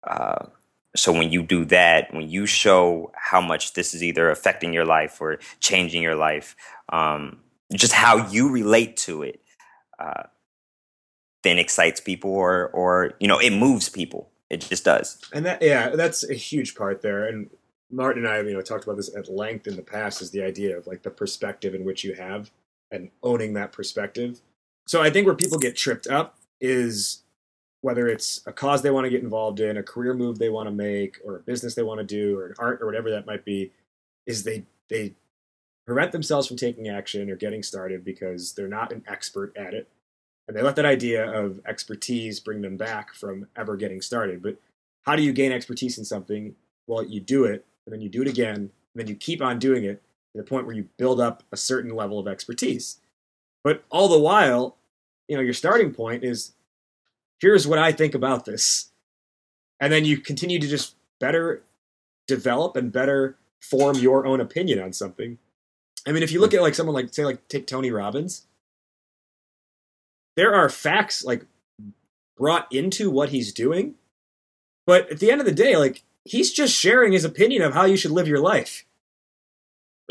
Uh, 0.05 0.47
so 0.95 1.11
when 1.11 1.31
you 1.31 1.41
do 1.43 1.65
that, 1.65 2.13
when 2.13 2.29
you 2.29 2.45
show 2.45 3.11
how 3.15 3.41
much 3.41 3.73
this 3.73 3.93
is 3.93 4.03
either 4.03 4.29
affecting 4.29 4.73
your 4.73 4.85
life 4.85 5.19
or 5.19 5.39
changing 5.59 6.03
your 6.03 6.15
life, 6.15 6.55
um, 6.89 7.39
just 7.73 7.93
how 7.93 8.27
you 8.27 8.51
relate 8.51 8.95
to 8.97 9.23
it, 9.23 9.41
uh, 9.97 10.23
then 11.43 11.57
excites 11.57 11.99
people 11.99 12.31
or 12.31 12.67
or 12.69 13.13
you 13.19 13.27
know 13.27 13.39
it 13.39 13.51
moves 13.51 13.89
people. 13.89 14.29
It 14.49 14.61
just 14.61 14.85
does. 14.85 15.19
and 15.33 15.45
that 15.45 15.61
yeah 15.63 15.89
that's 15.89 16.29
a 16.29 16.35
huge 16.35 16.75
part 16.75 17.01
there 17.01 17.25
and 17.25 17.49
martin 17.89 18.23
and 18.23 18.31
i 18.31 18.39
you 18.41 18.53
know 18.53 18.61
talked 18.61 18.83
about 18.83 18.97
this 18.97 19.15
at 19.15 19.27
length 19.27 19.65
in 19.65 19.75
the 19.75 19.81
past 19.81 20.21
is 20.21 20.29
the 20.31 20.43
idea 20.43 20.77
of 20.77 20.85
like 20.85 21.01
the 21.01 21.09
perspective 21.09 21.73
in 21.73 21.83
which 21.83 22.03
you 22.03 22.13
have 22.13 22.51
and 22.91 23.09
owning 23.23 23.53
that 23.53 23.71
perspective 23.71 24.41
so 24.85 25.01
i 25.01 25.09
think 25.09 25.25
where 25.25 25.35
people 25.35 25.57
get 25.57 25.75
tripped 25.75 26.07
up 26.07 26.37
is 26.61 27.22
whether 27.83 28.07
it's 28.07 28.41
a 28.47 28.53
cause 28.53 28.81
they 28.81 28.89
want 28.89 29.03
to 29.03 29.09
get 29.09 29.21
involved 29.21 29.59
in, 29.59 29.75
a 29.75 29.83
career 29.83 30.13
move 30.13 30.39
they 30.39 30.47
want 30.47 30.67
to 30.67 30.71
make, 30.71 31.19
or 31.25 31.35
a 31.35 31.41
business 31.41 31.75
they 31.75 31.83
want 31.83 31.99
to 31.99 32.05
do, 32.05 32.39
or 32.39 32.47
an 32.47 32.53
art 32.57 32.81
or 32.81 32.85
whatever 32.85 33.11
that 33.11 33.25
might 33.25 33.43
be, 33.43 33.71
is 34.25 34.43
they 34.43 34.63
they 34.89 35.13
prevent 35.85 36.13
themselves 36.13 36.47
from 36.47 36.55
taking 36.55 36.87
action 36.87 37.29
or 37.29 37.35
getting 37.35 37.61
started 37.61 38.05
because 38.05 38.53
they're 38.53 38.69
not 38.69 38.93
an 38.93 39.03
expert 39.05 39.55
at 39.57 39.73
it. 39.73 39.89
And 40.47 40.55
they 40.55 40.61
let 40.61 40.77
that 40.77 40.85
idea 40.85 41.29
of 41.29 41.59
expertise 41.65 42.39
bring 42.39 42.61
them 42.61 42.77
back 42.77 43.13
from 43.13 43.47
ever 43.57 43.75
getting 43.75 44.01
started. 44.01 44.41
But 44.41 44.55
how 45.05 45.17
do 45.17 45.21
you 45.21 45.33
gain 45.33 45.51
expertise 45.51 45.97
in 45.97 46.05
something? 46.05 46.55
Well, 46.87 47.03
you 47.03 47.19
do 47.19 47.43
it, 47.43 47.65
and 47.85 47.91
then 47.91 47.99
you 47.99 48.07
do 48.07 48.21
it 48.21 48.29
again, 48.29 48.55
and 48.55 48.71
then 48.95 49.07
you 49.07 49.15
keep 49.15 49.41
on 49.41 49.59
doing 49.59 49.83
it 49.83 50.01
to 50.33 50.41
the 50.41 50.47
point 50.47 50.65
where 50.65 50.75
you 50.75 50.87
build 50.95 51.19
up 51.19 51.43
a 51.51 51.57
certain 51.57 51.93
level 51.93 52.17
of 52.17 52.29
expertise. 52.29 52.99
But 53.61 53.83
all 53.89 54.07
the 54.07 54.19
while, 54.19 54.77
you 55.27 55.35
know, 55.35 55.43
your 55.43 55.53
starting 55.53 55.93
point 55.93 56.23
is 56.23 56.53
here's 57.39 57.67
what 57.67 57.79
I 57.79 57.91
think 57.91 58.15
about 58.15 58.45
this. 58.45 58.91
And 59.79 59.91
then 59.91 60.05
you 60.05 60.17
continue 60.17 60.59
to 60.59 60.67
just 60.67 60.95
better 61.19 61.63
develop 62.27 62.75
and 62.75 62.91
better 62.91 63.37
form 63.61 63.97
your 63.97 64.25
own 64.25 64.39
opinion 64.39 64.79
on 64.79 64.93
something. 64.93 65.37
I 66.07 66.11
mean, 66.11 66.23
if 66.23 66.31
you 66.31 66.39
look 66.39 66.53
at 66.53 66.61
like 66.61 66.75
someone 66.75 66.95
like 66.95 67.13
say 67.13 67.25
like 67.25 67.47
take 67.47 67.67
Tony 67.67 67.91
Robbins, 67.91 68.45
there 70.35 70.53
are 70.53 70.69
facts 70.69 71.23
like 71.23 71.45
brought 72.37 72.71
into 72.73 73.09
what 73.09 73.29
he's 73.29 73.53
doing, 73.53 73.95
but 74.85 75.09
at 75.09 75.19
the 75.19 75.31
end 75.31 75.39
of 75.39 75.45
the 75.45 75.53
day, 75.53 75.77
like 75.77 76.03
he's 76.25 76.51
just 76.51 76.75
sharing 76.75 77.13
his 77.13 77.25
opinion 77.25 77.61
of 77.61 77.73
how 77.73 77.85
you 77.85 77.97
should 77.97 78.11
live 78.11 78.27
your 78.27 78.39
life. 78.39 78.85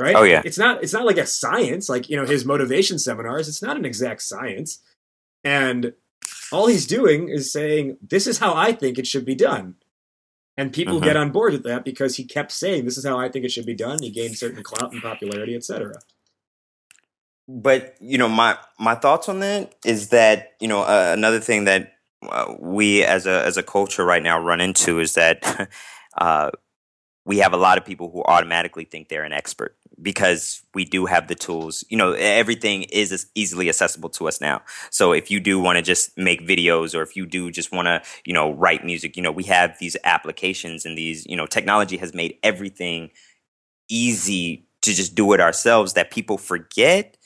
Right? 0.01 0.17
Oh, 0.17 0.23
yeah. 0.23 0.43
It's 0.45 0.59
not 0.59 0.83
it's 0.83 0.95
not 0.95 1.05
like 1.05 1.19
a 1.19 1.27
science, 1.27 1.89
like, 1.89 2.09
you 2.09 2.17
know, 2.17 2.25
his 2.25 2.45
motivation 2.45 2.99
seminars, 2.99 3.49
it's 3.49 3.63
not 3.63 3.77
an 3.77 3.85
exact 3.85 4.23
science. 4.23 4.81
And 5.45 5.93
all 6.53 6.67
he's 6.69 6.87
doing 6.87 7.29
is 7.29 7.53
saying, 7.53 7.99
This 8.03 8.27
is 8.27 8.39
how 8.39 8.55
I 8.55 8.73
think 8.73 8.99
it 8.99 9.07
should 9.07 9.25
be 9.25 9.35
done. 9.35 9.77
And 10.57 10.73
people 10.73 11.01
Mhm. 11.01 11.05
get 11.05 11.17
on 11.17 11.31
board 11.31 11.53
with 11.55 11.65
that 11.65 11.85
because 11.85 12.17
he 12.17 12.25
kept 12.25 12.53
saying, 12.53 12.85
This 12.85 12.99
is 12.99 13.05
how 13.07 13.19
I 13.19 13.29
think 13.31 13.45
it 13.45 13.51
should 13.53 13.67
be 13.67 13.75
done. 13.75 14.03
He 14.03 14.11
gained 14.11 14.37
certain 14.37 14.63
clout 14.63 14.93
and 14.93 15.03
popularity, 15.03 15.57
etc. 15.57 15.95
but 17.49 17.97
you 18.01 18.19
know 18.19 18.29
my 18.29 18.57
my 18.79 18.95
thoughts 18.95 19.29
on 19.29 19.41
that 19.41 19.75
is 19.85 20.09
that 20.11 20.53
you 20.61 20.69
know 20.69 20.83
uh, 20.83 21.11
another 21.13 21.41
thing 21.41 21.65
that 21.65 21.95
uh, 22.29 22.55
we 22.61 23.03
as 23.05 23.27
a 23.27 23.45
as 23.45 23.57
a 23.57 23.63
culture 23.63 24.05
right 24.05 24.23
now 24.23 24.39
run 24.39 24.61
into 24.61 25.01
is 25.01 25.15
that 25.15 25.69
uh, 26.19 26.51
we 27.25 27.39
have 27.39 27.53
a 27.53 27.57
lot 27.57 27.79
of 27.79 27.85
people 27.85 28.11
who 28.11 28.23
automatically 28.25 28.85
think 28.85 29.09
they're 29.09 29.25
an 29.25 29.33
expert 29.33 29.77
because 30.03 30.63
we 30.75 30.85
do 30.85 31.07
have 31.07 31.29
the 31.29 31.35
tools 31.35 31.85
you 31.89 31.97
know 31.97 32.13
everything 32.13 32.83
is 32.85 33.27
easily 33.35 33.69
accessible 33.69 34.09
to 34.09 34.29
us 34.29 34.41
now 34.41 34.61
so 34.91 35.13
if 35.13 35.31
you 35.31 35.41
do 35.41 35.61
want 35.61 35.77
to 35.77 35.83
just 35.83 36.17
make 36.19 36.47
videos 36.47 36.95
or 36.95 37.03
if 37.03 37.17
you 37.17 37.27
do 37.27 37.51
just 37.51 37.73
want 37.73 37.87
to 37.87 38.03
you 38.25 38.33
know 38.33 38.53
write 38.53 38.85
music 38.85 39.17
you 39.17 39.23
know 39.23 39.33
we 39.33 39.45
have 39.45 39.79
these 39.79 39.97
applications 40.05 40.85
and 40.85 40.99
these 40.99 41.27
you 41.27 41.37
know 41.37 41.47
technology 41.47 41.97
has 41.97 42.15
made 42.15 42.37
everything 42.43 43.11
easy 43.89 44.67
to 44.83 44.93
just 44.93 45.15
do 45.15 45.33
it 45.33 45.41
ourselves 45.41 45.95
that 45.95 46.11
people 46.11 46.37
forget 46.37 47.17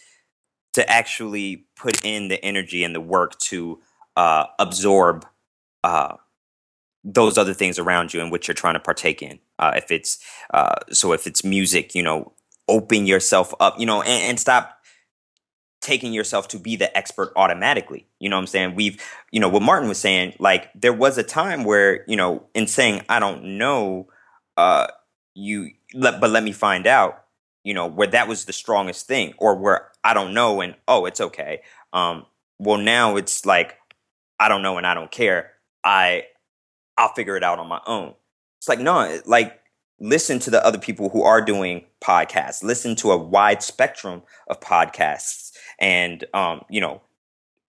to 0.75 0.89
actually 0.91 1.65
put 1.75 2.05
in 2.05 2.29
the 2.29 2.45
energy 2.45 2.85
and 2.85 2.95
the 2.95 3.01
work 3.01 3.39
to 3.39 3.81
uh, 4.17 4.45
absorb 4.59 5.27
uh, 5.85 6.17
those 7.03 7.39
other 7.39 7.55
things 7.55 7.79
around 7.79 8.13
you 8.13 8.21
and 8.21 8.31
what 8.31 8.47
you're 8.47 8.55
trying 8.55 8.75
to 8.75 8.81
partake 8.81 9.23
in. 9.23 9.39
Uh, 9.59 9.73
if 9.77 9.91
it's 9.91 10.19
uh, 10.53 10.75
so, 10.91 11.13
if 11.13 11.27
it's 11.27 11.43
music, 11.45 11.95
you 11.95 12.03
know, 12.03 12.33
open 12.69 13.07
yourself 13.07 13.55
up, 13.61 13.79
you 13.79 13.87
know, 13.87 14.03
and, 14.03 14.31
and 14.31 14.41
stop 14.41 14.79
taking 15.81 16.13
yourself 16.13 16.49
to 16.49 16.59
be 16.59 16.75
the 16.77 16.95
expert 16.97 17.33
automatically. 17.37 18.09
You 18.19 18.29
know 18.29 18.37
what 18.37 18.43
I'm 18.43 18.47
saying? 18.49 18.75
We've, 18.75 19.01
you 19.31 19.41
know, 19.41 19.49
what 19.49 19.63
Martin 19.63 19.89
was 19.89 19.99
saying, 19.99 20.35
like 20.39 20.71
there 20.75 20.93
was 20.93 21.19
a 21.19 21.23
time 21.23 21.65
where, 21.65 22.05
you 22.09 22.17
know, 22.17 22.49
in 22.55 22.67
saying 22.67 23.03
I 23.09 23.21
don't 23.21 23.59
know, 23.59 24.09
uh, 24.57 24.89
you, 25.35 25.71
let, 25.95 26.21
but 26.21 26.31
let 26.31 26.43
me 26.43 26.53
find 26.53 26.87
out 26.87 27.27
you 27.67 27.75
know, 27.75 27.89
where 27.89 28.07
that 28.07 28.29
was 28.29 28.45
the 28.45 28.53
strongest 28.53 29.09
thing, 29.09 29.35
or 29.39 29.57
where 29.57 29.91
I 30.05 30.15
don't 30.15 30.33
know 30.33 30.61
and 30.61 30.77
oh, 30.87 31.05
it's 31.05 31.21
okay. 31.21 31.63
Um, 31.93 32.25
well, 32.61 32.79
now 32.79 33.17
it's 33.17 33.45
like 33.45 33.77
I 34.39 34.49
don't 34.49 34.63
know 34.63 34.79
and 34.79 34.87
I 34.87 34.95
don't 34.95 35.11
care. 35.11 35.51
I 35.83 36.27
I'll 36.97 37.13
figure 37.13 37.37
it 37.37 37.43
out 37.43 37.59
on 37.59 37.67
my 37.67 37.81
own. 37.85 38.15
It's 38.61 38.69
like 38.69 38.79
no, 38.79 39.21
like 39.27 39.61
listen 39.99 40.39
to 40.41 40.51
the 40.51 40.65
other 40.65 40.79
people 40.79 41.11
who 41.11 41.23
are 41.23 41.41
doing 41.41 41.85
podcasts. 42.01 42.63
Listen 42.63 42.97
to 42.97 43.11
a 43.11 43.17
wide 43.17 43.63
spectrum 43.63 44.23
of 44.49 44.61
podcasts, 44.61 45.53
and 45.79 46.25
um, 46.35 46.63
you 46.69 46.81
know, 46.81 47.03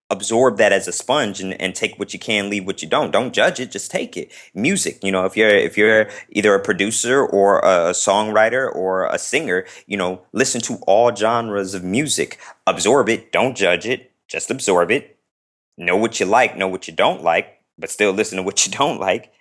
absorb 0.10 0.58
that 0.58 0.72
as 0.72 0.88
a 0.88 0.92
sponge 0.92 1.42
and, 1.42 1.60
and 1.62 1.76
take 1.76 2.00
what 2.00 2.14
you 2.14 2.20
can, 2.20 2.50
leave 2.50 2.66
what 2.66 2.82
you 2.82 2.88
don't. 2.88 3.12
Don't 3.12 3.34
judge 3.34 3.60
it, 3.60 3.72
just 3.72 3.92
take 3.92 4.16
it. 4.16 4.32
Music, 4.54 5.04
you 5.04 5.12
know, 5.12 5.26
if 5.26 5.36
you're 5.36 5.50
if 5.50 5.78
you're 5.78 6.10
either 6.30 6.54
a 6.54 6.60
producer 6.60 7.26
or 7.26 7.60
a 7.60 7.92
songwriter 7.92 8.74
or 8.74 9.06
a 9.08 9.18
singer, 9.18 9.66
you 9.86 9.98
know, 9.98 10.22
listen 10.34 10.62
to 10.62 10.76
all 10.88 11.16
genres 11.16 11.74
of 11.74 11.84
music. 11.84 12.40
Absorb 12.66 13.10
it, 13.10 13.32
don't 13.32 13.56
judge 13.56 13.86
it, 13.86 14.12
just 14.28 14.52
absorb 14.52 14.92
it. 14.92 15.18
Know 15.78 15.96
what 15.96 16.20
you 16.20 16.26
like, 16.26 16.58
know 16.58 16.68
what 16.68 16.88
you 16.88 16.94
don't 16.94 17.24
like, 17.24 17.62
but 17.78 17.92
still 17.92 18.12
listen 18.12 18.38
to 18.38 18.44
what 18.44 18.66
you 18.66 18.72
don't 18.78 19.00
like. 19.00 19.32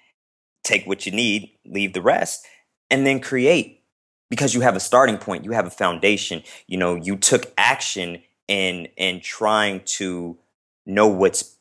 Take 0.64 0.86
what 0.86 1.06
you 1.06 1.12
need, 1.12 1.52
leave 1.64 1.92
the 1.92 2.02
rest, 2.02 2.44
and 2.90 3.06
then 3.06 3.20
create 3.20 3.82
because 4.30 4.54
you 4.54 4.60
have 4.60 4.76
a 4.76 4.80
starting 4.80 5.18
point, 5.18 5.44
you 5.44 5.52
have 5.52 5.66
a 5.66 5.70
foundation. 5.70 6.42
You 6.66 6.78
know, 6.78 6.94
you 6.94 7.16
took 7.16 7.52
action 7.56 8.22
in 8.48 8.88
in 8.96 9.20
trying 9.20 9.80
to 9.84 10.38
know 10.84 11.06
what's 11.06 11.56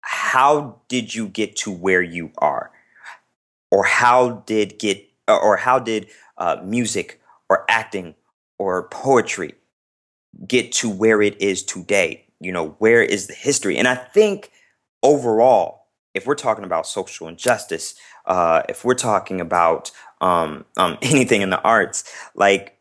how 0.00 0.80
did 0.88 1.14
you 1.14 1.28
get 1.28 1.56
to 1.56 1.70
where 1.70 2.02
you 2.02 2.30
are 2.38 2.70
or 3.70 3.84
how 3.84 4.42
did 4.46 4.78
get 4.78 5.08
or 5.28 5.56
how 5.56 5.78
did 5.78 6.08
uh, 6.38 6.56
music 6.62 7.20
or 7.48 7.64
acting 7.68 8.14
or 8.58 8.88
poetry 8.88 9.54
get 10.46 10.72
to 10.72 10.88
where 10.88 11.22
it 11.22 11.40
is 11.40 11.62
today? 11.62 12.26
You 12.40 12.52
know, 12.52 12.76
where 12.78 13.02
is 13.02 13.26
the 13.26 13.34
history? 13.34 13.76
And 13.76 13.88
I 13.88 13.94
think 13.94 14.50
overall, 15.02 15.86
if 16.14 16.26
we're 16.26 16.34
talking 16.34 16.64
about 16.64 16.86
social 16.86 17.28
injustice, 17.28 17.94
uh, 18.26 18.62
if 18.68 18.84
we're 18.84 18.94
talking 18.94 19.40
about 19.40 19.90
um, 20.20 20.64
um, 20.76 20.98
anything 21.02 21.42
in 21.42 21.50
the 21.50 21.60
arts, 21.60 22.04
like 22.34 22.76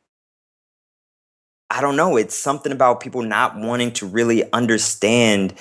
I 1.69 1.81
don't 1.81 1.95
know, 1.95 2.15
it's 2.15 2.37
something 2.37 2.71
about 2.71 2.99
people 2.99 3.23
not 3.23 3.57
wanting 3.57 3.91
to 3.93 4.05
really 4.05 4.49
understand 4.51 5.55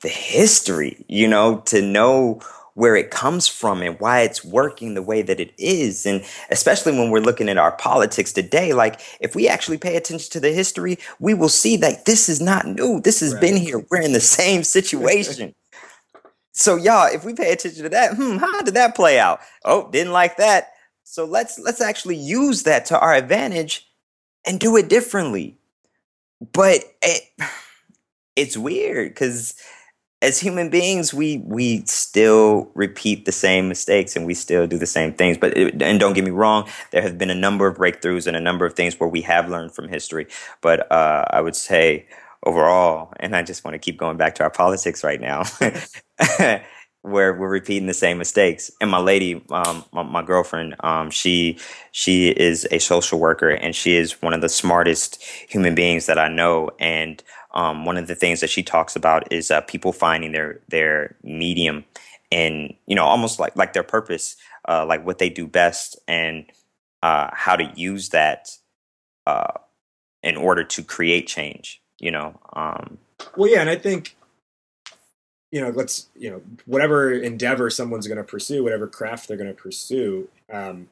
the 0.00 0.08
history, 0.08 1.04
you 1.08 1.26
know, 1.26 1.58
to 1.66 1.82
know 1.82 2.40
where 2.74 2.94
it 2.94 3.10
comes 3.10 3.48
from 3.48 3.82
and 3.82 3.98
why 3.98 4.20
it's 4.20 4.44
working 4.44 4.94
the 4.94 5.02
way 5.02 5.20
that 5.20 5.40
it 5.40 5.52
is. 5.58 6.06
And 6.06 6.24
especially 6.48 6.92
when 6.92 7.10
we're 7.10 7.18
looking 7.18 7.48
at 7.48 7.58
our 7.58 7.72
politics 7.72 8.32
today, 8.32 8.72
like 8.72 9.00
if 9.18 9.34
we 9.34 9.48
actually 9.48 9.78
pay 9.78 9.96
attention 9.96 10.30
to 10.30 10.38
the 10.38 10.52
history, 10.52 10.96
we 11.18 11.34
will 11.34 11.48
see 11.48 11.76
that 11.78 12.04
this 12.04 12.28
is 12.28 12.40
not 12.40 12.66
new. 12.66 13.00
This 13.00 13.18
has 13.18 13.34
been 13.34 13.56
here. 13.56 13.84
We're 13.90 14.02
in 14.02 14.12
the 14.12 14.20
same 14.20 14.62
situation. 14.62 15.56
So 16.52 16.76
y'all, 16.76 17.12
if 17.12 17.24
we 17.24 17.34
pay 17.34 17.52
attention 17.52 17.84
to 17.84 17.88
that, 17.90 18.16
hmm, 18.16 18.36
how 18.36 18.62
did 18.62 18.74
that 18.74 18.96
play 18.96 19.18
out? 19.18 19.40
Oh, 19.64 19.90
didn't 19.90 20.12
like 20.12 20.36
that. 20.38 20.72
So 21.04 21.24
let's 21.24 21.58
let's 21.58 21.80
actually 21.80 22.16
use 22.16 22.64
that 22.64 22.84
to 22.86 22.98
our 22.98 23.14
advantage 23.14 23.88
and 24.46 24.60
do 24.60 24.76
it 24.76 24.88
differently. 24.88 25.58
But 26.52 26.84
it, 27.02 27.22
it's 28.36 28.56
weird 28.56 29.10
because 29.10 29.54
as 30.20 30.40
human 30.40 30.68
beings, 30.68 31.14
we 31.14 31.38
we 31.38 31.84
still 31.86 32.70
repeat 32.74 33.24
the 33.24 33.32
same 33.32 33.68
mistakes 33.68 34.16
and 34.16 34.26
we 34.26 34.34
still 34.34 34.66
do 34.66 34.78
the 34.78 34.86
same 34.86 35.12
things. 35.12 35.38
But 35.38 35.56
it, 35.56 35.80
and 35.80 36.00
don't 36.00 36.14
get 36.14 36.24
me 36.24 36.30
wrong, 36.30 36.68
there 36.90 37.02
have 37.02 37.18
been 37.18 37.30
a 37.30 37.34
number 37.34 37.66
of 37.66 37.76
breakthroughs 37.76 38.26
and 38.26 38.36
a 38.36 38.40
number 38.40 38.66
of 38.66 38.74
things 38.74 38.98
where 38.98 39.08
we 39.08 39.22
have 39.22 39.48
learned 39.48 39.74
from 39.74 39.88
history. 39.88 40.26
But 40.60 40.90
uh, 40.90 41.24
I 41.30 41.40
would 41.40 41.56
say 41.56 42.06
overall, 42.44 43.12
and 43.20 43.36
I 43.36 43.42
just 43.42 43.64
want 43.64 43.74
to 43.74 43.78
keep 43.78 43.96
going 43.96 44.16
back 44.16 44.34
to 44.36 44.42
our 44.42 44.50
politics 44.50 45.04
right 45.04 45.20
now, 45.20 45.44
where 47.02 47.32
we're 47.32 47.48
repeating 47.48 47.86
the 47.86 47.94
same 47.94 48.18
mistakes. 48.18 48.70
And 48.80 48.90
my 48.90 48.98
lady, 48.98 49.42
um, 49.50 49.84
my, 49.92 50.02
my 50.02 50.22
girlfriend, 50.22 50.76
um, 50.80 51.10
she 51.10 51.58
she 51.92 52.28
is 52.30 52.66
a 52.70 52.78
social 52.78 53.18
worker 53.18 53.50
and 53.50 53.74
she 53.74 53.96
is 53.96 54.20
one 54.20 54.34
of 54.34 54.40
the 54.40 54.48
smartest 54.48 55.22
human 55.22 55.74
beings 55.74 56.06
that 56.06 56.18
I 56.18 56.28
know. 56.28 56.70
And 56.78 57.22
um, 57.54 57.84
one 57.84 57.96
of 57.96 58.08
the 58.08 58.14
things 58.14 58.40
that 58.40 58.50
she 58.50 58.62
talks 58.62 58.96
about 58.96 59.32
is 59.32 59.50
uh, 59.50 59.60
people 59.62 59.92
finding 59.92 60.32
their 60.32 60.60
their 60.68 61.16
medium 61.22 61.84
and 62.30 62.74
you 62.86 62.94
know 62.94 63.04
almost 63.04 63.38
like 63.38 63.56
like 63.56 63.72
their 63.72 63.82
purpose, 63.82 64.36
uh, 64.68 64.84
like 64.84 65.04
what 65.06 65.18
they 65.18 65.30
do 65.30 65.46
best 65.46 65.98
and 66.06 66.46
uh, 67.02 67.30
how 67.32 67.56
to 67.56 67.70
use 67.74 68.10
that 68.10 68.50
uh, 69.26 69.52
in 70.22 70.36
order 70.36 70.64
to 70.64 70.82
create 70.82 71.26
change. 71.26 71.80
You 71.98 72.10
know, 72.10 72.38
um, 72.52 72.98
Well, 73.36 73.50
yeah, 73.50 73.60
and 73.60 73.70
I 73.70 73.76
think 73.76 74.16
you 75.50 75.60
know, 75.60 75.70
let's 75.70 76.08
you 76.16 76.30
know, 76.30 76.42
whatever 76.66 77.12
endeavor 77.12 77.70
someone's 77.70 78.06
going 78.06 78.18
to 78.18 78.24
pursue, 78.24 78.62
whatever 78.62 78.86
craft 78.86 79.28
they're 79.28 79.36
going 79.36 79.48
to 79.54 79.54
pursue, 79.62 80.28
um, 80.52 80.88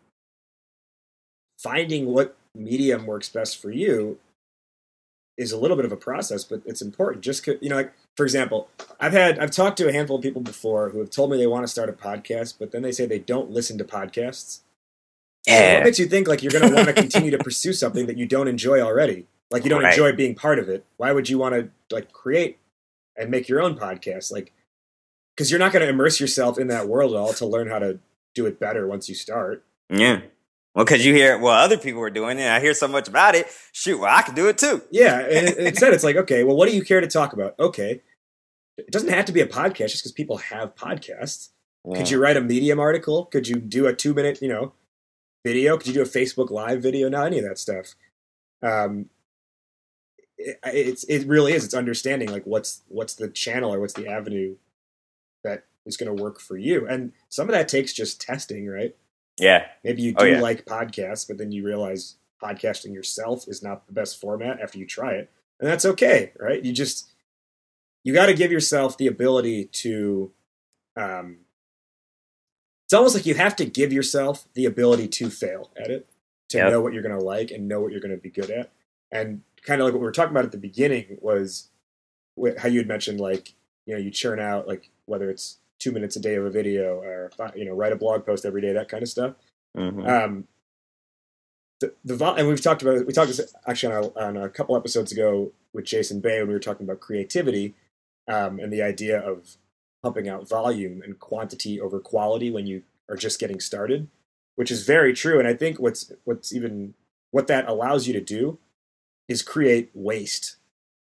finding 1.63 2.07
what 2.07 2.37
medium 2.55 3.07
works 3.07 3.29
best 3.29 3.61
for 3.61 3.71
you 3.71 4.19
is 5.37 5.53
a 5.53 5.59
little 5.59 5.77
bit 5.77 5.85
of 5.85 5.93
a 5.93 5.97
process, 5.97 6.45
but 6.45 6.63
it's 6.65 6.81
important. 6.81 7.23
Just 7.23 7.47
you 7.47 7.69
know, 7.69 7.77
like 7.77 7.93
for 8.17 8.25
example, 8.25 8.69
I've 8.99 9.13
had 9.13 9.39
I've 9.39 9.51
talked 9.51 9.77
to 9.79 9.89
a 9.89 9.93
handful 9.93 10.17
of 10.17 10.23
people 10.23 10.41
before 10.43 10.91
who 10.91 10.99
have 11.01 11.11
told 11.11 11.31
me 11.31 11.37
they 11.37 11.47
want 11.47 11.65
to 11.65 11.69
start 11.69 11.89
a 11.89 11.93
podcast, 11.93 12.55
but 12.59 12.73
then 12.73 12.83
they 12.83 12.93
say 12.93 13.05
they 13.07 13.19
don't 13.19 13.51
listen 13.51 13.77
to 13.79 13.85
podcasts. 13.85 14.61
So 15.47 15.53
yeah, 15.53 15.75
what 15.75 15.85
makes 15.85 15.99
you 15.99 16.07
think 16.07 16.27
like 16.27 16.43
you're 16.43 16.51
going 16.53 16.69
to 16.69 16.75
want 16.75 16.89
to 16.89 16.95
continue 16.95 17.31
to 17.31 17.39
pursue 17.39 17.73
something 17.73 18.07
that 18.07 18.17
you 18.17 18.27
don't 18.27 18.49
enjoy 18.49 18.81
already? 18.81 19.27
Like 19.51 19.63
you 19.65 19.71
don't 19.71 19.83
Right. 19.83 19.93
enjoy 19.93 20.13
being 20.13 20.35
part 20.35 20.59
of 20.59 20.69
it. 20.69 20.85
Why 20.97 21.13
would 21.13 21.29
you 21.29 21.39
want 21.39 21.55
to 21.55 21.69
like 21.95 22.11
create 22.13 22.59
and 23.17 23.31
make 23.31 23.49
your 23.49 23.61
own 23.61 23.77
podcast? 23.79 24.31
Like, 24.33 24.53
because 25.35 25.51
you're 25.51 25.61
not 25.61 25.73
going 25.73 25.83
to 25.83 25.89
immerse 25.89 26.21
yourself 26.21 26.59
in 26.59 26.69
that 26.69 26.89
world 26.89 27.13
at 27.13 27.19
all 27.19 27.33
to 27.35 27.47
learn 27.47 27.69
how 27.69 27.79
to 27.79 27.99
do 28.35 28.47
it 28.47 28.59
better 28.61 28.87
once 28.87 29.09
you 29.09 29.15
start. 29.15 29.65
yeah. 29.91 30.21
Well, 30.75 30.85
because 30.85 31.07
you 31.07 31.15
hear 31.15 31.39
well 31.39 31.55
other 31.55 31.79
people 31.79 32.03
are 32.03 32.11
doing 32.11 32.39
it, 32.39 32.43
and 32.43 32.53
I 32.53 32.61
hear 32.61 32.75
so 32.75 32.87
much 32.87 33.09
about 33.09 33.35
it. 33.35 33.47
Shoot, 33.73 33.99
well, 33.99 34.15
I 34.15 34.21
can 34.21 34.35
do 34.35 34.47
it 34.49 34.59
too. 34.59 34.83
Yeah, 34.91 35.21
and 35.31 35.49
instead 35.57 35.95
it's 35.95 36.05
like, 36.05 36.17
okay, 36.17 36.45
well, 36.45 36.55
what 36.55 36.69
do 36.69 36.77
you 36.77 36.85
care 36.85 37.01
to 37.01 37.07
talk 37.07 37.33
about? 37.33 37.59
Okay, 37.59 38.03
it 38.77 38.91
doesn't 38.91 39.09
have 39.09 39.25
to 39.25 39.33
be 39.33 39.41
a 39.41 39.47
podcast 39.47 39.93
just 39.93 40.03
because 40.03 40.13
people 40.13 40.37
have 40.37 40.75
podcasts. 40.75 41.49
Could 41.95 42.11
you 42.11 42.21
write 42.21 42.37
a 42.37 42.43
Medium 42.43 42.79
article? 42.79 43.25
Could 43.25 43.49
you 43.49 43.57
do 43.57 43.87
a 43.87 43.95
two 43.95 44.13
minute, 44.13 44.43
you 44.43 44.49
know, 44.49 44.73
video? 45.47 45.79
Could 45.79 45.87
you 45.87 45.95
do 45.95 46.03
a 46.03 46.05
Facebook 46.05 46.51
Live 46.51 46.83
video? 46.83 47.09
Not 47.09 47.29
any 47.29 47.39
of 47.39 47.45
that 47.45 47.59
stuff. 47.59 47.95
Um, 48.63 49.09
it, 50.39 50.59
it's 50.65 51.05
it 51.05 51.27
really 51.27 51.53
is. 51.53 51.65
It's 51.65 51.75
understanding 51.75 52.31
like 52.31 52.45
what's 52.45 52.83
what's 52.89 53.15
the 53.15 53.29
channel 53.29 53.73
or 53.73 53.81
what's 53.81 53.95
the 53.95 54.09
avenue 54.09 54.57
that 55.45 55.65
is 55.85 55.97
going 55.97 56.15
to 56.15 56.23
work 56.23 56.41
for 56.41 56.57
you, 56.57 56.87
and 56.87 57.13
some 57.29 57.49
of 57.49 57.53
that 57.53 57.69
takes 57.69 57.93
just 57.93 58.21
testing, 58.21 58.69
right? 58.69 58.97
Yeah, 59.39 59.67
Maybe 59.85 60.03
you 60.03 60.15
Oh, 60.17 60.25
do 60.25 60.33
yeah. 60.33 60.41
like 60.41 60.65
podcasts, 60.65 61.27
but 61.29 61.37
then 61.39 61.53
you 61.53 61.65
realize 61.65 62.17
podcasting 62.43 62.93
yourself 62.95 63.45
is 63.49 63.63
not 63.63 63.87
the 63.87 63.93
best 63.93 64.21
format 64.21 64.61
after 64.61 64.79
you 64.79 64.87
try 64.87 65.13
it, 65.13 65.31
and 65.61 65.69
that's 65.69 65.85
okay, 65.85 66.33
right? 66.39 66.65
You 66.65 66.73
just 66.73 67.09
you 68.03 68.13
got 68.15 68.27
to 68.27 68.35
give 68.35 68.51
yourself 68.53 68.97
the 68.99 69.07
ability 69.07 69.67
to. 69.67 70.33
Um, 70.97 71.39
it's 72.87 72.95
almost 72.95 73.15
like 73.17 73.27
you 73.27 73.35
have 73.35 73.57
to 73.57 73.65
give 73.65 73.93
yourself 73.93 74.47
the 74.55 74.65
ability 74.65 75.09
to 75.09 75.29
fail 75.29 75.71
at 75.77 75.91
it, 75.91 76.09
to 76.51 76.59
Yep. 76.59 76.71
know 76.71 76.81
what 76.81 76.93
you're 76.93 77.03
going 77.03 77.19
to 77.19 77.25
like 77.25 77.51
and 77.51 77.67
know 77.69 77.81
what 77.81 77.91
you're 77.91 78.01
going 78.01 78.15
to 78.15 78.17
be 78.17 78.31
good 78.31 78.49
at, 78.51 78.71
and 79.13 79.43
kind 79.65 79.81
of 79.81 79.87
like 79.87 79.95
what 79.95 80.01
we 80.01 80.07
were 80.07 80.13
talking 80.13 80.31
about 80.31 80.45
at 80.45 80.53
the 80.53 80.59
beginning 80.59 81.19
was 81.21 81.69
how 82.59 82.69
you 82.69 82.79
had 82.79 82.89
mentioned 82.89 83.21
like 83.21 83.55
you 83.87 83.95
know 83.95 84.01
you 84.01 84.11
churn 84.11 84.39
out 84.41 84.69
like 84.69 84.91
whether 85.07 85.31
it's 85.31 85.59
two 85.79 85.93
minutes 85.93 86.17
a 86.17 86.21
day 86.21 86.35
of 86.35 86.45
a 86.45 86.51
video 86.51 86.97
or 86.97 87.31
you 87.55 87.65
know 87.65 87.75
write 87.75 87.93
a 87.93 87.97
blog 87.97 88.25
post 88.25 88.45
every 88.45 88.61
day 88.61 88.73
that 88.73 88.89
kind 88.89 89.03
of 89.03 89.09
stuff 89.09 89.35
hmm 89.77 90.07
um, 90.07 90.47
the, 91.81 91.93
the 92.05 92.33
and 92.35 92.49
we've 92.49 92.63
talked 92.63 92.83
about 92.83 93.07
we 93.07 93.13
talked 93.13 93.29
this 93.29 93.55
actually 93.67 93.95
on 93.95 94.05
a, 94.05 94.21
on 94.21 94.37
a 94.37 94.49
couple 94.49 94.77
episodes 94.77 95.13
ago 95.13 95.53
with 95.73 95.85
Jason 95.85 96.21
Bay 96.21 96.39
when 96.39 96.49
we 96.49 96.55
were 96.55 96.61
talking 96.61 96.87
about 96.87 97.01
creativity 97.01 97.75
um, 98.29 98.59
and 98.59 98.73
the 98.73 98.83
idea 98.83 99.21
of 99.21 99.57
pumping 100.03 100.29
out 100.29 100.49
volume 100.49 101.03
and 101.03 101.19
quantity 101.19 101.81
over 101.81 102.01
quality 102.01 102.51
when 102.51 102.67
you 102.67 102.83
are 103.09 103.17
just 103.17 103.39
getting 103.39 103.61
started, 103.61 104.09
which 104.55 104.71
is 104.71 104.85
very 104.85 105.13
true. 105.13 105.39
And 105.39 105.47
I 105.47 105.55
think 105.55 105.79
what's 105.79 106.11
what's 106.25 106.55
even 106.55 106.95
what 107.31 107.47
that 107.49 107.69
allows 107.69 108.07
you 108.07 108.13
to 108.15 108.21
do 108.21 108.59
is 109.29 109.43
create 109.43 109.91
waste. 109.95 110.57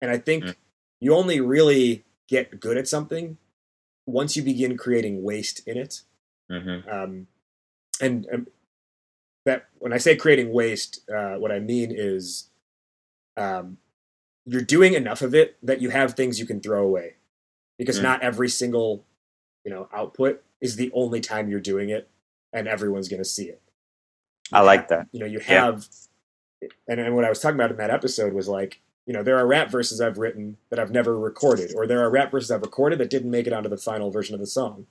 And 0.02 0.12
I 0.12 0.18
think 0.18 0.44
Mm. 0.44 0.56
you 1.00 1.14
only 1.16 1.40
really 1.40 2.04
get 2.28 2.60
good 2.60 2.78
at 2.78 2.88
something 2.88 3.38
once 4.06 4.36
you 4.36 4.44
begin 4.44 4.78
creating 4.78 5.24
waste 5.24 5.66
in 5.68 5.78
it 5.78 6.02
hmm 6.50 6.80
um, 6.90 7.28
and 8.02 8.28
um, 8.34 8.48
that 9.46 9.68
when 9.80 9.94
I 9.94 9.98
say 9.98 10.16
creating 10.16 10.52
waste, 10.52 11.10
uh, 11.10 11.36
what 11.36 11.52
I 11.52 11.60
mean 11.60 11.92
is 11.92 12.50
um, 13.38 13.78
you're 14.46 14.62
doing 14.62 14.94
enough 14.94 15.22
of 15.22 15.34
it 15.36 15.58
that 15.64 15.82
you 15.82 15.90
have 15.90 16.14
things 16.14 16.40
you 16.40 16.46
can 16.46 16.60
throw 16.62 16.84
away, 16.84 17.16
because 17.78 18.00
Mm. 18.00 18.04
not 18.04 18.22
every 18.22 18.50
single 18.50 19.06
you 19.66 19.72
know 19.72 19.90
output 19.94 20.44
is 20.62 20.76
the 20.76 20.92
only 20.94 21.22
time 21.22 21.50
you're 21.50 21.60
doing 21.60 21.90
it, 21.90 22.10
and 22.52 22.68
everyone's 22.68 23.10
going 23.10 23.22
to 23.22 23.30
see 23.30 23.50
it. 23.50 23.62
I 24.52 24.62
like 24.62 24.88
that. 24.90 25.08
You 25.12 25.20
know, 25.20 25.26
you 25.26 25.40
Yeah. 25.40 25.72
And, 26.88 27.00
and 27.00 27.16
what 27.16 27.26
I 27.26 27.30
was 27.30 27.40
talking 27.40 27.56
about 27.56 27.72
in 27.72 27.78
that 27.78 27.90
episode 27.92 28.34
was 28.34 28.48
like, 28.48 28.80
you 29.06 29.14
know, 29.14 29.24
there 29.24 29.38
are 29.38 29.46
rap 29.46 29.70
verses 29.70 30.00
I've 30.00 30.18
written 30.18 30.58
that 30.70 30.80
I've 30.80 30.92
never 30.92 31.18
recorded, 31.20 31.74
or 31.76 31.86
there 31.88 32.02
are 32.02 32.10
rap 32.10 32.32
verses 32.32 32.52
I've 32.52 32.62
recorded 32.62 33.00
that 33.00 33.10
didn't 33.10 33.32
make 33.32 33.48
it 33.48 33.54
onto 33.54 33.70
the 33.70 33.78
final 33.78 34.12
version 34.12 34.34
of 34.34 34.40
the 34.40 34.48
song 34.48 34.86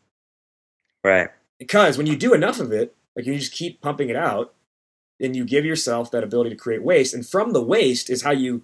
Right. 1.04 1.30
because 1.58 1.96
when 1.98 2.06
you 2.06 2.16
do 2.16 2.34
enough 2.34 2.60
of 2.60 2.72
it, 2.72 2.94
like 3.16 3.26
you 3.26 3.36
just 3.38 3.52
keep 3.52 3.80
pumping 3.80 4.08
it 4.08 4.16
out, 4.16 4.54
then 5.18 5.34
you 5.34 5.44
give 5.44 5.64
yourself 5.64 6.10
that 6.10 6.24
ability 6.24 6.50
to 6.50 6.56
create 6.56 6.82
waste. 6.82 7.14
And 7.14 7.26
from 7.26 7.52
the 7.52 7.62
waste 7.62 8.10
is 8.10 8.22
how 8.22 8.30
you 8.32 8.62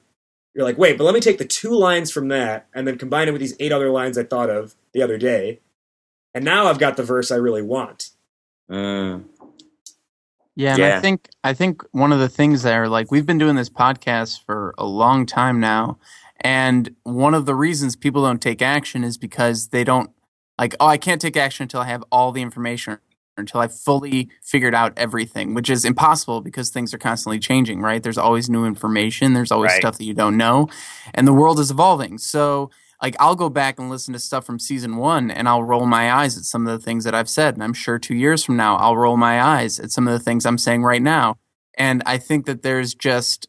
you're 0.54 0.64
like, 0.64 0.78
wait, 0.78 0.98
but 0.98 1.04
let 1.04 1.14
me 1.14 1.20
take 1.20 1.38
the 1.38 1.44
two 1.44 1.70
lines 1.70 2.10
from 2.10 2.28
that 2.28 2.66
and 2.74 2.86
then 2.86 2.98
combine 2.98 3.28
it 3.28 3.32
with 3.32 3.40
these 3.40 3.54
eight 3.60 3.70
other 3.70 3.90
lines 3.90 4.18
I 4.18 4.24
thought 4.24 4.50
of 4.50 4.74
the 4.92 5.02
other 5.02 5.16
day, 5.18 5.60
and 6.34 6.44
now 6.44 6.66
I've 6.66 6.78
got 6.80 6.96
the 6.96 7.02
verse 7.04 7.30
I 7.30 7.36
really 7.36 7.62
want. 7.62 8.10
Mm. 8.70 9.24
Yeah, 10.58 10.74
and 10.74 10.82
I 10.82 11.00
think 11.00 11.28
I 11.44 11.54
think 11.54 11.84
one 11.92 12.10
of 12.10 12.18
the 12.18 12.28
things 12.28 12.64
there, 12.64 12.88
like 12.88 13.12
we've 13.12 13.24
been 13.24 13.38
doing 13.38 13.54
this 13.54 13.70
podcast 13.70 14.44
for 14.44 14.74
a 14.76 14.84
long 14.84 15.24
time 15.24 15.60
now, 15.60 15.98
and 16.40 16.94
one 17.04 17.32
of 17.32 17.46
the 17.46 17.54
reasons 17.54 17.94
people 17.94 18.22
don't 18.22 18.42
take 18.42 18.60
action 18.60 19.04
is 19.04 19.16
because 19.16 19.68
they 19.68 19.84
don't 19.84 20.10
like, 20.58 20.74
oh, 20.80 20.86
I 20.88 20.98
can't 20.98 21.20
take 21.20 21.36
action 21.36 21.62
until 21.62 21.80
I 21.80 21.84
have 21.84 22.02
all 22.10 22.32
the 22.32 22.42
information, 22.42 22.94
or 22.94 23.00
until 23.36 23.60
I 23.60 23.68
fully 23.68 24.30
figured 24.42 24.74
out 24.74 24.92
everything, 24.96 25.54
which 25.54 25.70
is 25.70 25.84
impossible 25.84 26.40
because 26.40 26.70
things 26.70 26.92
are 26.92 26.98
constantly 26.98 27.38
changing, 27.38 27.80
right? 27.80 28.02
There's 28.02 28.18
always 28.18 28.50
new 28.50 28.64
information, 28.66 29.34
there's 29.34 29.52
always 29.52 29.70
Right. 29.70 29.80
stuff 29.80 29.98
that 29.98 30.04
you 30.04 30.14
don't 30.14 30.36
know, 30.36 30.68
and 31.14 31.24
the 31.28 31.32
world 31.32 31.60
is 31.60 31.70
evolving. 31.70 32.18
So 32.18 32.70
like 33.02 33.16
I'll 33.20 33.36
go 33.36 33.48
back 33.48 33.78
and 33.78 33.90
listen 33.90 34.12
to 34.12 34.18
stuff 34.18 34.44
from 34.44 34.58
season 34.58 34.96
one 34.96 35.30
and 35.30 35.48
I'll 35.48 35.62
roll 35.62 35.86
my 35.86 36.12
eyes 36.12 36.36
at 36.36 36.44
some 36.44 36.66
of 36.66 36.78
the 36.78 36.84
things 36.84 37.04
that 37.04 37.14
I've 37.14 37.28
said. 37.28 37.54
And 37.54 37.62
I'm 37.62 37.74
sure 37.74 37.98
two 37.98 38.14
years 38.14 38.44
from 38.44 38.56
now, 38.56 38.76
I'll 38.76 38.96
roll 38.96 39.16
my 39.16 39.40
eyes 39.40 39.78
at 39.78 39.90
some 39.92 40.08
of 40.08 40.12
the 40.12 40.24
things 40.24 40.44
I'm 40.44 40.58
saying 40.58 40.82
right 40.82 41.02
now. 41.02 41.36
And 41.76 42.02
I 42.06 42.18
think 42.18 42.46
that 42.46 42.62
there's 42.62 42.94
just 42.94 43.48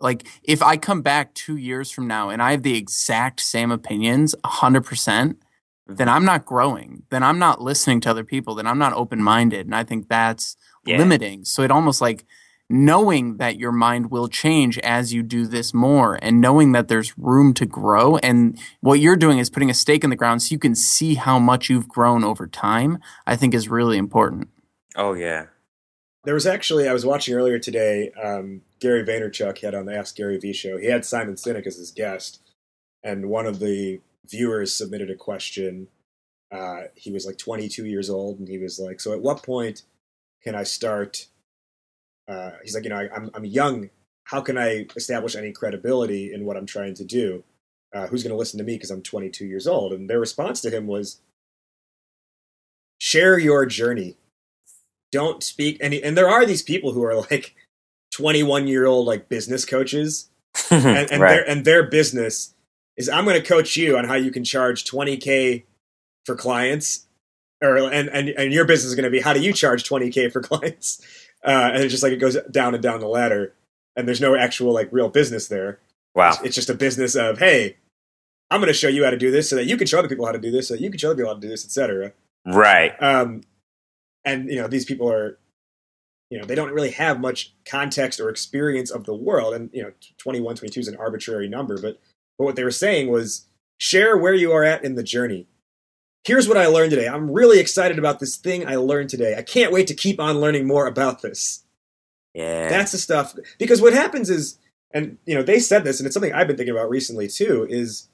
like 0.00 0.26
if 0.44 0.62
I 0.62 0.76
come 0.76 1.02
back 1.02 1.34
two 1.34 1.56
years 1.56 1.90
from 1.90 2.06
now 2.06 2.30
and 2.30 2.40
I 2.40 2.52
have 2.52 2.62
the 2.62 2.76
exact 2.76 3.40
same 3.40 3.72
opinions, 3.72 4.34
hundred 4.44 4.84
percent, 4.84 5.40
mm-hmm. 5.40 5.96
then 5.96 6.08
I'm 6.08 6.24
not 6.24 6.44
growing. 6.44 7.02
Then 7.10 7.24
I'm 7.24 7.40
not 7.40 7.60
listening 7.60 8.00
to 8.02 8.10
other 8.10 8.24
people. 8.24 8.54
Then 8.54 8.66
I'm 8.68 8.78
not 8.78 8.92
open 8.92 9.20
minded, 9.20 9.66
and 9.66 9.74
I 9.74 9.82
think 9.84 10.08
that's 10.08 10.56
Yeah. 10.84 10.98
limiting. 10.98 11.44
So 11.44 11.62
it 11.62 11.72
almost 11.72 12.00
like 12.00 12.24
knowing 12.70 13.38
that 13.38 13.58
your 13.58 13.72
mind 13.72 14.10
will 14.10 14.28
change 14.28 14.78
as 14.80 15.12
you 15.12 15.22
do 15.22 15.46
this 15.46 15.72
more 15.72 16.18
and 16.20 16.40
knowing 16.40 16.72
that 16.72 16.88
there's 16.88 17.16
room 17.16 17.54
to 17.54 17.64
grow 17.64 18.16
and 18.18 18.58
what 18.80 19.00
you're 19.00 19.16
doing 19.16 19.38
is 19.38 19.48
putting 19.48 19.70
a 19.70 19.74
stake 19.74 20.04
in 20.04 20.10
the 20.10 20.16
ground 20.16 20.42
so 20.42 20.52
you 20.52 20.58
can 20.58 20.74
see 20.74 21.14
how 21.14 21.38
much 21.38 21.70
you've 21.70 21.88
grown 21.88 22.22
over 22.24 22.46
time 22.46 22.98
i 23.26 23.34
think 23.34 23.54
is 23.54 23.68
really 23.68 23.96
important 23.96 24.48
Oh 24.98 25.14
yeah. 25.14 25.46
There 26.24 26.34
was 26.34 26.46
actually 26.46 26.88
I 26.88 26.92
was 26.92 27.06
watching 27.06 27.34
earlier 27.34 27.58
today. 27.58 28.10
Um, 28.22 28.62
Gary 28.80 29.04
Vaynerchuk 29.04 29.58
had 29.60 29.74
on 29.74 29.86
the 29.86 29.96
Ask 29.96 30.16
Gary 30.16 30.36
V 30.38 30.52
show. 30.52 30.76
He 30.76 30.86
had 30.86 31.04
Simon 31.04 31.36
Sinek 31.36 31.66
as 31.66 31.76
his 31.76 31.92
guest, 31.92 32.40
and 33.02 33.30
one 33.30 33.46
of 33.46 33.60
the 33.60 34.00
viewers 34.26 34.74
submitted 34.74 35.08
a 35.08 35.14
question. 35.14 35.86
Uh, 36.50 36.84
he 36.94 37.12
was 37.12 37.24
like 37.24 37.38
22 37.38 37.86
years 37.86 38.10
old, 38.10 38.40
and 38.40 38.48
he 38.48 38.58
was 38.58 38.80
like, 38.80 39.00
"So 39.00 39.12
at 39.12 39.22
what 39.22 39.44
point 39.44 39.82
can 40.42 40.56
I 40.56 40.64
start?" 40.64 41.28
Uh, 42.28 42.50
he's 42.62 42.74
like, 42.74 42.84
"You 42.84 42.90
know, 42.90 42.96
I, 42.96 43.08
I'm 43.14 43.30
I'm 43.34 43.44
young. 43.44 43.90
How 44.24 44.40
can 44.40 44.58
I 44.58 44.86
establish 44.96 45.34
any 45.34 45.52
credibility 45.52 46.32
in 46.32 46.44
what 46.44 46.56
I'm 46.56 46.66
trying 46.66 46.94
to 46.94 47.04
do? 47.04 47.42
Uh, 47.94 48.06
who's 48.06 48.22
going 48.22 48.32
to 48.32 48.38
listen 48.38 48.58
to 48.58 48.64
me 48.64 48.74
because 48.74 48.90
I'm 48.90 49.02
22 49.02 49.46
years 49.46 49.66
old?" 49.66 49.92
And 49.92 50.08
their 50.08 50.20
response 50.20 50.60
to 50.62 50.70
him 50.70 50.86
was, 50.86 51.20
"Share 52.98 53.38
your 53.38 53.66
journey." 53.66 54.16
don't 55.10 55.42
speak 55.42 55.78
and 55.80 55.94
and 55.94 56.16
there 56.16 56.28
are 56.28 56.44
these 56.44 56.62
people 56.62 56.92
who 56.92 57.02
are 57.04 57.14
like 57.30 57.54
21 58.12 58.66
year 58.66 58.86
old 58.86 59.06
like 59.06 59.28
business 59.28 59.64
coaches 59.64 60.30
and, 60.70 61.10
and 61.10 61.22
right. 61.22 61.30
their 61.30 61.48
and 61.48 61.64
their 61.64 61.88
business 61.88 62.54
is 62.96 63.08
I'm 63.08 63.24
going 63.24 63.40
to 63.40 63.46
coach 63.46 63.76
you 63.76 63.96
on 63.96 64.04
how 64.04 64.14
you 64.14 64.30
can 64.30 64.44
charge 64.44 64.84
20k 64.84 65.64
for 66.24 66.36
clients 66.36 67.06
or 67.62 67.76
and 67.76 68.08
and, 68.08 68.28
and 68.30 68.52
your 68.52 68.64
business 68.64 68.90
is 68.90 68.94
going 68.94 69.04
to 69.04 69.10
be 69.10 69.20
how 69.20 69.32
do 69.32 69.40
you 69.40 69.52
charge 69.52 69.84
20k 69.84 70.32
for 70.32 70.40
clients 70.42 71.02
uh, 71.44 71.70
and 71.72 71.82
it's 71.82 71.92
just 71.92 72.02
like 72.02 72.12
it 72.12 72.16
goes 72.18 72.36
down 72.50 72.74
and 72.74 72.82
down 72.82 73.00
the 73.00 73.08
ladder 73.08 73.54
and 73.96 74.06
there's 74.06 74.20
no 74.20 74.36
actual 74.36 74.72
like 74.72 74.88
real 74.92 75.08
business 75.08 75.48
there 75.48 75.78
Wow. 76.14 76.30
it's, 76.30 76.42
it's 76.42 76.54
just 76.54 76.70
a 76.70 76.74
business 76.74 77.14
of 77.14 77.38
hey 77.38 77.76
I'm 78.50 78.60
going 78.60 78.68
to 78.68 78.72
show 78.74 78.88
you 78.88 79.04
how 79.04 79.10
to 79.10 79.18
do 79.18 79.30
this 79.30 79.50
so 79.50 79.56
that 79.56 79.66
you 79.66 79.76
can 79.76 79.86
show 79.86 79.98
other 79.98 80.08
people 80.08 80.24
how 80.26 80.32
to 80.32 80.38
do 80.38 80.50
this 80.50 80.68
so 80.68 80.74
that 80.74 80.80
you 80.82 80.90
can 80.90 80.98
show 80.98 81.08
other 81.10 81.16
people 81.16 81.30
how 81.30 81.34
to 81.34 81.40
do 81.40 81.48
this 81.48 81.64
etc 81.64 82.12
Right. 82.46 82.94
um, 83.02 83.42
and 84.24 84.48
you 84.48 84.56
know 84.56 84.68
these 84.68 84.84
people 84.84 85.10
are 85.12 85.38
you 86.30 86.38
know 86.38 86.44
they 86.44 86.54
don't 86.54 86.72
really 86.72 86.90
have 86.90 87.20
much 87.20 87.54
context 87.66 88.20
or 88.20 88.28
experience 88.28 88.90
of 88.90 89.04
the 89.04 89.14
world 89.14 89.54
and 89.54 89.70
you 89.72 89.82
know 89.82 89.92
21 90.18 90.56
22 90.56 90.80
is 90.80 90.88
an 90.88 90.96
arbitrary 90.96 91.48
number 91.48 91.80
but 91.80 92.00
but 92.38 92.44
what 92.44 92.56
they 92.56 92.64
were 92.64 92.70
saying 92.70 93.08
was 93.08 93.46
share 93.78 94.16
where 94.16 94.34
you 94.34 94.52
are 94.52 94.64
at 94.64 94.84
in 94.84 94.94
the 94.94 95.02
journey 95.02 95.46
here's 96.24 96.48
what 96.48 96.56
i 96.56 96.66
learned 96.66 96.90
today. 96.90 97.08
I'm 97.08 97.30
really 97.30 97.58
excited 97.58 97.98
about 97.98 98.20
this 98.20 98.36
thing 98.36 98.66
i 98.66 98.76
learned 98.76 99.10
today. 99.10 99.34
I 99.36 99.42
can't 99.42 99.72
wait 99.72 99.86
to 99.88 99.94
keep 99.94 100.20
on 100.20 100.40
learning 100.40 100.66
more 100.66 100.86
about 100.86 101.22
this. 101.22 101.64
Yeah. 102.34 102.68
that's 102.68 102.92
the 102.92 102.98
stuff 102.98 103.34
because 103.58 103.80
what 103.80 103.94
happens 103.94 104.30
is 104.30 104.58
and 104.92 105.18
you 105.26 105.34
know 105.34 105.42
they 105.42 105.58
said 105.58 105.82
this 105.82 105.98
and 105.98 106.06
it's 106.06 106.14
something 106.14 106.32
i've 106.32 106.46
been 106.46 106.56
thinking 106.56 106.74
about 106.74 106.90
recently 106.90 107.26
too 107.26 107.66
is 107.68 108.08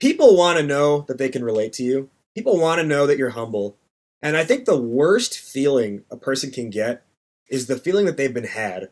people 0.00 0.36
want 0.36 0.58
to 0.58 0.64
know 0.64 1.02
that 1.08 1.18
they 1.18 1.28
can 1.28 1.44
relate 1.44 1.72
to 1.74 1.82
you. 1.82 2.10
People 2.34 2.58
want 2.58 2.80
to 2.80 2.86
know 2.86 3.06
that 3.06 3.18
you're 3.18 3.30
humble. 3.30 3.76
And 4.22 4.36
i 4.36 4.44
think 4.44 4.64
the 4.64 4.80
worst 4.80 5.38
feeling 5.38 6.04
a 6.10 6.16
person 6.16 6.50
can 6.50 6.70
get 6.70 7.04
is 7.48 7.66
the 7.66 7.76
feeling 7.76 8.06
that 8.06 8.16
they've 8.16 8.32
been 8.32 8.44
had. 8.44 8.90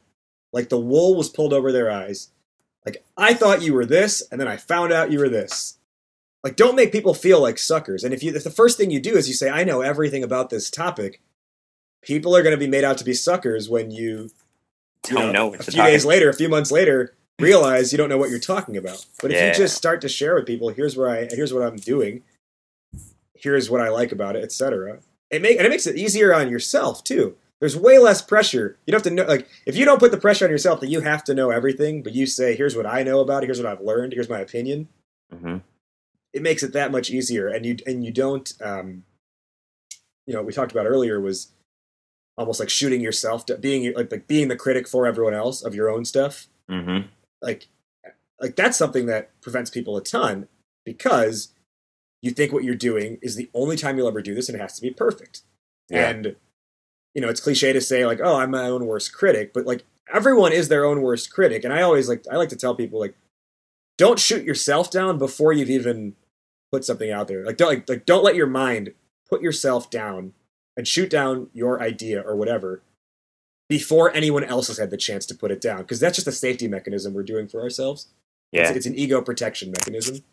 Like 0.53 0.69
the 0.69 0.79
wool 0.79 1.15
was 1.15 1.31
pulled 1.31 1.53
over 1.55 1.73
their 1.73 1.91
eyes. 1.91 2.31
Like 2.85 3.05
i 3.17 3.33
thought 3.33 3.63
you 3.63 3.73
were 3.75 3.87
this 3.87 4.23
and 4.31 4.41
then 4.41 4.49
i 4.49 4.57
found 4.57 4.93
out 4.93 5.13
you 5.13 5.21
were 5.21 5.29
this 5.29 5.79
like 6.45 6.57
don't 6.57 6.77
make 6.77 6.93
people 6.93 7.15
feel 7.15 7.41
like 7.41 7.59
suckers 7.59 8.05
and 8.05 8.13
if 8.13 8.23
you 8.23 8.35
if 8.35 8.45
the 8.45 8.51
first 8.51 8.77
thing 8.77 8.91
you 8.91 9.01
do 9.01 9.17
is 9.17 9.29
you 9.29 9.35
say 9.35 9.49
i 9.51 9.65
know 9.65 9.81
everything 9.81 10.23
about 10.23 10.51
this 10.51 10.71
topic 10.71 11.21
people 12.03 12.37
are 12.37 12.43
going 12.43 12.55
to 12.55 12.59
be 12.59 12.67
made 12.67 12.85
out 12.85 12.99
to 12.99 13.05
be 13.05 13.15
suckers 13.15 13.69
when 13.69 13.91
you 13.91 14.31
you 15.09 15.17
don't 15.17 15.33
know, 15.33 15.49
what 15.49 15.61
a 15.61 15.71
few 15.71 15.83
days 15.83 16.05
later, 16.05 16.29
a 16.29 16.35
few 16.35 16.49
months 16.49 16.71
later, 16.71 17.15
realize 17.41 17.91
you 17.93 17.99
don't 17.99 18.09
know 18.09 18.19
what 18.19 18.31
you're 18.31 18.39
talking 18.39 18.77
about. 18.77 19.05
But 19.21 19.33
if 19.33 19.37
Yeah. 19.37 19.49
you 19.49 19.55
just 19.55 19.77
start 19.77 20.01
to 20.03 20.09
share 20.09 20.35
with 20.37 20.47
people, 20.47 20.69
here's 20.69 20.97
where 20.97 21.09
I, 21.09 21.29
here's 21.31 21.53
what 21.53 21.65
I'm 21.65 21.77
doing, 21.77 22.23
here's 23.35 23.69
what 23.69 23.81
I 23.81 23.89
like 23.89 24.13
about 24.13 24.37
it, 24.37 24.45
etc. 24.45 25.01
It 25.31 25.43
make 25.43 25.57
and 25.57 25.67
it 25.67 25.71
makes 25.71 25.87
it 25.87 25.97
easier 25.97 26.35
on 26.35 26.51
yourself 26.51 27.03
too. 27.03 27.37
There's 27.59 27.77
way 27.77 27.99
less 27.99 28.23
pressure. 28.23 28.77
You 28.87 28.93
don't 28.93 29.05
have 29.05 29.11
to 29.11 29.15
know 29.15 29.25
like 29.25 29.49
if 29.67 29.77
you 29.77 29.85
don't 29.85 29.99
put 29.99 30.11
the 30.13 30.19
pressure 30.19 30.45
on 30.45 30.51
yourself 30.51 30.81
that 30.81 30.89
you 30.89 31.01
have 31.01 31.25
to 31.25 31.35
know 31.35 31.51
everything, 31.51 32.03
but 32.03 32.13
you 32.13 32.27
say, 32.27 32.55
here's 32.55 32.77
what 32.77 32.87
I 32.87 33.03
know 33.03 33.21
about 33.21 33.43
it, 33.43 33.47
here's 33.47 33.61
what 33.61 33.71
I've 33.71 33.81
learned, 33.81 34.13
here's 34.13 34.29
my 34.29 34.41
opinion. 34.41 34.89
hmm 35.33 35.59
It 36.33 36.43
makes 36.43 36.63
it 36.63 36.73
that 36.73 36.91
much 36.93 37.11
easier, 37.11 37.49
and 37.49 37.65
you 37.67 37.77
and 37.87 38.05
you 38.05 38.11
don't. 38.11 38.53
Um, 38.63 39.05
you 40.27 40.33
know, 40.33 40.41
what 40.41 40.47
we 40.47 40.53
talked 40.53 40.73
about 40.73 40.87
earlier 40.87 41.21
was 41.21 41.49
almost 42.39 42.61
like 42.61 42.71
shooting 42.71 43.01
yourself, 43.01 43.45
being 43.61 43.93
like 43.95 44.11
like 44.11 44.27
being 44.27 44.49
the 44.49 44.57
critic 44.57 44.89
for 44.89 45.07
everyone 45.07 45.35
else 45.35 45.63
of 45.63 45.75
your 45.75 45.91
own 45.91 46.05
stuff 46.05 46.47
hmm 46.69 47.01
like 47.43 47.67
like 48.41 48.55
that's 48.57 48.79
something 48.79 49.07
that 49.07 49.31
prevents 49.43 49.69
people 49.69 49.97
a 49.97 50.03
ton 50.03 50.47
because 50.87 51.49
you 52.23 52.31
think 52.31 52.53
what 52.53 52.63
you're 52.63 52.75
doing 52.77 53.19
is 53.21 53.35
the 53.35 53.51
only 53.53 53.77
time 53.77 53.99
you'll 53.99 54.07
ever 54.09 54.23
do 54.23 54.33
this 54.35 54.49
and 54.49 54.57
it 54.57 54.61
has 54.61 54.77
to 54.77 54.81
be 54.83 54.91
perfect 54.91 55.43
Yeah. 55.91 56.09
and 56.09 56.37
you 57.15 57.21
know 57.21 57.29
it's 57.29 57.41
cliche 57.41 57.73
to 57.73 57.81
say 57.81 58.07
like 58.07 58.21
oh 58.23 58.37
i'm 58.37 58.53
my 58.53 58.69
own 58.69 58.87
worst 58.87 59.13
critic 59.13 59.53
but 59.53 59.67
like 59.67 59.85
everyone 60.15 60.53
is 60.53 60.69
their 60.69 60.85
own 60.85 61.03
worst 61.03 61.33
critic 61.33 61.65
and 61.65 61.75
i 61.75 61.83
always 61.83 62.09
like 62.09 62.25
i 62.31 62.37
like 62.37 62.49
to 62.51 62.57
tell 62.57 62.77
people 62.77 63.01
like 63.01 63.17
don't 63.99 64.21
shoot 64.21 64.45
yourself 64.45 64.89
down 64.91 65.19
before 65.19 65.53
you've 65.53 65.69
even 65.69 66.15
put 66.73 66.85
something 66.85 67.11
out 67.11 67.29
there 67.29 67.45
like 67.45 67.57
don't 67.59 67.69
like, 67.69 67.89
like 67.89 68.07
don't 68.07 68.25
let 68.25 68.35
your 68.35 68.47
mind 68.47 68.93
put 69.29 69.43
yourself 69.43 69.91
down 69.91 70.33
and 70.77 70.89
shoot 70.89 71.11
down 71.11 71.49
your 71.53 71.81
idea 71.83 72.21
or 72.23 72.35
whatever 72.35 72.83
before 73.69 74.13
anyone 74.15 74.43
else 74.43 74.69
has 74.69 74.79
had 74.79 74.91
the 74.91 74.97
chance 74.97 75.27
to 75.27 75.35
put 75.35 75.51
it 75.51 75.61
down 75.61 75.79
because 75.83 76.01
that's 76.01 76.17
just 76.17 76.27
a 76.27 76.33
safety 76.33 76.67
mechanism 76.67 77.13
we're 77.15 77.23
doing 77.23 77.47
for 77.47 77.61
ourselves 77.61 78.09
Yeah. 78.53 78.63
it's, 78.69 78.79
it's 78.79 78.87
an 78.87 78.95
ego 78.95 79.21
protection 79.21 79.71
mechanism 79.71 80.25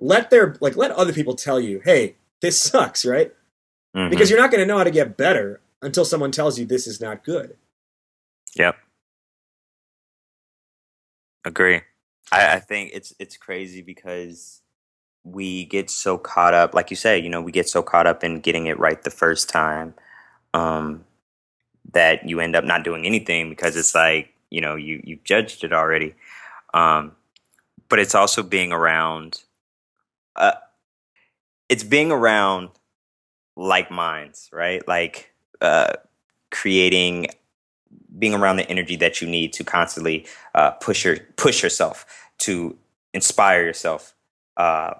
let 0.00 0.30
their 0.30 0.56
like 0.60 0.76
let 0.76 0.92
other 0.92 1.12
people 1.12 1.34
tell 1.34 1.58
you 1.60 1.80
hey 1.84 2.14
this 2.40 2.60
sucks 2.60 3.04
right 3.04 3.32
Mhm. 3.94 4.10
because 4.10 4.30
you're 4.30 4.38
not 4.40 4.50
going 4.50 4.60
to 4.62 4.66
know 4.66 4.78
how 4.78 4.84
to 4.84 4.90
get 4.90 5.16
better 5.16 5.60
until 5.82 6.04
someone 6.04 6.30
tells 6.30 6.58
you 6.58 6.64
this 6.66 6.86
is 6.86 7.00
not 7.00 7.24
good 7.24 7.56
Yep. 8.56 8.76
Agree. 11.44 11.82
I, 12.32 12.54
I 12.54 12.60
think 12.60 12.90
it's 12.94 13.14
it's 13.18 13.36
crazy 13.36 13.82
because 13.82 14.62
we 15.26 15.64
get 15.66 15.90
so 15.90 16.16
caught 16.16 16.54
up, 16.54 16.72
like 16.74 16.90
you 16.90 16.96
say, 16.96 17.18
you 17.18 17.28
know, 17.28 17.42
we 17.42 17.52
get 17.52 17.68
so 17.68 17.82
caught 17.82 18.06
up 18.06 18.22
in 18.22 18.40
getting 18.40 18.66
it 18.66 18.78
right 18.78 19.02
the 19.02 19.10
first 19.10 19.48
time, 19.48 19.94
um, 20.54 21.04
that 21.92 22.28
you 22.28 22.40
end 22.40 22.54
up 22.54 22.64
not 22.64 22.84
doing 22.84 23.04
anything 23.04 23.50
because 23.50 23.76
it's 23.76 23.94
like, 23.94 24.32
you 24.50 24.60
know, 24.60 24.76
you 24.76 25.00
you 25.04 25.18
judged 25.24 25.64
it 25.64 25.72
already. 25.72 26.14
Um, 26.74 27.12
but 27.88 27.98
it's 27.98 28.14
also 28.14 28.42
being 28.42 28.72
around 28.72 29.42
uh 30.36 30.52
it's 31.68 31.84
being 31.84 32.12
around 32.12 32.68
like 33.56 33.90
minds, 33.90 34.48
right? 34.52 34.86
Like 34.86 35.32
uh 35.60 35.94
creating 36.50 37.28
being 38.18 38.34
around 38.34 38.56
the 38.56 38.68
energy 38.70 38.96
that 38.96 39.20
you 39.20 39.28
need 39.28 39.52
to 39.52 39.64
constantly 39.64 40.26
uh, 40.54 40.70
push 40.72 41.04
your 41.04 41.18
push 41.36 41.62
yourself 41.62 42.06
to 42.38 42.76
inspire 43.12 43.64
yourself. 43.64 44.14
Uh, 44.56 44.94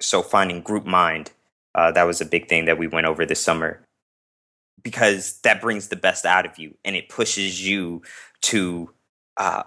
so 0.00 0.22
finding 0.22 0.60
group 0.60 0.84
mind 0.84 1.32
uh, 1.74 1.90
that 1.92 2.04
was 2.04 2.20
a 2.20 2.26
big 2.26 2.48
thing 2.48 2.66
that 2.66 2.78
we 2.78 2.86
went 2.86 3.06
over 3.06 3.26
this 3.26 3.40
summer 3.40 3.80
because 4.82 5.40
that 5.42 5.60
brings 5.60 5.88
the 5.88 5.96
best 5.96 6.24
out 6.24 6.46
of 6.46 6.58
you 6.58 6.74
and 6.84 6.96
it 6.96 7.08
pushes 7.08 7.66
you 7.66 8.02
to 8.42 8.90
uh, 9.36 9.62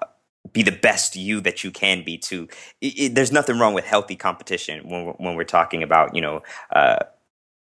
be 0.54 0.64
the 0.64 0.72
best 0.72 1.16
you 1.16 1.42
that 1.42 1.64
you 1.64 1.72
can 1.72 2.04
be. 2.04 2.18
To 2.18 2.48
there's 2.82 3.32
nothing 3.32 3.60
wrong 3.60 3.74
with 3.74 3.86
healthy 3.86 4.16
competition 4.16 4.88
when 4.88 5.06
we're, 5.06 5.14
when 5.14 5.36
we're 5.36 5.44
talking 5.44 5.84
about 5.84 6.16
you 6.16 6.22
know. 6.22 6.44
Uh, 6.72 7.00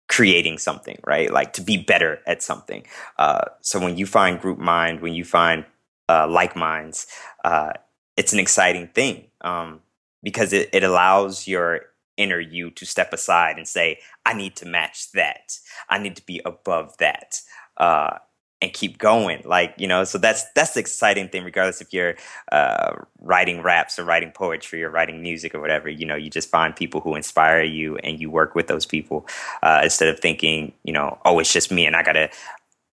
creating 0.07 0.57
something 0.57 0.97
right 1.05 1.31
like 1.31 1.53
to 1.53 1.61
be 1.61 1.77
better 1.77 2.19
at 2.25 2.41
something 2.41 2.83
uh, 3.19 3.41
so 3.61 3.79
when 3.79 3.95
you 3.95 4.07
find 4.07 4.41
group 4.41 4.57
mind, 4.57 5.01
when 5.01 5.13
you 5.13 5.23
find 5.23 5.63
uh, 6.09 6.27
like 6.27 6.55
minds, 6.55 7.05
uh, 7.45 7.71
it's 8.17 8.33
an 8.33 8.39
exciting 8.39 8.87
thing 8.87 9.25
um, 9.41 9.81
because 10.23 10.51
it, 10.51 10.69
it 10.73 10.83
allows 10.83 11.47
your 11.47 11.81
inner 12.19 12.39
you 12.39 12.71
to 12.71 12.85
step 12.85 13.13
aside 13.13 13.57
and 13.57 13.67
say, 13.67 13.99
I 14.25 14.35
need 14.35 14.55
to 14.57 14.67
match 14.67 15.11
that. 15.13 15.57
I 15.89 15.99
need 15.99 16.17
to 16.17 16.25
be 16.27 16.41
above 16.45 16.97
that. 16.99 17.41
Uh, 17.77 18.19
and 18.61 18.73
keep 18.73 18.97
going 18.97 19.41
like 19.45 19.73
you 19.77 19.87
know 19.87 20.03
so 20.03 20.17
that's 20.17 20.45
that's 20.53 20.73
the 20.73 20.81
exciting 20.81 21.29
thing 21.29 21.45
regardless 21.45 21.81
if 21.81 21.93
you're 21.93 22.15
uh, 22.51 22.93
writing 23.21 23.61
raps 23.61 23.99
or 23.99 24.05
writing 24.05 24.31
poetry 24.33 24.83
or 24.83 24.91
writing 24.91 25.21
music 25.21 25.55
or 25.55 25.61
whatever 25.61 25.89
you 25.89 26.05
know 26.05 26.17
you 26.17 26.29
just 26.29 26.49
find 26.49 26.75
people 26.75 27.01
who 27.01 27.15
inspire 27.15 27.63
you 27.63 27.97
and 27.99 28.21
you 28.21 28.31
work 28.31 28.55
with 28.55 28.67
those 28.67 28.85
people 28.85 29.27
uh, 29.63 29.81
instead 29.83 30.09
of 30.09 30.19
thinking 30.19 30.73
you 30.83 30.93
know 30.93 31.17
oh 31.25 31.39
it's 31.39 31.53
just 31.53 31.71
me 31.71 31.85
and 31.85 31.95
i 31.97 32.03
gotta 32.03 32.29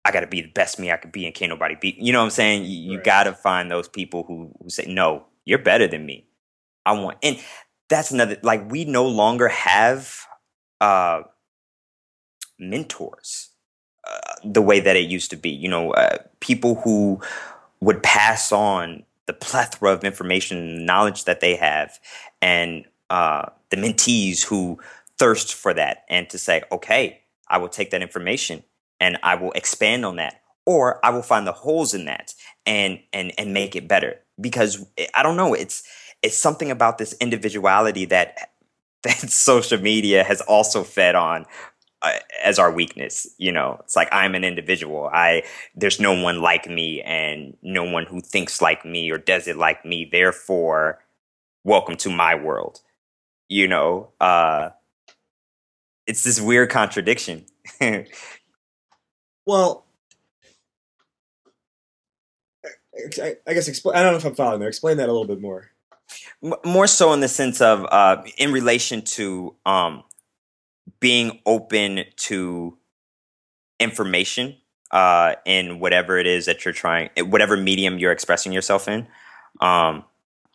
I 0.04 0.12
got 0.12 0.20
to 0.22 0.28
be 0.28 0.42
the 0.42 0.48
best 0.50 0.78
me 0.80 0.92
I 0.92 0.98
could 0.98 1.12
be, 1.12 1.26
and 1.26 1.34
can't 1.34 1.50
nobody 1.50 1.76
beat. 1.80 1.98
You 1.98 2.12
know 2.12 2.20
what 2.20 2.26
I'm 2.26 2.30
saying? 2.32 2.64
You, 2.64 2.92
you 2.92 2.96
Right. 2.98 3.04
got 3.04 3.24
to 3.24 3.34
find 3.34 3.70
those 3.70 3.88
people 3.88 4.24
who 4.24 4.52
who 4.62 4.70
say, 4.70 4.86
"No, 4.88 5.26
you're 5.46 5.60
better 5.60 5.88
than 5.88 6.06
me." 6.06 6.26
I 6.86 6.92
want, 6.94 7.18
and 7.22 7.38
that's 7.90 8.10
another. 8.12 8.38
Like 8.42 8.70
we 8.70 8.86
no 8.86 9.06
longer 9.06 9.48
have 9.48 10.26
uh, 10.80 11.22
mentors 12.58 13.50
uh, 14.08 14.34
the 14.44 14.62
way 14.62 14.80
that 14.80 14.96
it 14.96 15.10
used 15.10 15.30
to 15.30 15.36
be. 15.36 15.50
You 15.50 15.68
know, 15.68 15.92
uh, 15.92 16.18
people 16.40 16.76
who 16.76 17.20
would 17.80 18.02
pass 18.02 18.52
on 18.52 19.04
the 19.26 19.32
plethora 19.34 19.92
of 19.92 20.04
information 20.04 20.58
and 20.58 20.86
knowledge 20.86 21.24
that 21.24 21.40
they 21.40 21.56
have, 21.56 21.98
and 22.40 22.86
uh, 23.10 23.46
the 23.70 23.76
mentees 23.76 24.44
who 24.44 24.78
thirst 25.18 25.54
for 25.54 25.74
that, 25.74 26.04
and 26.08 26.30
to 26.30 26.38
say, 26.38 26.62
"Okay, 26.72 27.20
I 27.48 27.58
will 27.58 27.68
take 27.68 27.90
that 27.90 28.02
information 28.02 28.62
and 29.00 29.18
I 29.22 29.34
will 29.34 29.52
expand 29.52 30.06
on 30.06 30.16
that." 30.16 30.40
Or 30.66 31.04
I 31.04 31.10
will 31.10 31.22
find 31.22 31.46
the 31.46 31.52
holes 31.52 31.94
in 31.94 32.04
that 32.04 32.34
and 32.66 33.00
and 33.12 33.32
and 33.36 33.52
make 33.52 33.74
it 33.74 33.88
better 33.88 34.20
because 34.40 34.86
eh, 34.98 35.06
I 35.14 35.22
don't 35.22 35.36
know 35.36 35.54
it's 35.54 35.82
it's 36.22 36.36
something 36.36 36.70
about 36.70 36.98
this 36.98 37.14
individuality 37.20 38.04
that 38.06 38.50
that 39.02 39.30
social 39.30 39.80
media 39.80 40.22
has 40.24 40.40
also 40.42 40.84
fed 40.84 41.14
on 41.14 41.46
uh, 42.02 42.18
as 42.44 42.58
our 42.58 42.70
weakness 42.72 43.26
you 43.38 43.52
know? 43.52 43.78
It's 43.84 43.96
like 43.96 44.08
i'm 44.12 44.34
an 44.34 44.44
individual. 44.44 45.08
I 45.12 45.44
there's 45.74 46.00
no 46.00 46.20
one 46.22 46.40
like 46.42 46.68
me 46.68 47.02
and 47.02 47.56
no 47.62 47.84
one 47.84 48.06
who 48.06 48.20
thinks 48.20 48.60
like 48.62 48.84
me 48.84 49.10
or 49.10 49.18
does 49.18 49.48
it 49.48 49.56
like 49.56 49.84
me. 49.84 50.08
Therefore 50.10 50.98
welcome 51.64 51.96
to 51.98 52.10
my 52.10 52.34
world 52.34 52.80
you 53.48 53.68
know? 53.68 54.10
Uh 54.20 54.70
it's 56.06 56.24
this 56.24 56.40
weird 56.40 56.70
contradiction. 56.70 57.46
Well, 59.46 59.84
I, 63.20 63.36
I 63.46 63.54
guess 63.54 63.68
expl- 63.68 63.94
I 63.94 64.02
don't 64.02 64.12
know 64.12 64.18
if 64.18 64.24
I'm 64.24 64.34
following 64.34 64.60
there. 64.60 64.68
Explain 64.68 64.98
that 64.98 65.08
a 65.08 65.12
little 65.12 65.26
bit 65.26 65.40
more. 65.40 65.70
M- 66.42 66.54
more 66.64 66.86
so 66.86 67.12
in 67.12 67.20
the 67.20 67.28
sense 67.28 67.60
of 67.60 67.86
uh, 67.90 68.22
in 68.38 68.52
relation 68.52 69.02
to 69.02 69.54
um, 69.66 70.04
being 71.00 71.40
open 71.46 72.04
to 72.16 72.76
information 73.78 74.56
uh, 74.90 75.34
in 75.44 75.80
whatever 75.80 76.18
it 76.18 76.26
is 76.26 76.46
that 76.46 76.64
you're 76.64 76.74
trying, 76.74 77.10
whatever 77.18 77.56
medium 77.56 77.98
you're 77.98 78.12
expressing 78.12 78.52
yourself 78.52 78.88
in. 78.88 79.06
Um, 79.60 80.04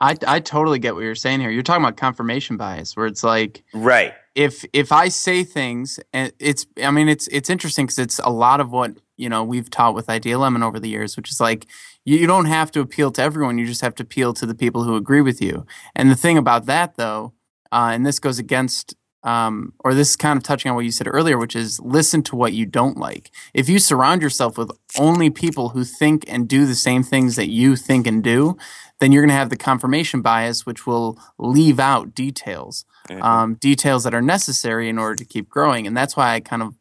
I, 0.01 0.15
I 0.27 0.39
totally 0.41 0.79
get 0.79 0.93
what 0.93 1.03
you're 1.03 1.15
saying 1.15 1.39
here. 1.39 1.49
You're 1.49 1.63
talking 1.63 1.83
about 1.83 1.97
confirmation 1.97 2.57
bias, 2.57 2.97
where 2.97 3.05
it's 3.05 3.23
like 3.23 3.63
right. 3.73 4.13
If 4.35 4.65
if 4.73 4.91
I 4.91 5.07
say 5.07 5.43
things, 5.43 5.99
and 6.13 6.31
it's 6.39 6.67
I 6.83 6.91
mean 6.91 7.07
it's 7.07 7.27
it's 7.27 7.49
interesting 7.49 7.85
because 7.85 7.99
it's 7.99 8.19
a 8.19 8.29
lot 8.29 8.59
of 8.59 8.71
what 8.71 8.91
you 9.17 9.29
know 9.29 9.43
we've 9.43 9.69
taught 9.69 9.95
with 9.95 10.09
Idea 10.09 10.37
Lemon 10.37 10.61
over 10.61 10.79
the 10.79 10.89
years, 10.89 11.15
which 11.15 11.31
is 11.31 11.39
like 11.39 11.65
you, 12.03 12.17
you 12.17 12.27
don't 12.27 12.45
have 12.45 12.69
to 12.71 12.81
appeal 12.81 13.11
to 13.11 13.21
everyone. 13.21 13.57
You 13.57 13.65
just 13.65 13.81
have 13.81 13.95
to 13.95 14.03
appeal 14.03 14.33
to 14.33 14.45
the 14.45 14.55
people 14.55 14.83
who 14.83 14.95
agree 14.95 15.21
with 15.21 15.41
you. 15.41 15.65
And 15.95 16.11
the 16.11 16.15
thing 16.15 16.37
about 16.37 16.65
that, 16.65 16.97
though, 16.97 17.33
uh, 17.71 17.91
and 17.93 18.05
this 18.05 18.19
goes 18.19 18.37
against. 18.37 18.95
Um, 19.23 19.73
or 19.79 19.95
this 19.95 20.11
is 20.11 20.15
kind 20.15 20.37
of 20.37 20.43
touching 20.43 20.69
on 20.69 20.75
what 20.75 20.85
you 20.85 20.91
said 20.91 21.07
earlier, 21.09 21.39
which 21.39 21.55
is 21.55 21.79
listen 21.79 22.21
to 22.25 22.35
what 22.35 22.53
you 22.53 22.67
don't 22.67 22.99
like. 22.99 23.31
If 23.55 23.67
you 23.67 23.79
surround 23.79 24.21
yourself 24.21 24.55
with 24.55 24.69
only 24.99 25.31
people 25.31 25.69
who 25.69 25.83
think 25.83 26.25
and 26.27 26.47
do 26.47 26.67
the 26.67 26.75
same 26.75 27.01
things 27.01 27.35
that 27.35 27.49
you 27.49 27.75
think 27.75 28.05
and 28.05 28.23
do, 28.23 28.55
then 28.99 29.11
you're 29.11 29.23
going 29.23 29.29
to 29.29 29.35
have 29.35 29.49
the 29.49 29.57
confirmation 29.57 30.21
bias, 30.21 30.67
which 30.67 30.85
will 30.85 31.19
leave 31.39 31.79
out 31.79 32.13
details, 32.13 32.85
Mhm. 33.09 33.21
um, 33.23 33.53
details 33.55 34.03
that 34.03 34.13
are 34.13 34.21
necessary 34.21 34.89
in 34.89 34.97
order 34.97 35.15
to 35.15 35.25
keep 35.25 35.49
growing. 35.49 35.85
And 35.87 35.95
that's 35.95 36.15
why 36.17 36.33
I 36.33 36.39
kind 36.39 36.61
of, 36.61 36.73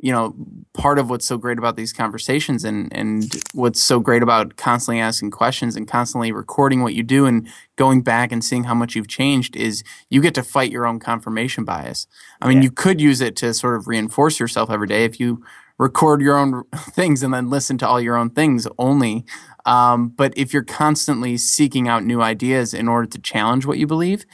you 0.00 0.12
know, 0.12 0.34
part 0.74 0.98
of 0.98 1.10
what's 1.10 1.26
so 1.26 1.36
great 1.36 1.58
about 1.58 1.74
these 1.76 1.92
conversations 1.92 2.64
and 2.64 2.88
and 2.92 3.34
what's 3.52 3.82
so 3.82 3.98
great 4.00 4.22
about 4.22 4.56
constantly 4.56 5.00
asking 5.00 5.32
questions 5.32 5.74
and 5.76 5.88
constantly 5.88 6.30
recording 6.32 6.82
what 6.82 6.94
you 6.94 7.02
do 7.02 7.26
and 7.26 7.48
going 7.76 8.02
back 8.02 8.30
and 8.32 8.44
seeing 8.44 8.64
how 8.64 8.74
much 8.74 8.94
you've 8.94 9.08
changed 9.08 9.56
is 9.56 9.82
you 10.08 10.20
get 10.20 10.34
to 10.34 10.42
fight 10.44 10.70
your 10.70 10.86
own 10.86 10.98
confirmation 11.00 11.64
bias. 11.64 12.06
I 12.40 12.48
mean, 12.48 12.58
Yeah. 12.58 12.64
you 12.64 12.70
could 12.70 13.00
use 13.00 13.20
it 13.20 13.34
to 13.36 13.52
sort 13.52 13.74
of 13.76 13.88
reinforce 13.88 14.38
yourself 14.38 14.70
every 14.70 14.86
day 14.86 15.04
if 15.04 15.18
you 15.18 15.42
record 15.78 16.20
your 16.20 16.36
own 16.38 16.62
things 16.94 17.22
and 17.24 17.34
then 17.34 17.50
listen 17.50 17.76
to 17.78 17.88
all 17.88 18.00
your 18.00 18.16
own 18.16 18.30
things 18.30 18.66
only. 18.78 19.24
Um, 19.66 20.08
but 20.08 20.32
if 20.36 20.52
you're 20.52 20.62
constantly 20.64 21.36
seeking 21.36 21.88
out 21.88 22.04
new 22.04 22.22
ideas 22.22 22.72
in 22.72 22.88
order 22.88 23.06
to 23.08 23.18
challenge 23.18 23.66
what 23.66 23.78
you 23.78 23.86
believe 23.86 24.24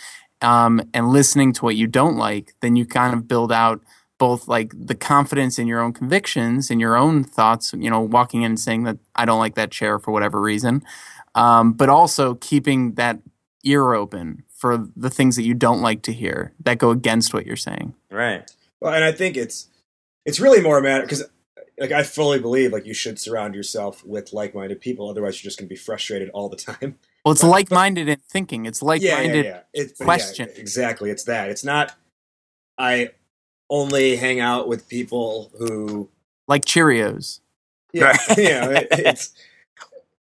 um, 0.45 0.83
and 0.93 1.09
listening 1.09 1.53
to 1.55 1.65
what 1.65 1.75
you 1.75 1.87
don't 1.87 2.17
like, 2.17 2.55
then 2.61 2.77
you 2.77 2.85
kind 2.85 3.15
of 3.15 3.27
build 3.27 3.51
out 3.51 3.83
both 4.19 4.47
like 4.47 4.73
the 4.77 4.95
confidence 4.95 5.59
in 5.59 5.67
your 5.67 5.81
own 5.81 5.93
convictions 5.93 6.71
and 6.71 6.81
your 6.81 6.97
own 6.97 7.25
thoughts, 7.25 7.73
you 7.77 7.91
know, 7.91 8.01
walking 8.01 8.43
in 8.43 8.53
and 8.53 8.61
saying 8.61 8.85
that 8.85 8.99
I 9.17 9.25
don't 9.25 9.41
like 9.41 9.55
that 9.57 9.71
chair 9.71 9.99
for 9.99 10.13
whatever 10.13 10.41
reason, 10.41 10.85
um, 11.35 11.73
but 11.73 11.89
also 11.89 12.35
keeping 12.35 12.95
that 12.95 13.19
ear 13.65 13.95
open 13.95 14.45
for 14.49 14.87
the 14.95 15.11
things 15.11 15.37
that 15.37 15.43
you 15.43 15.55
don't 15.55 15.81
like 15.81 16.03
to 16.03 16.13
hear 16.13 16.53
that 16.61 16.79
go 16.79 16.91
against 16.91 17.35
what 17.35 17.47
you're 17.47 17.57
saying. 17.57 17.95
Right. 18.11 18.49
Well, 18.81 18.95
and 18.95 19.03
I 19.03 19.13
think 19.13 19.37
it's 19.37 19.69
it's 20.27 20.41
really 20.41 20.61
more 20.61 20.79
a 20.79 20.83
matter 20.83 21.03
because 21.03 21.25
like 21.79 21.91
I 21.91 22.03
fully 22.03 22.39
believe 22.39 22.73
like 22.73 22.87
you 22.87 22.95
should 22.95 23.19
surround 23.19 23.55
yourself 23.55 24.05
with 24.05 24.33
like-minded 24.33 24.81
people. 24.81 25.09
Otherwise, 25.09 25.43
you're 25.43 25.49
just 25.49 25.59
going 25.59 25.69
to 25.69 25.75
be 25.75 25.79
frustrated 25.79 26.29
all 26.31 26.49
the 26.49 26.57
time. 26.57 26.99
Well, 27.25 27.33
it's 27.33 27.43
But- 27.43 27.49
like 27.49 27.71
minded 27.71 28.09
in 28.09 28.19
thinking. 28.29 28.67
It's 28.67 28.83
like-minded 28.83 29.45
yeah, 29.47 29.51
yeah. 29.51 29.61
It's, 29.73 29.93
but 29.93 30.01
yeah, 30.01 30.05
question. 30.05 30.49
exactly. 30.57 31.11
It's 31.11 31.25
that. 31.25 31.49
It's 31.51 31.65
not. 31.65 31.95
I 32.77 33.11
only 33.71 34.17
hang 34.17 34.41
out 34.41 34.69
with 34.69 34.89
people 34.89 35.51
who 35.59 36.11
like 36.49 36.65
Cheerios. 36.65 37.41
Yeah, 37.93 38.05
Right. 38.05 38.19
you 38.39 38.45
know, 38.45 38.71
it, 38.73 38.89
it's 38.91 39.33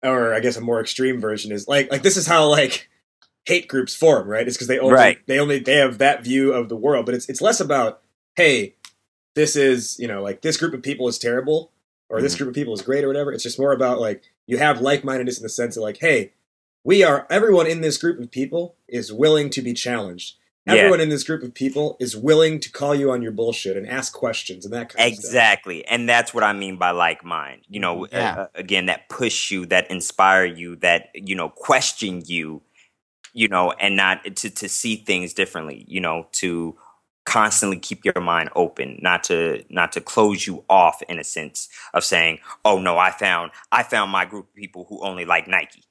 or 0.02 0.32
I 0.32 0.40
guess 0.40 0.56
a 0.56 0.60
more 0.60 0.80
extreme 0.80 1.20
version 1.20 1.52
is 1.52 1.66
like 1.68 1.90
like 1.90 2.02
this 2.02 2.16
is 2.16 2.26
how 2.26 2.48
like 2.48 2.88
hate 3.44 3.68
groups 3.68 3.94
form, 3.94 4.26
right? 4.28 4.46
It's 4.46 4.56
because 4.56 4.68
they 4.68 4.78
only 4.78 4.94
Right. 4.94 5.18
they 5.26 5.38
only 5.38 5.58
they 5.58 5.74
have 5.76 5.98
that 5.98 6.24
view 6.24 6.52
of 6.52 6.68
the 6.68 6.76
world, 6.76 7.04
but 7.06 7.14
it's 7.14 7.28
it's 7.28 7.42
less 7.42 7.60
about 7.60 8.00
hey, 8.36 8.74
this 9.34 9.54
is 9.56 9.98
you 9.98 10.08
know 10.08 10.22
like 10.22 10.40
this 10.42 10.56
group 10.56 10.72
of 10.72 10.82
people 10.82 11.08
is 11.08 11.18
terrible 11.18 11.72
or 12.08 12.22
this 12.22 12.34
Mhm. 12.34 12.38
group 12.38 12.48
of 12.50 12.54
people 12.54 12.72
is 12.72 12.82
great 12.82 13.04
or 13.04 13.08
whatever. 13.08 13.32
It's 13.32 13.42
just 13.42 13.58
more 13.58 13.72
about 13.72 14.00
like 14.00 14.22
you 14.46 14.58
have 14.58 14.80
like 14.80 15.04
mindedness 15.04 15.38
in 15.38 15.42
the 15.42 15.48
sense 15.50 15.76
of 15.76 15.82
like 15.82 15.98
hey, 15.98 16.32
we 16.86 17.02
are 17.02 17.26
everyone 17.28 17.66
in 17.66 17.80
this 17.80 17.98
group 17.98 18.20
of 18.20 18.30
people 18.30 18.76
is 18.86 19.12
willing 19.12 19.50
to 19.50 19.60
be 19.60 19.74
challenged. 19.74 20.36
Yeah. 20.66 20.74
Everyone 20.74 21.00
in 21.00 21.08
this 21.08 21.24
group 21.24 21.42
of 21.42 21.52
people 21.52 21.96
is 21.98 22.16
willing 22.16 22.60
to 22.60 22.70
call 22.70 22.94
you 22.94 23.10
on 23.10 23.22
your 23.22 23.32
bullshit 23.32 23.76
and 23.76 23.88
ask 23.88 24.12
questions 24.12 24.64
and 24.64 24.72
that 24.72 24.90
kind 24.90 25.10
of 25.10 25.18
stuff. 25.18 25.24
Exactly. 25.24 25.84
And 25.86 26.08
that's 26.08 26.32
what 26.32 26.44
I 26.44 26.52
mean 26.52 26.76
by 26.76 26.92
like 26.92 27.24
mind. 27.24 27.62
You 27.68 27.80
know, 27.80 28.06
Yeah. 28.12 28.34
uh, 28.34 28.46
again, 28.54 28.86
that 28.86 29.08
push 29.08 29.50
you, 29.50 29.66
that 29.66 29.90
inspire 29.90 30.44
you, 30.44 30.76
that, 30.76 31.10
you 31.14 31.34
know, 31.34 31.48
question 31.48 32.22
you, 32.24 32.62
you 33.32 33.48
know, 33.48 33.72
and 33.72 33.96
not 33.96 34.24
to, 34.36 34.50
to 34.50 34.68
see 34.68 34.94
things 34.94 35.34
differently, 35.34 35.84
you 35.88 36.00
know, 36.00 36.28
to 36.32 36.76
constantly 37.24 37.80
keep 37.80 38.04
your 38.04 38.20
mind 38.20 38.48
open, 38.54 39.00
not 39.02 39.24
to, 39.24 39.64
not 39.68 39.90
to 39.92 40.00
close 40.00 40.46
you 40.46 40.64
off 40.70 41.02
in 41.08 41.18
a 41.18 41.24
sense 41.24 41.68
of 41.94 42.04
saying, 42.04 42.38
oh 42.64 42.78
no, 42.78 42.96
I 42.96 43.10
found, 43.10 43.50
I 43.72 43.82
found 43.82 44.12
my 44.12 44.24
group 44.24 44.46
of 44.48 44.54
people 44.54 44.86
who 44.88 45.04
only 45.04 45.24
like 45.24 45.48
Nike. 45.48 45.82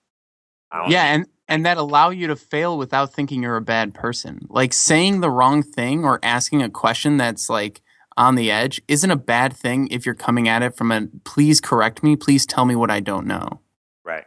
I 0.76 0.82
don't- 0.82 0.92
Yeah, 0.92 1.14
and 1.14 1.26
and 1.48 1.66
that 1.66 1.78
allow 1.78 2.10
you 2.10 2.26
to 2.28 2.36
fail 2.36 2.76
without 2.78 3.14
thinking 3.14 3.44
you're 3.44 3.56
a 3.56 3.62
bad 3.62 3.94
person. 3.94 4.48
Like 4.50 4.74
saying 4.74 5.20
the 5.22 5.30
wrong 5.30 5.62
thing 5.62 6.04
or 6.04 6.20
asking 6.24 6.64
a 6.64 6.70
question 6.72 7.18
that's 7.18 7.50
like 7.50 7.82
on 8.18 8.36
the 8.36 8.50
edge 8.50 8.82
isn't 8.88 9.12
a 9.12 9.16
bad 9.16 9.54
thing 9.54 9.88
if 9.92 10.06
you're 10.06 10.16
coming 10.16 10.48
at 10.48 10.64
it 10.64 10.76
from 10.76 10.92
a 10.92 11.08
please 11.24 11.62
correct 11.62 12.02
me, 12.02 12.16
please 12.16 12.46
tell 12.46 12.66
me 12.66 12.76
what 12.76 12.90
I 12.90 13.00
don't 13.00 13.28
know. 13.28 13.62
Right. 14.04 14.26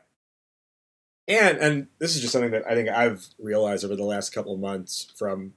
and 1.26 1.58
and 1.58 1.86
this 1.98 2.14
is 2.14 2.20
just 2.20 2.32
something 2.32 2.52
that 2.52 2.70
I 2.70 2.74
think 2.74 2.88
I've 2.88 3.26
realized 3.38 3.84
over 3.84 3.96
the 3.96 4.04
last 4.04 4.30
couple 4.30 4.54
of 4.54 4.60
months 4.60 5.12
from 5.16 5.54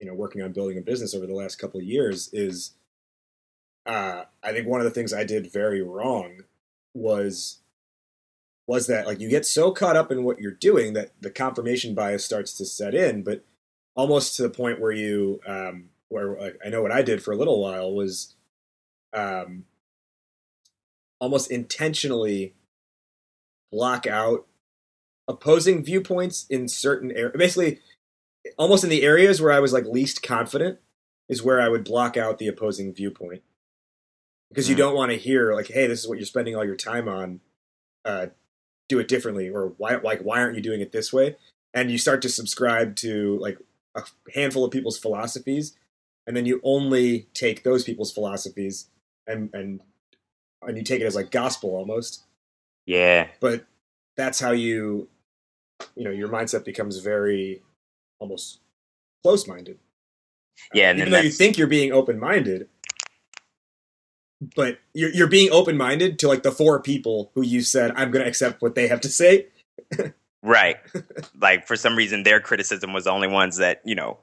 you 0.00 0.06
know 0.08 0.14
working 0.14 0.42
on 0.42 0.52
building 0.52 0.76
a 0.76 0.82
business 0.82 1.14
over 1.14 1.26
the 1.26 1.34
last 1.34 1.56
couple 1.56 1.78
of 1.80 1.86
years 1.86 2.28
is 2.32 2.72
uh, 3.86 4.24
I 4.42 4.52
think 4.52 4.66
one 4.66 4.80
of 4.80 4.84
the 4.84 4.90
things 4.90 5.12
I 5.14 5.22
did 5.24 5.52
very 5.52 5.80
wrong 5.80 6.40
was 6.94 7.58
was 8.66 8.86
that 8.88 9.06
like 9.06 9.20
you 9.20 9.28
get 9.28 9.46
so 9.46 9.70
caught 9.70 9.96
up 9.96 10.10
in 10.10 10.24
what 10.24 10.40
you're 10.40 10.50
doing 10.52 10.92
that 10.94 11.10
the 11.20 11.30
confirmation 11.30 11.94
bias 11.94 12.24
starts 12.24 12.56
to 12.58 12.64
set 12.66 12.94
in, 12.94 13.22
but 13.22 13.44
almost 13.94 14.36
to 14.36 14.42
the 14.42 14.50
point 14.50 14.80
where 14.80 14.92
you 14.92 15.40
um, 15.46 15.90
where 16.08 16.38
like, 16.38 16.58
I 16.64 16.68
know 16.68 16.82
what 16.82 16.92
I 16.92 17.02
did 17.02 17.22
for 17.22 17.32
a 17.32 17.36
little 17.36 17.60
while 17.62 17.92
was 17.94 18.34
um, 19.12 19.64
almost 21.20 21.50
intentionally 21.50 22.54
block 23.72 24.06
out 24.06 24.46
opposing 25.28 25.82
viewpoints 25.84 26.46
in 26.50 26.68
certain 26.68 27.10
areas. 27.12 27.36
Basically, 27.36 27.80
almost 28.58 28.84
in 28.84 28.90
the 28.90 29.02
areas 29.02 29.40
where 29.40 29.52
I 29.52 29.60
was 29.60 29.72
like 29.72 29.84
least 29.84 30.22
confident 30.22 30.78
is 31.28 31.42
where 31.42 31.60
I 31.60 31.68
would 31.68 31.84
block 31.84 32.16
out 32.16 32.38
the 32.38 32.46
opposing 32.48 32.92
viewpoint 32.92 33.42
because 34.48 34.68
you 34.68 34.74
Mm. 34.76 34.78
don't 34.78 34.94
want 34.94 35.10
to 35.10 35.18
hear 35.18 35.54
like, 35.54 35.68
"Hey, 35.68 35.86
this 35.86 36.00
is 36.00 36.08
what 36.08 36.18
you're 36.18 36.26
spending 36.26 36.54
all 36.54 36.64
your 36.64 36.76
time 36.76 37.08
on. 37.08 37.40
Uh, 38.04 38.28
do 38.88 38.98
it 38.98 39.08
differently," 39.08 39.48
or 39.48 39.74
"Why, 39.78 39.96
like, 39.96 40.20
why 40.20 40.40
aren't 40.40 40.56
you 40.56 40.62
doing 40.62 40.80
it 40.80 40.92
this 40.92 41.12
way?" 41.12 41.36
And 41.74 41.90
you 41.90 41.98
start 41.98 42.22
to 42.22 42.28
subscribe 42.28 42.96
to 42.96 43.38
like 43.38 43.58
a 43.94 44.02
handful 44.34 44.64
of 44.64 44.70
people's 44.70 44.98
philosophies, 44.98 45.76
and 46.26 46.36
then 46.36 46.46
you 46.46 46.60
only 46.62 47.28
take 47.34 47.62
those 47.62 47.84
people's 47.84 48.12
philosophies 48.12 48.88
and 49.26 49.50
and 49.52 49.80
and 50.62 50.76
you 50.76 50.82
take 50.82 51.00
it 51.00 51.06
as 51.06 51.14
like 51.14 51.30
gospel 51.30 51.70
almost. 51.70 52.24
Yeah. 52.86 53.28
But 53.40 53.66
that's 54.16 54.40
how 54.40 54.52
you, 54.52 55.08
you 55.94 56.04
know, 56.04 56.10
your 56.10 56.28
mindset 56.28 56.64
becomes 56.64 56.98
very 56.98 57.62
almost 58.18 58.60
close 59.22 59.46
minded. 59.46 59.78
Yeah, 60.72 60.90
and 60.90 60.98
even 60.98 61.12
then 61.12 61.20
though 61.20 61.24
you 61.26 61.32
think 61.32 61.58
you're 61.58 61.66
being 61.66 61.92
open 61.92 62.18
minded, 62.18 62.68
but 64.40 64.78
you're 64.94 65.10
you're 65.10 65.28
being 65.28 65.50
open 65.50 65.76
minded 65.76 66.18
to 66.20 66.28
like 66.28 66.42
the 66.42 66.52
four 66.52 66.80
people 66.80 67.30
who 67.34 67.42
you 67.42 67.62
said 67.62 67.92
I'm 67.96 68.10
going 68.10 68.24
to 68.24 68.28
accept 68.28 68.60
what 68.62 68.74
they 68.74 68.88
have 68.88 69.00
to 69.02 69.08
say. 69.08 69.46
Right. 70.42 70.76
like 71.40 71.66
for 71.66 71.76
some 71.76 71.96
reason 71.96 72.22
their 72.22 72.40
criticism 72.40 72.92
was 72.92 73.04
the 73.04 73.10
only 73.10 73.28
ones 73.28 73.56
that, 73.56 73.80
you 73.84 73.94
know, 73.94 74.18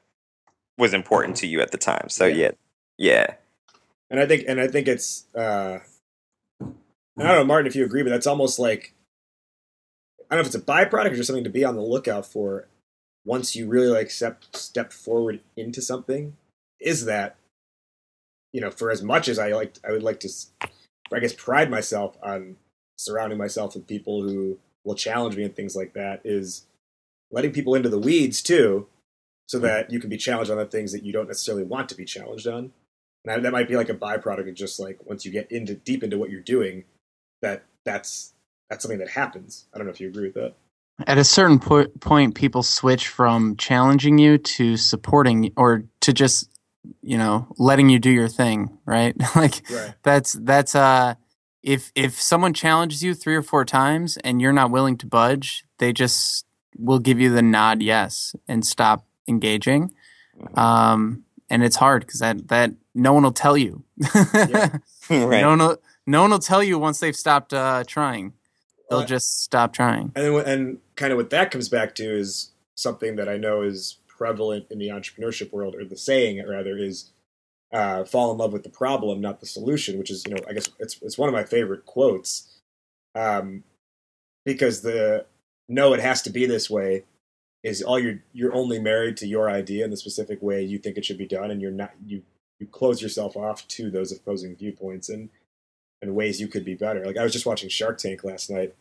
was 0.78 0.94
important 0.94 1.38
to 1.38 1.48
you 1.48 1.62
at 1.62 1.72
the 1.72 1.78
time. 1.78 2.10
So 2.10 2.26
Yeah. 2.26 2.36
yeah. 2.36 2.52
Yeah. 2.98 3.34
And 4.10 4.20
I 4.20 4.26
think 4.28 4.46
and 4.48 4.62
I 4.62 4.68
think 4.68 4.88
it's 4.88 5.26
uh 5.36 5.80
I 6.62 7.24
don't 7.24 7.38
know, 7.38 7.46
Martin, 7.46 7.68
if 7.68 7.76
you 7.76 7.86
agree, 7.86 8.04
but 8.04 8.10
that's 8.10 8.28
almost 8.28 8.60
like 8.60 8.94
I 10.30 10.36
don't 10.36 10.38
know 10.38 10.42
if 10.42 10.48
it's 10.48 10.56
a 10.56 10.62
byproduct 10.62 11.12
or 11.12 11.16
just 11.16 11.28
something 11.28 11.44
to 11.44 11.50
be 11.50 11.66
on 11.66 11.76
the 11.76 11.82
lookout 11.82 12.26
for 12.26 12.68
once 13.26 13.56
you 13.56 13.68
really 13.68 13.88
like 13.88 14.12
step 14.12 14.44
step 14.54 14.92
forward 14.92 15.42
into 15.56 15.82
something, 15.82 16.36
is 16.80 17.06
that 17.06 17.36
you 18.54 18.62
know, 18.62 18.72
for 18.72 18.92
as 18.92 19.04
much 19.04 19.28
as 19.28 19.38
I 19.38 19.52
like 19.52 19.76
I 19.88 19.92
would 19.92 20.04
like 20.04 20.20
to 20.22 20.30
I 21.14 21.20
guess 21.20 21.34
pride 21.34 21.70
myself 21.70 22.18
on 22.24 22.56
surrounding 22.98 23.38
myself 23.38 23.76
with 23.76 23.88
people 23.88 24.24
who 24.24 24.58
will 24.86 24.96
challenge 24.96 25.36
me 25.36 25.44
and 25.44 25.56
things 25.56 25.76
like 25.76 25.94
that 25.94 26.22
is 26.24 26.66
letting 27.32 27.52
people 27.52 27.76
into 27.76 27.90
the 27.90 28.00
weeds 28.00 28.42
too 28.42 28.88
so 29.48 29.58
hmm. 29.58 29.66
that 29.66 29.92
you 29.92 30.00
can 30.00 30.10
be 30.10 30.18
challenged 30.18 30.52
on 30.52 30.58
the 30.58 30.66
things 30.66 30.92
that 30.94 31.04
you 31.04 31.12
don't 31.12 31.28
necessarily 31.28 31.64
want 31.64 31.90
to 31.90 31.96
be 31.96 32.06
challenged 32.06 32.48
on. 32.48 32.72
And 33.26 33.34
that, 33.36 33.44
that 33.44 33.52
might 33.52 33.68
be 33.68 33.76
like 33.76 33.90
a 33.90 33.94
byproduct 33.94 34.50
of 34.50 34.56
just 34.56 34.80
like 34.80 35.00
once 35.06 35.26
you 35.26 35.32
get 35.32 35.52
into 35.52 35.76
deep 35.76 36.04
into 36.04 36.18
what 36.18 36.30
you're 36.30 36.42
doing 36.42 36.84
that 37.42 37.64
that's 37.86 38.34
that's 38.70 38.84
something 38.84 39.00
that 39.00 39.10
happens. 39.10 39.66
I 39.74 39.78
don't 39.78 39.86
know 39.86 39.92
if 39.92 40.02
you 40.02 40.08
agree 40.08 40.26
with 40.26 40.36
that. 40.36 40.56
At 41.08 41.18
a 41.18 41.24
certain 41.24 41.60
po- 41.60 41.88
point, 42.00 42.36
people 42.36 42.64
switch 42.64 43.08
from 43.08 43.56
challenging 43.58 44.18
you 44.18 44.38
to 44.38 44.78
supporting 44.78 45.52
or 45.58 45.84
to 46.02 46.14
just, 46.14 46.50
you 47.02 47.18
know, 47.18 47.48
letting 47.58 47.90
you 47.90 48.00
do 48.00 48.10
your 48.10 48.28
thing, 48.28 48.78
right? 48.86 49.16
like 49.36 49.62
right 49.70 49.94
that's 50.04 50.34
that's 50.34 50.76
uh 50.76 51.16
if 51.62 51.92
if 51.96 52.20
someone 52.22 52.54
challenges 52.54 53.02
you 53.04 53.14
three 53.14 53.36
or 53.36 53.42
four 53.42 53.64
times 53.66 54.18
and 54.18 54.42
you're 54.42 54.54
not 54.54 54.70
willing 54.72 54.98
to 54.98 55.06
budge, 55.08 55.64
they 55.78 55.94
just 55.94 56.46
will 56.78 57.00
give 57.00 57.20
you 57.20 57.32
the 57.34 57.42
nod 57.42 57.82
yes 57.82 58.36
and 58.48 58.66
stop 58.66 59.06
engaging. 59.28 59.94
Um 60.56 61.24
and 61.50 61.64
it's 61.64 61.76
hard 61.78 62.06
because 62.06 62.20
that 62.20 62.48
that 62.50 62.72
no 62.96 63.14
one 63.14 63.24
will 63.24 63.32
tell 63.32 63.58
you. 63.58 63.84
Yeah. 64.34 64.78
right. 65.10 65.42
No 65.42 65.50
one 65.50 65.60
will, 65.60 65.78
no 66.06 66.22
one 66.22 66.32
will 66.32 66.40
tell 66.40 66.64
you 66.64 66.78
once 66.80 67.00
they've 67.00 67.16
stopped 67.16 67.54
uh, 67.54 67.84
trying. 67.88 68.34
They'll 68.90 69.00
Well, 69.00 69.08
just 69.08 69.42
stop 69.44 69.74
trying. 69.74 70.12
and 70.16 70.36
and 70.48 70.78
kind 70.96 71.12
of 71.12 71.18
what 71.18 71.30
that 71.32 71.52
comes 71.52 71.70
back 71.70 71.96
to 71.96 72.04
is 72.04 72.50
something 72.76 73.16
that 73.18 73.30
i 73.30 73.38
know 73.38 73.62
is 73.62 73.98
prevalent 74.24 74.66
in 74.72 74.80
the 74.80 74.88
entrepreneurship 74.88 75.52
world 75.52 75.76
or 75.76 75.84
the 75.84 75.98
saying 75.98 76.42
rather 76.48 76.78
is 76.78 77.12
uh, 77.74 78.06
fall 78.06 78.32
in 78.32 78.38
love 78.38 78.54
with 78.54 78.64
the 78.64 78.70
problem 78.70 79.20
not 79.20 79.42
the 79.42 79.46
solution 79.46 79.98
which 79.98 80.10
is 80.10 80.24
you 80.26 80.34
know 80.34 80.42
i 80.50 80.54
guess 80.54 80.70
it's, 80.80 80.98
it's 81.02 81.18
one 81.18 81.28
of 81.28 81.34
my 81.34 81.44
favorite 81.44 81.86
quotes. 81.86 82.50
Um, 83.16 83.64
because 84.46 84.82
the 84.82 85.26
no 85.68 85.94
it 85.94 86.00
has 86.00 86.22
to 86.22 86.30
be 86.30 86.46
this 86.46 86.70
way 86.70 87.04
is 87.64 87.82
all 87.82 88.00
you're 88.00 88.20
you're 88.32 88.56
only 88.56 88.80
married 88.80 89.18
to 89.18 89.28
your 89.28 89.50
idea 89.50 89.84
in 89.84 89.92
the 89.92 89.98
specific 89.98 90.42
way 90.42 90.64
you 90.64 90.78
think 90.80 90.98
it 90.98 91.06
should 91.06 91.18
be 91.18 91.28
done 91.28 91.52
and 91.52 91.62
you're 91.62 91.72
not 91.84 91.92
you 92.06 92.24
you 92.60 92.68
close 92.68 93.02
yourself 93.02 93.36
off 93.36 93.68
to 93.68 93.92
those 93.92 94.12
opposing 94.12 94.56
viewpoints 94.56 95.10
and 95.10 95.30
and 96.02 96.16
ways 96.16 96.40
you 96.40 96.48
could 96.48 96.64
be 96.64 96.76
better. 96.76 97.06
Like 97.06 97.18
i 97.18 97.24
was 97.24 97.34
just 97.34 97.46
watching 97.46 97.70
shark 97.70 97.98
tank 97.98 98.24
last 98.24 98.50
night 98.50 98.74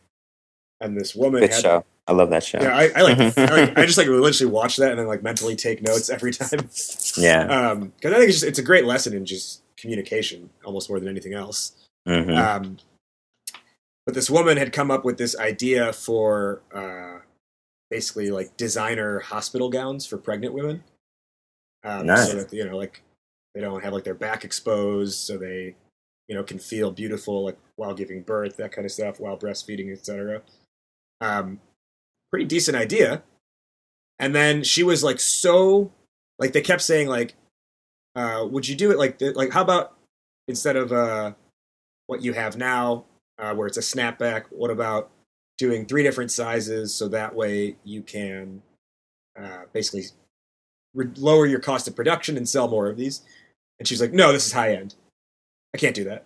and 0.83 0.97
this 0.99 1.15
woman 1.15 1.41
Good 1.41 1.51
had 1.53 1.61
show. 1.61 1.85
I 2.07 2.11
love 2.11 2.29
that 2.31 2.43
show. 2.43 2.59
yeah 2.61 2.75
I, 2.77 2.91
I 2.95 3.01
like 3.01 3.17
I 3.37 3.45
like 3.61 3.77
I 3.77 3.85
just 3.85 3.97
like 3.97 4.07
literally 4.07 4.51
watch 4.51 4.75
that 4.77 4.91
and 4.91 4.99
then 4.99 5.07
like 5.07 5.23
mentally 5.23 5.55
take 5.55 5.81
notes 5.81 6.09
every 6.09 6.31
time 6.33 6.69
Yeah. 7.17 7.45
um 7.71 7.93
because 7.95 8.13
i 8.13 8.17
think 8.17 8.29
it's 8.29 8.39
just 8.39 8.45
it's 8.45 8.59
a 8.59 8.63
great 8.63 8.85
lesson 8.85 9.13
in 9.13 9.25
just 9.25 9.61
communication 9.77 10.49
almost 10.65 10.89
more 10.89 10.99
than 10.99 11.07
anything 11.09 11.33
else 11.33 11.71
Mhm. 12.07 12.37
um, 12.37 12.77
but 14.05 14.13
this 14.15 14.29
woman 14.29 14.57
had 14.57 14.73
come 14.73 14.91
up 14.91 15.05
with 15.05 15.17
this 15.17 15.37
idea 15.39 15.93
for 15.93 16.61
uh, 16.73 17.19
basically 17.89 18.29
like 18.31 18.57
designer 18.57 19.19
hospital 19.19 19.69
gowns 19.69 20.05
for 20.05 20.17
pregnant 20.17 20.53
women. 20.53 20.83
Um, 21.85 22.07
Nice. 22.07 22.29
So 22.31 22.37
that 22.43 22.51
you 22.51 22.65
know, 22.65 22.75
like 22.75 23.01
they 23.55 23.61
don't 23.61 23.81
have 23.81 23.93
like 23.93 24.03
their 24.03 24.13
back 24.15 24.43
exposed, 24.43 25.15
so 25.19 25.37
they 25.37 25.75
you 26.27 26.35
know 26.35 26.43
can 26.43 26.59
feel 26.59 26.91
beautiful 26.91 27.45
like 27.45 27.57
while 27.77 27.93
giving 27.93 28.21
birth, 28.23 28.57
that 28.57 28.73
kind 28.73 28.83
of 28.83 28.91
stuff, 28.91 29.21
while 29.21 29.37
breastfeeding, 29.37 29.89
etc. 29.93 30.41
Um, 31.23 31.59
pretty 32.31 32.45
decent 32.45 32.75
idea. 32.75 33.23
And 34.19 34.35
then 34.35 34.63
she 34.63 34.83
was 34.83 35.03
like 35.03 35.19
so 35.19 35.91
like 36.39 36.53
they 36.53 36.61
kept 36.61 36.81
saying 36.81 37.07
like, 37.07 37.35
uh, 38.15 38.45
would 38.49 38.67
you 38.67 38.75
do 38.75 38.91
it 38.91 38.97
like 38.97 39.21
like 39.35 39.51
how 39.51 39.61
about 39.61 39.95
instead 40.47 40.75
of 40.75 40.91
uh 40.91 41.33
what 42.07 42.21
you 42.21 42.33
have 42.33 42.57
now, 42.57 43.05
uh, 43.39 43.53
where 43.53 43.67
it's 43.67 43.77
a 43.77 43.81
snapback. 43.81 44.45
What 44.49 44.71
about 44.71 45.09
doing 45.57 45.85
three 45.85 46.03
different 46.03 46.31
sizes 46.31 46.93
so 46.93 47.07
that 47.07 47.35
way 47.35 47.75
you 47.83 48.01
can 48.01 48.61
uh, 49.39 49.63
basically 49.71 50.05
re- 50.93 51.11
lower 51.17 51.45
your 51.45 51.59
cost 51.59 51.87
of 51.87 51.95
production 51.95 52.37
and 52.37 52.47
sell 52.47 52.67
more 52.67 52.87
of 52.87 52.97
these? 52.97 53.21
And 53.79 53.87
she's 53.87 54.01
like, 54.01 54.13
no, 54.13 54.31
this 54.31 54.45
is 54.45 54.53
high 54.53 54.73
end. 54.73 54.95
I 55.73 55.77
can't 55.77 55.95
do 55.95 56.03
that. 56.05 56.25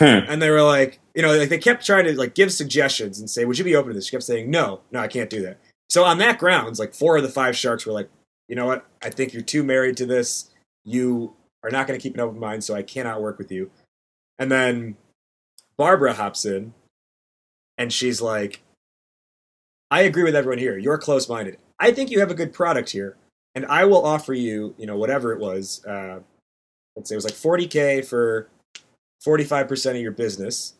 Hmm. 0.00 0.24
And 0.28 0.40
they 0.40 0.48
were 0.48 0.62
like, 0.62 0.98
you 1.14 1.20
know, 1.20 1.36
like 1.36 1.50
they 1.50 1.58
kept 1.58 1.84
trying 1.84 2.06
to 2.06 2.18
like 2.18 2.34
give 2.34 2.52
suggestions 2.52 3.20
and 3.20 3.28
say, 3.28 3.44
would 3.44 3.58
you 3.58 3.64
be 3.64 3.76
open 3.76 3.90
to 3.90 3.94
this? 3.94 4.06
She 4.06 4.12
kept 4.12 4.24
saying, 4.24 4.50
no, 4.50 4.80
no, 4.90 4.98
I 4.98 5.08
can't 5.08 5.28
do 5.28 5.42
that. 5.42 5.58
So 5.90 6.04
on 6.04 6.16
that 6.18 6.38
grounds, 6.38 6.78
like 6.78 6.94
four 6.94 7.18
of 7.18 7.22
the 7.22 7.28
five 7.28 7.54
sharks 7.54 7.84
were 7.84 7.92
like, 7.92 8.08
you 8.48 8.56
know 8.56 8.64
what? 8.64 8.86
I 9.02 9.10
think 9.10 9.34
you're 9.34 9.42
too 9.42 9.62
married 9.62 9.98
to 9.98 10.06
this. 10.06 10.50
You 10.84 11.34
are 11.62 11.70
not 11.70 11.86
going 11.86 11.98
to 11.98 12.02
keep 12.02 12.14
an 12.14 12.20
open 12.20 12.40
mind, 12.40 12.64
so 12.64 12.74
I 12.74 12.82
cannot 12.82 13.20
work 13.20 13.36
with 13.36 13.52
you. 13.52 13.70
And 14.38 14.50
then 14.50 14.96
Barbara 15.76 16.14
hops 16.14 16.46
in 16.46 16.72
and 17.76 17.92
she's 17.92 18.22
like, 18.22 18.62
I 19.90 20.02
agree 20.02 20.22
with 20.22 20.36
everyone 20.36 20.58
here. 20.58 20.78
You're 20.78 20.98
close 20.98 21.28
minded. 21.28 21.58
I 21.78 21.92
think 21.92 22.10
you 22.10 22.20
have 22.20 22.30
a 22.30 22.34
good 22.34 22.52
product 22.52 22.90
here, 22.90 23.16
and 23.54 23.66
I 23.66 23.84
will 23.86 24.04
offer 24.04 24.32
you, 24.32 24.74
you 24.78 24.86
know, 24.86 24.96
whatever 24.96 25.32
it 25.32 25.40
was. 25.40 25.84
Uh, 25.84 26.20
let's 26.94 27.08
say 27.08 27.14
it 27.14 27.16
was 27.16 27.24
like 27.24 27.34
40K 27.34 28.04
for 28.04 28.48
45% 29.26 29.90
of 29.90 29.96
your 29.96 30.12
business 30.12 30.74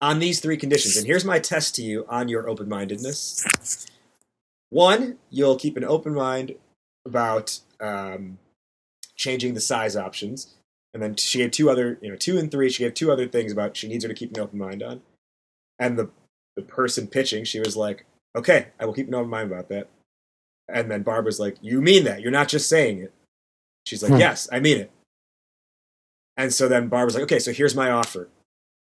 on 0.00 0.18
these 0.18 0.40
three 0.40 0.56
conditions. 0.56 0.96
And 0.96 1.06
here's 1.06 1.24
my 1.24 1.38
test 1.38 1.74
to 1.76 1.82
you 1.82 2.04
on 2.08 2.28
your 2.28 2.48
open 2.48 2.68
mindedness. 2.68 3.86
One, 4.70 5.18
you'll 5.30 5.56
keep 5.56 5.76
an 5.76 5.84
open 5.84 6.14
mind 6.14 6.56
about 7.06 7.60
um, 7.80 8.38
changing 9.16 9.54
the 9.54 9.60
size 9.60 9.96
options. 9.96 10.54
And 10.92 11.02
then 11.02 11.16
she 11.16 11.38
gave 11.38 11.50
two 11.50 11.70
other, 11.70 11.98
you 12.02 12.10
know, 12.10 12.16
two 12.16 12.38
and 12.38 12.50
three. 12.50 12.70
She 12.70 12.84
gave 12.84 12.94
two 12.94 13.10
other 13.10 13.26
things 13.26 13.52
about 13.52 13.76
she 13.76 13.88
needs 13.88 14.04
her 14.04 14.08
to 14.08 14.14
keep 14.14 14.34
an 14.34 14.40
open 14.40 14.58
mind 14.58 14.82
on. 14.82 15.02
And 15.78 15.98
the 15.98 16.10
the 16.56 16.62
person 16.62 17.08
pitching, 17.08 17.44
she 17.44 17.58
was 17.58 17.76
like, 17.76 18.06
"Okay, 18.36 18.68
I 18.78 18.84
will 18.86 18.94
keep 18.94 19.08
an 19.08 19.14
open 19.14 19.28
mind 19.28 19.50
about 19.50 19.68
that." 19.70 19.88
And 20.68 20.88
then 20.88 21.02
Barbara's 21.02 21.40
like, 21.40 21.56
"You 21.60 21.82
mean 21.82 22.04
that? 22.04 22.20
You're 22.20 22.30
not 22.30 22.48
just 22.48 22.68
saying 22.68 23.00
it." 23.00 23.12
She's 23.84 24.04
like, 24.04 24.12
Hmm. 24.12 24.18
"Yes, 24.18 24.48
I 24.52 24.60
mean 24.60 24.78
it." 24.78 24.90
And 26.36 26.52
so 26.52 26.68
then 26.68 26.88
Barbara's 26.88 27.14
like, 27.14 27.24
"Okay, 27.24 27.38
so 27.38 27.52
here's 27.52 27.74
my 27.74 27.90
offer." 27.90 28.28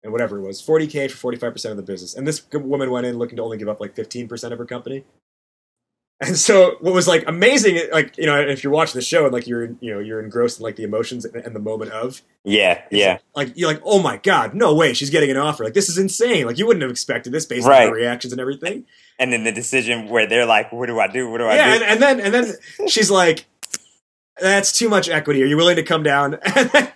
And 0.04 0.12
whatever 0.12 0.38
it 0.38 0.42
was, 0.42 0.62
40k 0.62 1.10
for 1.12 1.32
45% 1.34 1.72
of 1.72 1.78
the 1.78 1.84
business. 1.84 2.14
And 2.16 2.28
this 2.28 2.46
woman 2.54 2.92
went 2.92 3.08
in 3.08 3.18
looking 3.18 3.38
to 3.38 3.42
only 3.44 3.58
give 3.58 3.68
up 3.68 3.80
like 3.80 3.96
15% 3.96 4.52
of 4.52 4.60
her 4.60 4.66
company. 4.66 5.04
And 6.22 6.38
so 6.38 6.78
what 6.80 6.94
was 6.94 7.10
like 7.10 7.26
amazing, 7.28 7.78
like 7.92 8.18
you 8.18 8.26
know, 8.26 8.40
if 8.40 8.64
you're 8.64 8.72
watching 8.72 8.94
the 8.98 9.02
show 9.04 9.26
and 9.26 9.34
like 9.34 9.48
you're 9.48 9.66
you 9.82 9.94
know 9.94 10.00
you're 10.00 10.22
engrossed 10.24 10.60
in 10.60 10.64
like 10.64 10.78
the 10.78 10.84
emotions 10.84 11.26
and, 11.26 11.54
the 11.54 11.60
moment 11.60 11.92
of, 11.92 12.22
Yeah. 12.46 12.82
Yeah. 12.90 13.18
like 13.36 13.52
you're 13.56 13.70
like, 13.70 13.82
oh 13.84 14.02
my 14.02 14.16
god, 14.18 14.54
no 14.54 14.74
way, 14.74 14.94
she's 14.94 15.10
getting 15.10 15.30
an 15.30 15.36
offer. 15.36 15.66
Like 15.66 15.74
this 15.74 15.90
is 15.90 15.98
insane. 15.98 16.46
Like 16.46 16.58
you 16.58 16.66
wouldn't 16.68 16.84
have 16.84 16.92
expected 16.92 17.34
this 17.34 17.46
based 17.46 17.66
on 17.66 17.72
Right. 17.72 17.90
her 17.90 17.94
reactions 17.94 18.32
and 18.32 18.40
everything. 18.40 18.86
And 19.20 19.34
then 19.34 19.44
the 19.44 19.52
decision 19.52 20.08
where 20.08 20.26
they're 20.26 20.46
like, 20.46 20.72
"What 20.72 20.86
do 20.86 20.98
I 21.02 21.08
do? 21.08 21.30
What 21.30 21.40
do 21.40 21.46
I 21.46 21.56
yeah, 21.56 21.66
do?" 21.80 21.84
and, 21.84 21.84
and 21.84 22.02
then 22.02 22.20
and 22.22 22.34
then 22.34 22.88
she's 22.88 23.12
like, 23.12 23.46
that's 24.40 24.72
too 24.78 24.90
much 24.90 25.10
equity. 25.10 25.42
Are 25.44 25.46
you 25.48 25.58
willing 25.58 25.76
to 25.78 25.84
come 25.84 26.04
down? 26.04 26.36
and 26.56 26.70
then, 26.72 26.92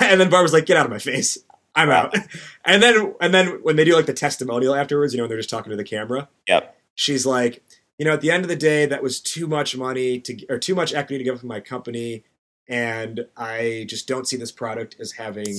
and 0.00 0.20
then 0.20 0.30
Barbara's 0.30 0.52
like, 0.52 0.66
get 0.66 0.76
out 0.76 0.86
of 0.86 0.90
my 0.92 0.98
face. 0.98 1.38
I'm 1.74 1.90
out. 1.90 2.14
And 2.68 2.82
then 2.82 3.14
and 3.20 3.32
then 3.32 3.62
when 3.62 3.76
they 3.76 3.84
do 3.84 3.94
like 3.94 4.06
the 4.06 4.12
testimonial 4.12 4.74
afterwards, 4.74 5.12
you 5.14 5.18
know, 5.18 5.22
when 5.22 5.28
they're 5.28 5.38
just 5.38 5.50
talking 5.50 5.70
to 5.70 5.76
the 5.76 5.84
camera, 5.84 6.28
Yep. 6.48 6.76
she's 6.96 7.24
like, 7.24 7.62
you 7.96 8.04
know, 8.04 8.12
at 8.12 8.20
the 8.20 8.32
end 8.32 8.42
of 8.42 8.48
the 8.48 8.56
day, 8.56 8.86
that 8.86 9.04
was 9.04 9.20
too 9.20 9.46
much 9.46 9.76
money 9.76 10.18
to 10.18 10.44
or 10.48 10.58
too 10.58 10.74
much 10.74 10.92
equity 10.92 11.18
to 11.18 11.24
give 11.24 11.36
up 11.36 11.44
my 11.44 11.60
company, 11.60 12.24
and 12.68 13.26
I 13.36 13.86
just 13.88 14.08
don't 14.08 14.26
see 14.26 14.36
this 14.36 14.50
product 14.50 14.96
as 14.98 15.12
having 15.12 15.58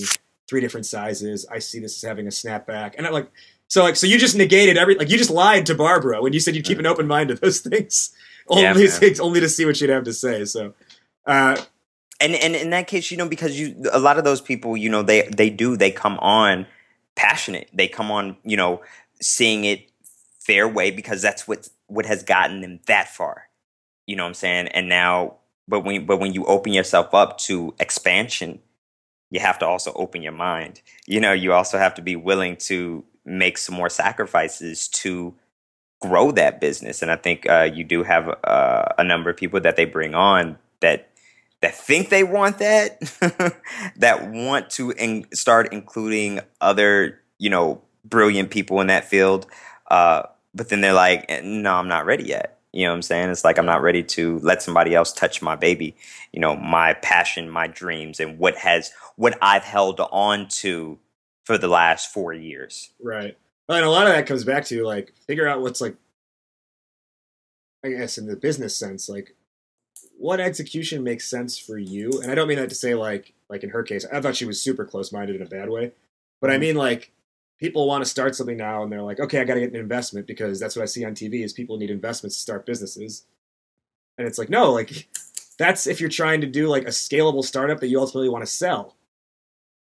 three 0.50 0.60
different 0.60 0.86
sizes. 0.86 1.46
I 1.50 1.60
see 1.60 1.80
this 1.80 2.04
as 2.04 2.06
having 2.06 2.28
a 2.28 2.30
snapback, 2.30 2.96
and 2.98 3.08
I'm 3.08 3.14
like, 3.14 3.32
so 3.70 3.84
like, 3.84 3.96
so 3.96 4.06
you 4.06 4.18
just 4.20 4.36
negated 4.36 4.78
every 4.78 4.96
like 4.96 5.10
you 5.10 5.18
just 5.18 5.32
lied 5.32 5.66
to 5.68 5.76
Barbara 5.76 6.22
when 6.22 6.34
you 6.34 6.42
said 6.42 6.56
you'd 6.58 6.66
keep 6.66 6.80
an 6.80 6.86
open 6.86 7.08
mind 7.08 7.30
to 7.30 7.36
those 7.36 7.60
things, 7.62 8.14
Yeah, 8.50 8.72
only 8.72 8.90
only 9.22 9.40
to 9.40 9.48
see 9.48 9.66
what 9.66 9.78
she'd 9.78 9.90
have 9.92 10.04
to 10.04 10.14
say. 10.14 10.44
So, 10.44 10.74
uh, 11.28 11.62
and 12.20 12.34
and 12.34 12.56
in 12.56 12.72
that 12.72 12.88
case, 12.88 13.12
you 13.12 13.18
know, 13.18 13.28
because 13.28 13.60
you 13.60 13.76
a 13.92 14.00
lot 14.00 14.18
of 14.18 14.24
those 14.24 14.42
people, 14.42 14.76
you 14.76 14.90
know, 14.90 15.04
they 15.04 15.24
they 15.24 15.50
do 15.50 15.78
they 15.78 15.92
come 15.92 16.18
on 16.20 16.66
passionate. 17.16 17.70
They 17.74 17.88
come 17.88 18.10
on, 18.12 18.38
you 18.44 18.56
know, 18.56 18.82
seeing 19.22 19.66
it 19.66 19.90
their 20.48 20.68
way 20.68 20.92
because 20.92 21.22
that's 21.22 21.48
what 21.48 21.70
what 21.88 22.06
has 22.06 22.24
gotten 22.24 22.62
them 22.62 22.80
that 22.88 23.10
far. 23.10 23.50
You 24.06 24.16
know 24.16 24.24
what 24.24 24.30
I'm 24.30 24.34
saying? 24.36 24.68
And 24.70 24.88
now, 24.88 25.36
but 25.68 25.82
when 25.82 26.06
but 26.06 26.20
when 26.20 26.34
you 26.34 26.46
open 26.46 26.74
yourself 26.74 27.14
up 27.14 27.38
to 27.40 27.76
expansion, 27.80 28.60
you 29.30 29.42
have 29.42 29.60
to 29.60 29.68
also 29.68 29.92
open 29.94 30.22
your 30.22 30.32
mind. 30.32 30.82
You 31.06 31.20
know, 31.20 31.34
you 31.34 31.52
also 31.54 31.78
have 31.78 31.96
to 31.96 32.02
be 32.02 32.16
willing 32.16 32.56
to 32.58 33.04
make 33.26 33.58
some 33.58 33.76
more 33.76 33.90
sacrifices 33.90 34.88
to 34.88 35.36
grow 36.00 36.32
that 36.32 36.62
business. 36.62 37.02
And 37.02 37.12
I 37.12 37.18
think 37.18 37.50
uh, 37.50 37.70
you 37.74 37.84
do 37.84 38.04
have 38.04 38.30
uh, 38.44 38.86
a 38.98 39.04
number 39.04 39.30
of 39.30 39.36
people 39.36 39.60
that 39.62 39.76
they 39.76 39.86
bring 39.86 40.16
on 40.16 40.58
that 40.80 41.10
that 41.62 41.76
think 41.76 42.10
they 42.10 42.24
want 42.24 42.60
that, 42.60 43.00
that 43.98 44.30
want 44.30 44.70
to 44.72 44.92
in- 44.92 45.26
start 45.34 45.70
including 45.72 46.40
other, 46.62 47.20
you 47.40 47.50
know, 47.50 47.82
brilliant 48.06 48.52
people 48.52 48.80
in 48.82 48.88
that 48.88 49.06
field. 49.06 49.48
Uh, 49.90 50.24
but 50.54 50.70
then 50.70 50.82
they're 50.82 50.94
like, 50.94 51.26
"Eh, 51.30 51.42
no, 51.44 51.74
I'm 51.74 51.88
not 51.88 52.06
ready 52.06 52.26
yet. 52.26 52.60
You 52.74 52.84
know 52.84 52.92
what 52.92 52.98
I'm 52.98 53.02
saying? 53.02 53.30
It's 53.30 53.44
like 53.44 53.58
I'm 53.58 53.66
not 53.66 53.82
ready 53.82 54.04
to 54.04 54.40
let 54.40 54.62
somebody 54.62 54.94
else 54.94 55.14
touch 55.14 55.42
my 55.42 55.56
baby, 55.56 55.96
you 56.32 56.40
know, 56.40 56.56
my 56.56 56.94
passion, 56.94 57.50
my 57.50 57.68
dreams, 57.68 58.20
and 58.20 58.38
what 58.38 58.56
has 58.58 58.92
what 59.16 59.38
I've 59.42 59.64
held 59.64 60.00
on 60.00 60.48
to 60.50 61.00
for 61.44 61.58
the 61.58 61.70
last 61.70 62.14
four 62.14 62.34
years. 62.34 62.92
Right. 63.02 63.38
And 63.70 63.86
a 63.86 63.90
lot 63.90 64.08
of 64.08 64.14
that 64.14 64.28
comes 64.28 64.44
back 64.44 64.66
to 64.66 64.84
like 64.84 65.14
figure 65.26 65.48
out 65.48 65.62
what's 65.62 65.82
like, 65.82 65.96
I 67.84 67.90
guess, 67.90 68.18
in 68.18 68.28
the 68.28 68.36
business 68.36 68.76
sense, 68.76 69.08
like 69.08 69.36
what 70.18 70.40
execution 70.40 71.04
makes 71.04 71.30
sense 71.30 71.58
for 71.58 71.78
you. 71.78 72.10
And 72.22 72.32
I 72.32 72.36
don't 72.36 72.48
mean 72.48 72.58
that 72.58 72.70
to 72.70 72.76
say 72.76 72.96
like, 72.96 73.34
like 73.50 73.64
in 73.64 73.70
her 73.70 73.84
case, 73.84 74.06
I 74.12 74.20
thought 74.20 74.36
she 74.36 74.46
was 74.46 74.62
super 74.62 74.86
close 74.86 75.12
minded 75.12 75.36
in 75.36 75.42
a 75.42 75.50
bad 75.50 75.70
way, 75.70 75.92
but 76.42 76.50
I 76.50 76.54
mm-hmm. 76.54 76.62
mean 76.62 76.76
like 76.76 77.12
people 77.60 77.88
want 77.88 78.04
to 78.04 78.10
start 78.10 78.36
something 78.36 78.58
now 78.58 78.84
and 78.84 78.92
they're 78.92 79.02
like, 79.02 79.20
okay, 79.20 79.40
I 79.40 79.44
got 79.44 79.56
to 79.56 79.60
get 79.60 79.70
an 79.70 79.76
investment 79.76 80.28
because 80.28 80.60
that's 80.60 80.76
what 80.76 80.84
I 80.84 80.88
see 80.88 81.06
on 81.06 81.14
TV 81.16 81.44
is 81.44 81.54
people 81.54 81.78
need 81.78 81.90
investments 81.90 82.36
to 82.36 82.42
start 82.42 82.66
businesses. 82.66 83.26
And 84.18 84.28
it's 84.28 84.38
like, 84.38 84.50
no, 84.50 84.72
like 84.72 85.08
that's 85.58 85.88
if 85.88 86.00
you're 86.00 86.10
trying 86.10 86.42
to 86.42 86.48
do 86.48 86.68
like 86.68 86.84
a 86.84 86.92
scalable 86.92 87.44
startup 87.44 87.80
that 87.80 87.88
you 87.88 88.00
ultimately 88.00 88.30
want 88.30 88.44
to 88.44 88.52
sell 88.52 88.96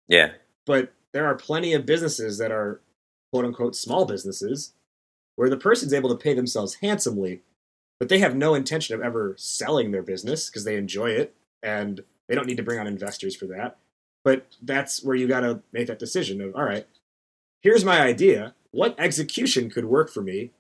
Yeah. 0.09 0.33
but 0.65 0.93
there 1.13 1.27
are 1.27 1.35
plenty 1.35 1.73
of 1.73 1.87
businesses 1.87 2.39
that 2.39 2.53
are 2.53 2.81
quote 3.33 3.45
unquote 3.45 3.75
small 3.75 4.05
businesses 4.05 4.73
where 5.37 5.51
the 5.51 5.57
person's 5.57 5.93
able 5.93 6.11
to 6.11 6.23
pay 6.23 6.35
themselves 6.35 6.77
handsomely, 6.77 7.43
but 7.99 8.09
they 8.09 8.19
have 8.19 8.37
no 8.37 8.55
intention 8.55 8.95
of 8.95 9.03
ever 9.03 9.35
selling 9.39 9.91
their 9.91 10.03
business 10.03 10.49
because 10.49 10.65
they 10.65 10.77
enjoy 10.77 11.11
it 11.11 11.35
and 11.63 12.03
they 12.29 12.35
don't 12.35 12.47
need 12.47 12.57
to 12.57 12.63
bring 12.63 12.79
on 12.79 12.87
investors 12.87 13.35
for 13.35 13.47
that. 13.47 13.79
But 14.25 14.47
that's 14.61 15.05
where 15.05 15.17
you 15.17 15.29
got 15.29 15.41
to 15.41 15.63
make 15.73 15.87
that 15.87 15.99
decision 15.99 16.41
of 16.41 16.55
all 16.55 16.65
right, 16.65 16.87
here's 17.61 17.85
my 17.85 18.01
idea. 18.01 18.55
What 18.71 18.95
execution 18.99 19.71
could 19.71 19.87
work 19.87 20.11
for 20.11 20.23
me? 20.23 20.51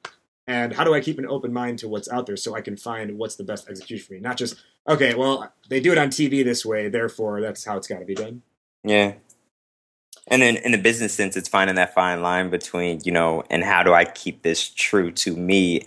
And 0.46 0.74
how 0.74 0.84
do 0.84 0.94
I 0.94 1.00
keep 1.00 1.18
an 1.18 1.26
open 1.26 1.52
mind 1.52 1.80
to 1.80 1.88
what's 1.88 2.08
out 2.08 2.26
there 2.26 2.36
so 2.36 2.54
I 2.54 2.60
can 2.60 2.76
find 2.76 3.18
what's 3.18 3.34
the 3.34 3.42
best 3.44 3.68
execution 3.68 4.06
for 4.06 4.12
me? 4.14 4.20
Not 4.20 4.36
just, 4.36 4.54
okay, 4.88 5.14
well, 5.14 5.52
they 5.68 5.80
do 5.80 5.90
it 5.90 5.98
on 5.98 6.08
TV 6.08 6.44
this 6.44 6.64
way, 6.64 6.88
therefore 6.88 7.40
that's 7.40 7.64
how 7.64 7.76
it's 7.76 7.88
got 7.88 7.98
to 7.98 8.04
be 8.04 8.14
done. 8.14 8.42
Yeah. 8.84 9.14
And 10.28 10.42
then 10.42 10.56
in 10.56 10.72
the 10.72 10.78
business 10.78 11.12
sense, 11.12 11.36
it's 11.36 11.48
finding 11.48 11.76
that 11.76 11.94
fine 11.94 12.22
line 12.22 12.50
between, 12.50 13.00
you 13.04 13.10
know, 13.12 13.42
and 13.50 13.64
how 13.64 13.82
do 13.82 13.92
I 13.92 14.04
keep 14.04 14.42
this 14.42 14.68
true 14.68 15.10
to 15.12 15.36
me? 15.36 15.82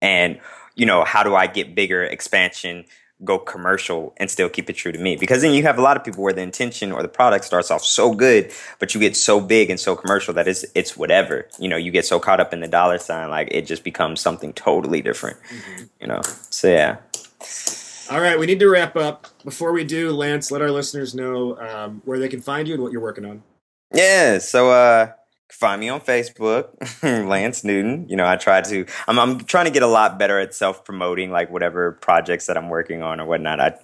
And, 0.00 0.40
you 0.74 0.86
know, 0.86 1.04
how 1.04 1.22
do 1.22 1.34
I 1.34 1.46
get 1.46 1.74
bigger 1.74 2.02
expansion, 2.02 2.84
go 3.22 3.38
commercial 3.38 4.14
and 4.16 4.30
still 4.30 4.48
keep 4.48 4.70
it 4.70 4.74
true 4.74 4.92
to 4.92 4.98
me? 4.98 5.16
Because 5.16 5.42
then 5.42 5.52
you 5.52 5.62
have 5.62 5.78
a 5.78 5.82
lot 5.82 5.96
of 5.96 6.04
people 6.04 6.22
where 6.22 6.32
the 6.32 6.42
intention 6.42 6.92
or 6.92 7.02
the 7.02 7.08
product 7.08 7.44
starts 7.44 7.70
off 7.70 7.84
so 7.84 8.14
good, 8.14 8.50
but 8.78 8.94
you 8.94 9.00
get 9.00 9.16
so 9.16 9.40
big 9.40 9.70
and 9.70 9.78
so 9.78 9.96
commercial 9.96 10.34
that 10.34 10.48
it's 10.48 10.64
it's 10.74 10.96
whatever. 10.96 11.48
You 11.58 11.68
know, 11.68 11.76
you 11.76 11.90
get 11.90 12.06
so 12.06 12.20
caught 12.20 12.40
up 12.40 12.52
in 12.52 12.60
the 12.60 12.68
dollar 12.68 12.98
sign, 12.98 13.30
like 13.30 13.48
it 13.50 13.66
just 13.66 13.84
becomes 13.84 14.20
something 14.20 14.52
totally 14.52 15.02
different. 15.02 15.38
You 16.00 16.06
know. 16.06 16.20
So 16.50 16.68
yeah. 16.68 16.96
All 18.10 18.20
right, 18.20 18.38
we 18.38 18.46
need 18.46 18.58
to 18.58 18.68
wrap 18.68 18.96
up. 18.96 19.28
Before 19.44 19.72
we 19.72 19.84
do, 19.84 20.10
Lance, 20.10 20.50
let 20.50 20.60
our 20.62 20.70
listeners 20.72 21.14
know 21.14 21.56
um, 21.58 22.02
where 22.04 22.18
they 22.18 22.28
can 22.28 22.40
find 22.40 22.66
you 22.66 22.74
and 22.74 22.82
what 22.82 22.90
you're 22.90 23.00
working 23.00 23.24
on. 23.24 23.42
Yeah, 23.92 24.38
so 24.38 24.70
uh 24.70 25.12
find 25.50 25.80
me 25.80 25.88
on 25.88 26.00
Facebook, 26.00 26.68
Lance 27.28 27.64
Newton. 27.64 28.08
You 28.08 28.16
know, 28.16 28.26
I 28.26 28.36
try 28.36 28.60
to 28.62 28.86
I'm 29.08 29.18
I'm 29.18 29.40
trying 29.40 29.66
to 29.66 29.70
get 29.70 29.82
a 29.82 29.88
lot 29.88 30.18
better 30.18 30.38
at 30.38 30.54
self-promoting 30.54 31.30
like 31.30 31.50
whatever 31.50 31.92
projects 31.92 32.46
that 32.46 32.56
I'm 32.56 32.68
working 32.68 33.02
on 33.02 33.20
or 33.20 33.26
whatnot. 33.26 33.60
I 33.60 33.74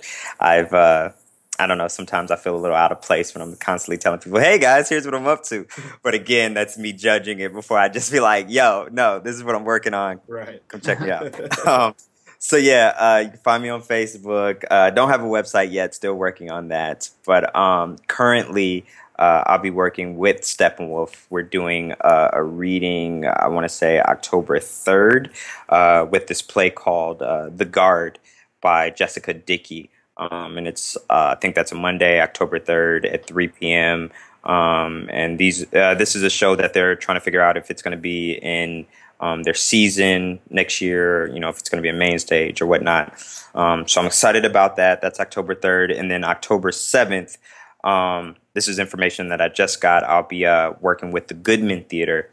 I've 0.41 0.73
uh 0.73 1.11
I 1.59 1.67
don't 1.67 1.79
know, 1.79 1.89
sometimes 1.89 2.31
I 2.31 2.37
feel 2.37 2.55
a 2.55 2.59
little 2.59 2.77
out 2.77 2.93
of 2.93 3.01
place 3.01 3.35
when 3.35 3.41
I'm 3.41 3.57
constantly 3.57 3.97
telling 3.97 4.21
people, 4.21 4.39
"Hey 4.39 4.59
guys, 4.59 4.89
here's 4.89 5.05
what 5.07 5.15
I'm 5.15 5.27
up 5.27 5.43
to." 5.45 5.67
But 6.03 6.15
again, 6.15 6.55
that's 6.55 6.77
me 6.77 6.93
judging 6.93 7.41
it 7.41 7.53
before 7.53 7.79
I 7.79 7.89
just 7.89 8.13
be 8.13 8.21
like, 8.21 8.47
"Yo, 8.51 8.89
no, 8.93 9.21
this 9.21 9.35
is 9.37 9.43
what 9.43 9.55
I'm 9.55 9.65
working 9.65 9.95
on. 9.95 10.21
Right. 10.29 10.67
Come 10.69 10.81
check 10.81 11.01
me 11.01 11.11
out." 11.11 11.67
um, 11.67 11.95
so 12.39 12.57
yeah, 12.57 12.95
uh, 12.99 13.23
you 13.25 13.31
can 13.31 13.39
find 13.39 13.63
me 13.63 13.71
on 13.71 13.83
Facebook. 13.83 14.65
Uh, 14.71 14.91
don't 14.91 15.09
have 15.09 15.23
a 15.23 15.27
website 15.27 15.73
yet. 15.73 15.95
Still 15.95 16.15
working 16.15 16.51
on 16.51 16.69
that. 16.69 17.11
But 17.25 17.55
um, 17.57 17.97
currently, 18.07 18.85
uh, 19.19 19.45
I'll 19.47 19.59
be 19.59 19.71
working 19.71 20.17
with 20.17 20.43
Steppenwolf. 20.43 21.27
We're 21.31 21.43
doing 21.43 21.93
uh, 22.01 22.31
a 22.33 22.43
reading. 22.43 23.27
I 23.27 23.49
want 23.49 23.65
to 23.65 23.69
say 23.69 24.01
October 24.01 24.59
third, 24.61 25.31
uh, 25.69 26.07
with 26.11 26.27
this 26.27 26.43
play 26.43 26.71
called 26.71 27.23
uh, 27.23 27.51
"The 27.55 27.65
Guard" 27.65 28.19
by 28.61 28.91
Jessica 28.91 29.35
Dickey. 29.35 29.91
Um, 30.19 30.57
and 30.59 30.67
it's 30.67 30.97
uh, 31.11 31.35
I 31.35 31.35
think 31.37 31.55
that's 31.55 31.73
a 31.73 31.77
Monday, 31.77 32.21
October 32.21 32.59
third 32.59 33.07
at 33.07 33.27
three 33.27 33.49
p.m. 33.49 34.11
Um, 34.45 35.09
and 35.13 35.39
these 35.39 35.73
uh, 35.75 35.95
this 35.95 36.15
is 36.15 36.23
a 36.23 36.31
show 36.31 36.57
that 36.57 36.73
they're 36.73 36.97
trying 36.97 37.17
to 37.17 37.21
figure 37.21 37.43
out 37.43 37.57
if 37.57 37.71
it's 37.71 37.83
going 37.83 37.97
to 37.97 38.01
be 38.01 38.33
in 38.33 38.87
um, 39.21 39.43
their 39.43 39.55
season 39.55 40.41
next 40.51 40.81
year, 40.81 41.29
you 41.29 41.41
know, 41.41 41.49
if 41.49 41.59
it's 41.59 41.69
going 41.69 41.83
to 41.83 41.83
be 41.83 41.89
a 41.89 41.99
main 41.99 42.19
stage 42.19 42.61
or 42.61 42.67
whatnot. 42.67 43.15
Um, 43.55 43.87
so 43.89 44.01
I'm 44.01 44.07
excited 44.07 44.45
about 44.45 44.77
that. 44.77 45.01
That's 45.01 45.19
October 45.21 45.55
3rd. 45.55 45.99
And 45.99 46.11
then 46.11 46.25
October 46.25 46.71
7th, 46.71 47.39
um, 47.85 48.37
this 48.57 48.69
is 48.69 48.79
information 48.79 49.29
that 49.29 49.43
I 49.43 49.51
just 49.51 49.83
got. 49.83 50.03
I'll 50.05 50.23
be 50.23 50.47
uh, 50.47 50.73
working 50.81 51.13
with 51.13 51.29
the 51.29 51.35
Goodman 51.35 51.85
Theater, 51.85 52.31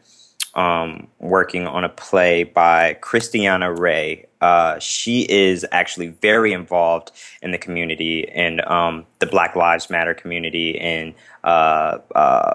um, 0.54 1.06
working 1.18 1.66
on 1.66 1.84
a 1.84 1.90
play 1.90 2.44
by 2.44 2.96
Kristiana 3.02 3.78
Rae. 3.78 4.24
Uh, 4.40 4.78
she 4.78 5.26
is 5.28 5.66
actually 5.70 6.08
very 6.08 6.54
involved 6.54 7.12
in 7.42 7.50
the 7.50 7.58
community 7.58 8.26
and 8.30 8.62
um, 8.62 9.04
the 9.18 9.26
Black 9.26 9.54
Lives 9.54 9.90
Matter 9.90 10.14
community. 10.14 10.78
And 10.78 11.12
uh, 11.44 11.98
uh, 12.14 12.54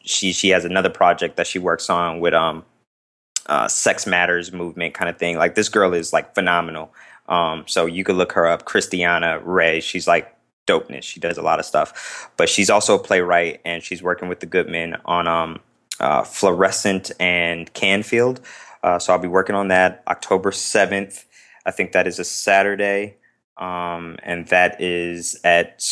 she, 0.00 0.32
she 0.32 0.48
has 0.48 0.64
another 0.64 0.90
project 0.90 1.36
that 1.36 1.46
she 1.46 1.58
works 1.58 1.90
on 1.90 2.20
with 2.20 2.32
um, 2.32 2.64
uh, 3.46 3.68
sex 3.68 4.06
matters 4.06 4.50
movement 4.50 4.94
kind 4.94 5.10
of 5.10 5.18
thing. 5.18 5.36
Like 5.36 5.56
this 5.56 5.68
girl 5.68 5.92
is 5.92 6.14
like 6.14 6.34
phenomenal. 6.34 6.94
Um, 7.28 7.64
so 7.66 7.84
you 7.84 8.02
could 8.02 8.16
look 8.16 8.32
her 8.32 8.46
up, 8.46 8.64
Kristiana 8.64 9.42
Rae. 9.44 9.80
She's 9.80 10.08
like 10.08 10.34
dopeness. 10.66 11.02
She 11.02 11.20
does 11.20 11.38
a 11.38 11.42
lot 11.42 11.58
of 11.58 11.64
stuff, 11.64 12.30
but 12.36 12.48
she's 12.48 12.70
also 12.70 12.94
a 12.94 12.98
playwright 12.98 13.60
and 13.64 13.82
she's 13.82 14.02
working 14.02 14.28
with 14.28 14.40
the 14.40 14.46
Goodman 14.46 14.96
on 15.04 15.26
um, 15.26 15.60
uh, 15.98 16.22
Florissant 16.22 17.10
and 17.20 17.72
Canfield. 17.74 18.40
Uh, 18.82 18.98
so 18.98 19.12
I'll 19.12 19.18
be 19.18 19.28
working 19.28 19.54
on 19.54 19.68
that 19.68 20.02
October 20.06 20.52
seventh. 20.52 21.26
I 21.66 21.70
think 21.70 21.92
that 21.92 22.06
is 22.06 22.18
a 22.18 22.24
Saturday, 22.24 23.16
um, 23.58 24.16
and 24.22 24.48
that 24.48 24.80
is 24.80 25.38
at 25.44 25.84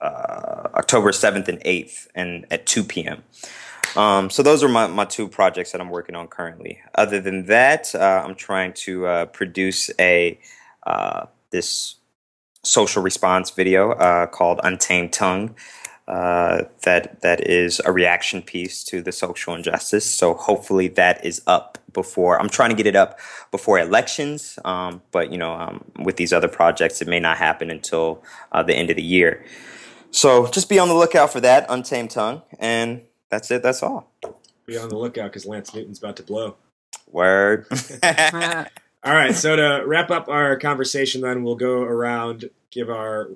uh, 0.00 0.68
October 0.74 1.12
seventh 1.12 1.48
and 1.48 1.60
eighth, 1.64 2.08
and 2.14 2.46
at 2.50 2.66
two 2.66 2.84
p.m. 2.84 3.24
Um, 3.96 4.30
so 4.30 4.42
those 4.42 4.62
are 4.62 4.68
my, 4.68 4.86
my 4.86 5.04
two 5.04 5.28
projects 5.28 5.72
that 5.72 5.80
I'm 5.80 5.90
working 5.90 6.14
on 6.14 6.28
currently. 6.28 6.80
Other 6.94 7.20
than 7.20 7.46
that, 7.46 7.94
uh, 7.94 8.22
I'm 8.24 8.36
trying 8.36 8.72
to 8.74 9.06
uh, 9.06 9.26
produce 9.26 9.90
a 9.98 10.38
uh, 10.86 11.26
this 11.50 11.96
social 12.64 13.02
response 13.02 13.50
video 13.50 13.92
uh, 13.92 14.26
called 14.26 14.60
Untamed 14.62 15.12
Tongue. 15.12 15.54
Uh, 16.08 16.64
that 16.82 17.20
that 17.22 17.48
is 17.48 17.80
a 17.84 17.92
reaction 17.92 18.42
piece 18.42 18.82
to 18.82 19.00
the 19.00 19.12
social 19.12 19.54
injustice. 19.54 20.04
So 20.04 20.34
hopefully 20.34 20.88
that 20.88 21.24
is 21.24 21.42
up 21.46 21.78
before. 21.92 22.40
I'm 22.40 22.48
trying 22.48 22.70
to 22.70 22.76
get 22.76 22.86
it 22.86 22.96
up 22.96 23.18
before 23.50 23.78
elections, 23.78 24.58
um, 24.64 25.00
but 25.12 25.30
you 25.30 25.38
know, 25.38 25.52
um, 25.52 25.84
with 26.00 26.16
these 26.16 26.32
other 26.32 26.48
projects, 26.48 27.00
it 27.00 27.08
may 27.08 27.20
not 27.20 27.36
happen 27.36 27.70
until 27.70 28.22
uh, 28.50 28.62
the 28.62 28.74
end 28.74 28.90
of 28.90 28.96
the 28.96 29.02
year. 29.02 29.44
So 30.10 30.48
just 30.48 30.68
be 30.68 30.78
on 30.78 30.88
the 30.88 30.94
lookout 30.94 31.32
for 31.32 31.40
that 31.40 31.66
Untamed 31.68 32.10
Tongue, 32.10 32.42
and 32.58 33.02
that's 33.30 33.50
it. 33.50 33.62
That's 33.62 33.82
all. 33.82 34.10
Be 34.66 34.76
on 34.76 34.88
the 34.88 34.98
lookout 34.98 35.30
because 35.30 35.46
Lance 35.46 35.72
Newton's 35.72 35.98
about 35.98 36.16
to 36.16 36.22
blow. 36.22 36.56
Word. 37.10 37.66
All 39.04 39.12
right, 39.12 39.34
so 39.34 39.56
to 39.56 39.82
wrap 39.84 40.10
up 40.10 40.28
our 40.28 40.56
conversation, 40.56 41.22
then 41.22 41.42
we'll 41.42 41.56
go 41.56 41.82
around 41.82 42.50
give 42.70 42.88
our 42.88 43.30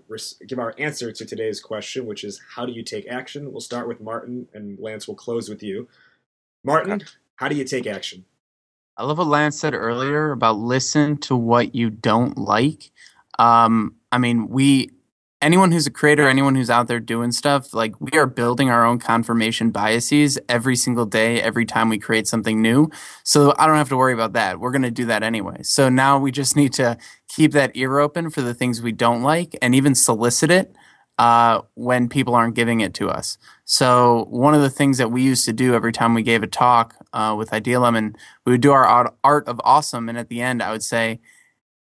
give 0.46 0.58
our 0.58 0.74
answer 0.78 1.10
to 1.12 1.24
today's 1.24 1.60
question, 1.60 2.06
which 2.06 2.22
is 2.24 2.40
how 2.54 2.66
do 2.66 2.72
you 2.72 2.82
take 2.82 3.08
action? 3.08 3.50
We'll 3.52 3.60
start 3.60 3.88
with 3.88 4.00
Martin, 4.00 4.48
and 4.54 4.78
Lance 4.78 5.08
will 5.08 5.16
close 5.16 5.48
with 5.48 5.62
you. 5.62 5.88
Martin, 6.64 7.02
how 7.36 7.48
do 7.48 7.56
you 7.56 7.64
take 7.64 7.86
action? 7.86 8.24
I 8.96 9.04
love 9.04 9.18
what 9.18 9.26
Lance 9.26 9.58
said 9.58 9.74
earlier 9.74 10.32
about 10.32 10.58
listen 10.58 11.18
to 11.18 11.36
what 11.36 11.74
you 11.74 11.90
don't 11.90 12.38
like. 12.38 12.90
Um, 13.38 13.96
I 14.10 14.18
mean, 14.18 14.48
we 14.48 14.90
anyone 15.46 15.70
who's 15.70 15.86
a 15.86 15.92
creator, 15.92 16.28
anyone 16.28 16.56
who's 16.56 16.70
out 16.70 16.88
there 16.88 16.98
doing 16.98 17.30
stuff, 17.30 17.72
like 17.72 17.94
we 18.00 18.18
are 18.18 18.26
building 18.26 18.68
our 18.68 18.84
own 18.84 18.98
confirmation 18.98 19.70
biases 19.70 20.40
every 20.48 20.74
single 20.74 21.06
day, 21.06 21.40
every 21.40 21.64
time 21.64 21.88
we 21.88 21.98
create 21.98 22.26
something 22.26 22.60
new. 22.60 22.90
So 23.22 23.54
I 23.56 23.68
don't 23.68 23.76
have 23.76 23.88
to 23.90 23.96
worry 23.96 24.12
about 24.12 24.32
that. 24.32 24.58
We're 24.58 24.72
going 24.72 24.82
to 24.82 24.90
do 24.90 25.04
that 25.04 25.22
anyway. 25.22 25.62
So 25.62 25.88
now 25.88 26.18
we 26.18 26.32
just 26.32 26.56
need 26.56 26.72
to 26.74 26.98
keep 27.28 27.52
that 27.52 27.70
ear 27.76 28.00
open 28.00 28.28
for 28.30 28.42
the 28.42 28.54
things 28.54 28.82
we 28.82 28.90
don't 28.90 29.22
like 29.22 29.54
and 29.62 29.72
even 29.72 29.94
solicit 29.94 30.50
it 30.50 30.74
uh, 31.16 31.60
when 31.74 32.08
people 32.08 32.34
aren't 32.34 32.56
giving 32.56 32.80
it 32.80 32.92
to 32.94 33.08
us. 33.08 33.38
So 33.64 34.26
one 34.30 34.52
of 34.52 34.62
the 34.62 34.70
things 34.70 34.98
that 34.98 35.12
we 35.12 35.22
used 35.22 35.44
to 35.44 35.52
do 35.52 35.74
every 35.74 35.92
time 35.92 36.12
we 36.12 36.24
gave 36.24 36.42
a 36.42 36.48
talk 36.48 36.96
uh, 37.12 37.36
with 37.38 37.52
Idea 37.52 37.78
Lemon, 37.78 38.16
we 38.44 38.52
would 38.52 38.60
do 38.60 38.72
our 38.72 39.14
art 39.22 39.48
of 39.48 39.60
awesome, 39.62 40.08
and 40.08 40.18
at 40.18 40.28
the 40.28 40.40
end, 40.40 40.60
I 40.60 40.72
would 40.72 40.82
say, 40.82 41.20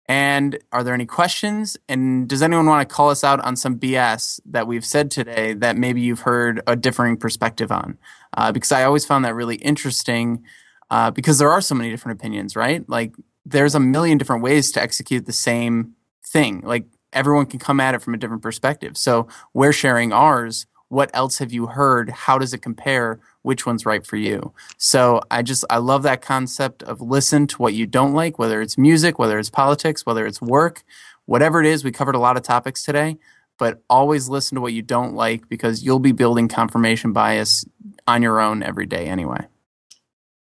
"And 0.09 0.59
are 0.73 0.83
there 0.83 0.95
any 0.95 1.07
questions? 1.07 1.77
And 1.89 2.29
does 2.29 2.43
anyone 2.43 2.67
want 2.67 2.89
to 2.89 2.95
call 2.95 3.11
us 3.11 3.23
out 3.23 3.41
on 3.41 3.57
some 3.57 3.79
BS 3.79 4.41
that 4.47 4.67
we've 4.67 4.85
said 4.85 5.11
today 5.11 5.53
that 5.55 5.77
maybe 5.77 6.01
you've 6.01 6.21
heard 6.21 6.63
a 6.67 6.75
differing 6.75 7.17
perspective 7.17 7.71
on?" 7.71 7.99
Uh, 8.37 8.53
because 8.53 8.73
I 8.73 8.85
always 8.85 9.05
found 9.05 9.25
that 9.25 9.35
really 9.35 9.57
interesting. 9.57 10.45
Uh, 10.91 11.11
because 11.11 11.39
there 11.39 11.51
are 11.51 11.61
so 11.61 11.75
many 11.75 11.91
different 11.91 12.19
opinions, 12.19 12.57
right? 12.57 12.89
Like 12.89 13.15
there's 13.45 13.75
a 13.75 13.81
million 13.81 14.17
different 14.17 14.43
ways 14.43 14.73
to 14.73 14.83
execute 14.83 15.27
the 15.27 15.33
same 15.33 15.95
thing. 16.25 16.63
Like 16.65 16.87
everyone 17.13 17.47
can 17.47 17.59
come 17.59 17.81
at 17.81 17.95
it 17.95 18.03
from 18.03 18.15
a 18.15 18.17
different 18.17 18.43
perspective. 18.43 18.97
So 18.97 19.29
we're 19.55 19.73
sharing 19.73 20.13
ours. 20.13 20.67
What 20.89 21.11
else 21.13 21.39
have 21.39 21.53
you 21.53 21.67
heard? 21.67 22.09
How 22.11 22.39
does 22.39 22.55
it 22.55 22.63
compare? 22.63 23.21
Which 23.43 23.67
one's 23.67 23.85
right 23.85 24.07
for 24.07 24.17
you? 24.17 24.53
So 24.79 25.21
I 25.31 25.43
just 25.43 25.65
I 25.69 25.79
love 25.79 26.03
that 26.05 26.23
concept 26.23 26.83
of 26.83 27.01
listen 27.01 27.47
to 27.49 27.59
what 27.59 27.75
you 27.75 27.87
don't 27.87 28.15
like, 28.15 28.39
whether 28.39 28.61
it's 28.63 28.79
music, 28.79 29.19
whether 29.19 29.39
it's 29.39 29.51
politics, 29.51 30.07
whether 30.07 30.27
it's 30.27 30.41
work, 30.41 30.83
whatever 31.27 31.61
it 31.61 31.67
is. 31.67 31.85
We 31.85 31.93
covered 31.93 32.15
a 32.15 32.21
lot 32.21 32.37
of 32.37 32.43
topics 32.43 32.83
today, 32.83 33.19
but 33.59 33.83
always 33.91 34.29
listen 34.29 34.57
to 34.57 34.63
what 34.63 34.73
you 34.73 34.83
don't 34.83 35.15
like 35.15 35.49
because 35.49 35.83
you'll 35.83 35.99
be 35.99 36.13
building 36.13 36.49
confirmation 36.49 37.13
bias 37.13 37.67
on 38.07 38.23
your 38.23 38.41
own 38.41 38.63
every 38.63 38.87
day 38.87 39.07
anyway. 39.07 39.47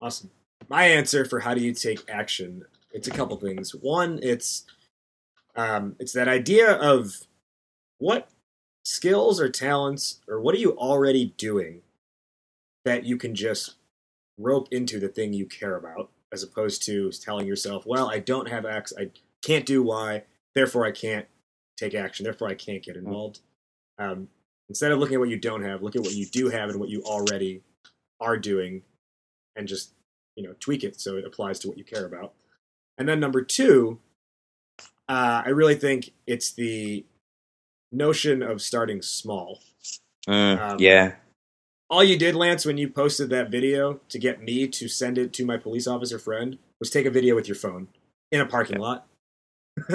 Awesome. 0.01 0.31
My 0.69 0.85
answer 0.85 1.25
for 1.25 1.39
how 1.39 1.53
do 1.53 1.61
you 1.61 1.73
take 1.73 2.09
action? 2.09 2.65
It's 2.91 3.07
a 3.07 3.11
couple 3.11 3.37
things. 3.37 3.75
One, 3.75 4.19
it's 4.23 4.65
um, 5.55 5.95
it's 5.99 6.13
that 6.13 6.27
idea 6.27 6.73
of 6.73 7.13
what 7.99 8.29
skills 8.84 9.39
or 9.39 9.49
talents 9.49 10.21
or 10.27 10.39
what 10.39 10.55
are 10.55 10.59
you 10.59 10.75
already 10.77 11.34
doing 11.38 11.82
that 12.86 13.05
you 13.05 13.17
can 13.17 13.36
just 13.36 13.75
rope 14.38 14.67
into 14.71 14.99
the 14.99 15.07
thing 15.07 15.34
you 15.34 15.45
care 15.45 15.75
about, 15.75 16.09
as 16.32 16.43
opposed 16.43 16.84
to 16.86 17.11
telling 17.11 17.45
yourself, 17.45 17.86
"Well, 17.86 18.09
I 18.09 18.19
don't 18.19 18.49
have 18.49 18.65
X, 18.65 18.93
I 18.97 19.11
can't 19.41 19.65
do 19.65 19.84
Y, 19.84 20.23
therefore 20.55 20.86
I 20.86 20.91
can't 20.91 21.27
take 21.77 21.93
action, 21.93 22.23
therefore 22.23 22.47
I 22.47 22.55
can't 22.55 22.84
get 22.84 22.97
involved." 22.97 23.39
Um, 23.99 24.29
instead 24.69 24.91
of 24.91 24.99
looking 24.99 25.15
at 25.15 25.19
what 25.19 25.29
you 25.29 25.38
don't 25.38 25.63
have, 25.63 25.84
look 25.84 25.95
at 25.95 26.01
what 26.01 26.15
you 26.15 26.25
do 26.25 26.49
have 26.49 26.69
and 26.69 26.79
what 26.79 26.89
you 26.89 27.03
already 27.03 27.61
are 28.19 28.38
doing, 28.38 28.84
and 29.55 29.67
just 29.67 29.93
you 30.36 30.43
know 30.43 30.55
tweak 30.59 30.84
it 30.84 30.99
so 30.99 31.17
it 31.17 31.25
applies 31.25 31.59
to 31.59 31.67
what 31.67 31.77
you 31.77 31.84
care 31.84 32.05
about. 32.05 32.34
And 32.97 33.07
then 33.07 33.19
number 33.19 33.43
two, 33.43 33.99
uh, 35.07 35.43
I 35.45 35.49
really 35.49 35.75
think 35.75 36.13
it's 36.25 36.51
the 36.51 37.05
notion 37.91 38.41
of 38.41 38.61
starting 38.61 39.01
small. 39.01 39.59
Mm, 40.27 40.59
Um, 40.59 40.77
yeah. 40.79 41.15
All 41.89 42.03
you 42.03 42.17
did, 42.17 42.35
Lance, 42.35 42.65
when 42.65 42.77
you 42.77 42.89
posted 42.89 43.29
that 43.31 43.49
video 43.49 43.99
to 44.09 44.17
get 44.17 44.41
me 44.41 44.67
to 44.67 44.87
send 44.87 45.17
it 45.17 45.33
to 45.33 45.45
my 45.45 45.57
police 45.57 45.87
officer 45.87 46.17
friend 46.17 46.57
was 46.79 46.89
take 46.89 47.05
a 47.05 47.11
video 47.11 47.35
with 47.35 47.47
your 47.49 47.55
phone 47.55 47.89
in 48.31 48.39
a 48.39 48.45
parking 48.45 48.79
lot. 48.79 49.07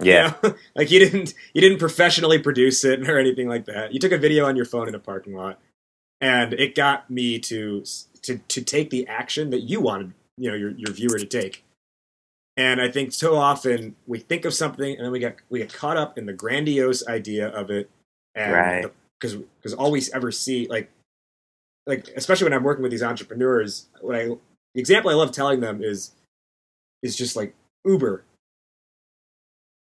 Yeah. 0.00 0.34
You 0.42 0.50
know? 0.50 0.56
like 0.76 0.90
you 0.90 1.00
didn't 1.00 1.34
you 1.52 1.60
didn't 1.60 1.78
professionally 1.78 2.38
produce 2.38 2.84
it 2.84 3.08
or 3.08 3.18
anything 3.18 3.48
like 3.48 3.64
that. 3.64 3.92
You 3.92 3.98
took 3.98 4.12
a 4.12 4.18
video 4.18 4.46
on 4.46 4.56
your 4.56 4.64
phone 4.64 4.88
in 4.88 4.94
a 4.94 4.98
parking 4.98 5.34
lot, 5.34 5.58
and 6.20 6.52
it 6.52 6.74
got 6.74 7.10
me 7.10 7.38
to 7.40 7.84
to 8.22 8.38
to 8.38 8.62
take 8.62 8.90
the 8.90 9.06
action 9.08 9.50
that 9.50 9.62
you 9.62 9.80
wanted, 9.80 10.12
you 10.36 10.50
know, 10.50 10.56
your 10.56 10.70
your 10.70 10.92
viewer 10.92 11.18
to 11.18 11.26
take. 11.26 11.64
And 12.58 12.80
I 12.80 12.90
think 12.90 13.12
so 13.12 13.36
often 13.36 13.94
we 14.08 14.18
think 14.18 14.44
of 14.44 14.52
something 14.52 14.96
and 14.96 15.04
then 15.04 15.12
we 15.12 15.20
get 15.20 15.36
we 15.48 15.60
get 15.60 15.72
caught 15.72 15.96
up 15.96 16.18
in 16.18 16.26
the 16.26 16.32
grandiose 16.32 17.06
idea 17.06 17.48
of 17.48 17.70
it, 17.70 17.88
and 18.34 18.52
Right. 18.52 18.86
because 19.18 19.36
because 19.36 19.72
all 19.74 19.92
we 19.92 20.02
ever 20.12 20.32
see 20.32 20.66
like 20.68 20.90
like 21.86 22.08
especially 22.16 22.44
when 22.46 22.52
I'm 22.52 22.64
working 22.64 22.82
with 22.82 22.90
these 22.90 23.02
entrepreneurs, 23.02 23.86
what 24.00 24.16
I 24.16 24.26
the 24.26 24.80
example 24.80 25.10
I 25.10 25.14
love 25.14 25.30
telling 25.30 25.60
them 25.60 25.82
is 25.84 26.10
is 27.02 27.16
just 27.16 27.36
like 27.36 27.54
Uber. 27.86 28.24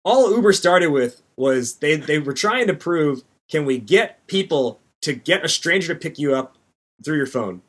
All 0.05 0.35
Uber 0.35 0.53
started 0.53 0.89
with 0.89 1.23
was 1.37 1.77
they 1.77 1.95
they 1.95 2.19
were 2.19 2.35
trying 2.35 2.67
to 2.67 2.75
prove 2.75 3.23
can 3.49 3.65
we 3.65 3.79
get 3.79 4.27
people 4.27 4.81
to 5.03 5.13
get 5.15 5.45
a 5.45 5.49
stranger 5.49 5.95
to 5.95 6.01
pick 6.01 6.19
you 6.19 6.35
up 6.35 6.57
through 7.05 7.19
your 7.19 7.27
phone. 7.27 7.63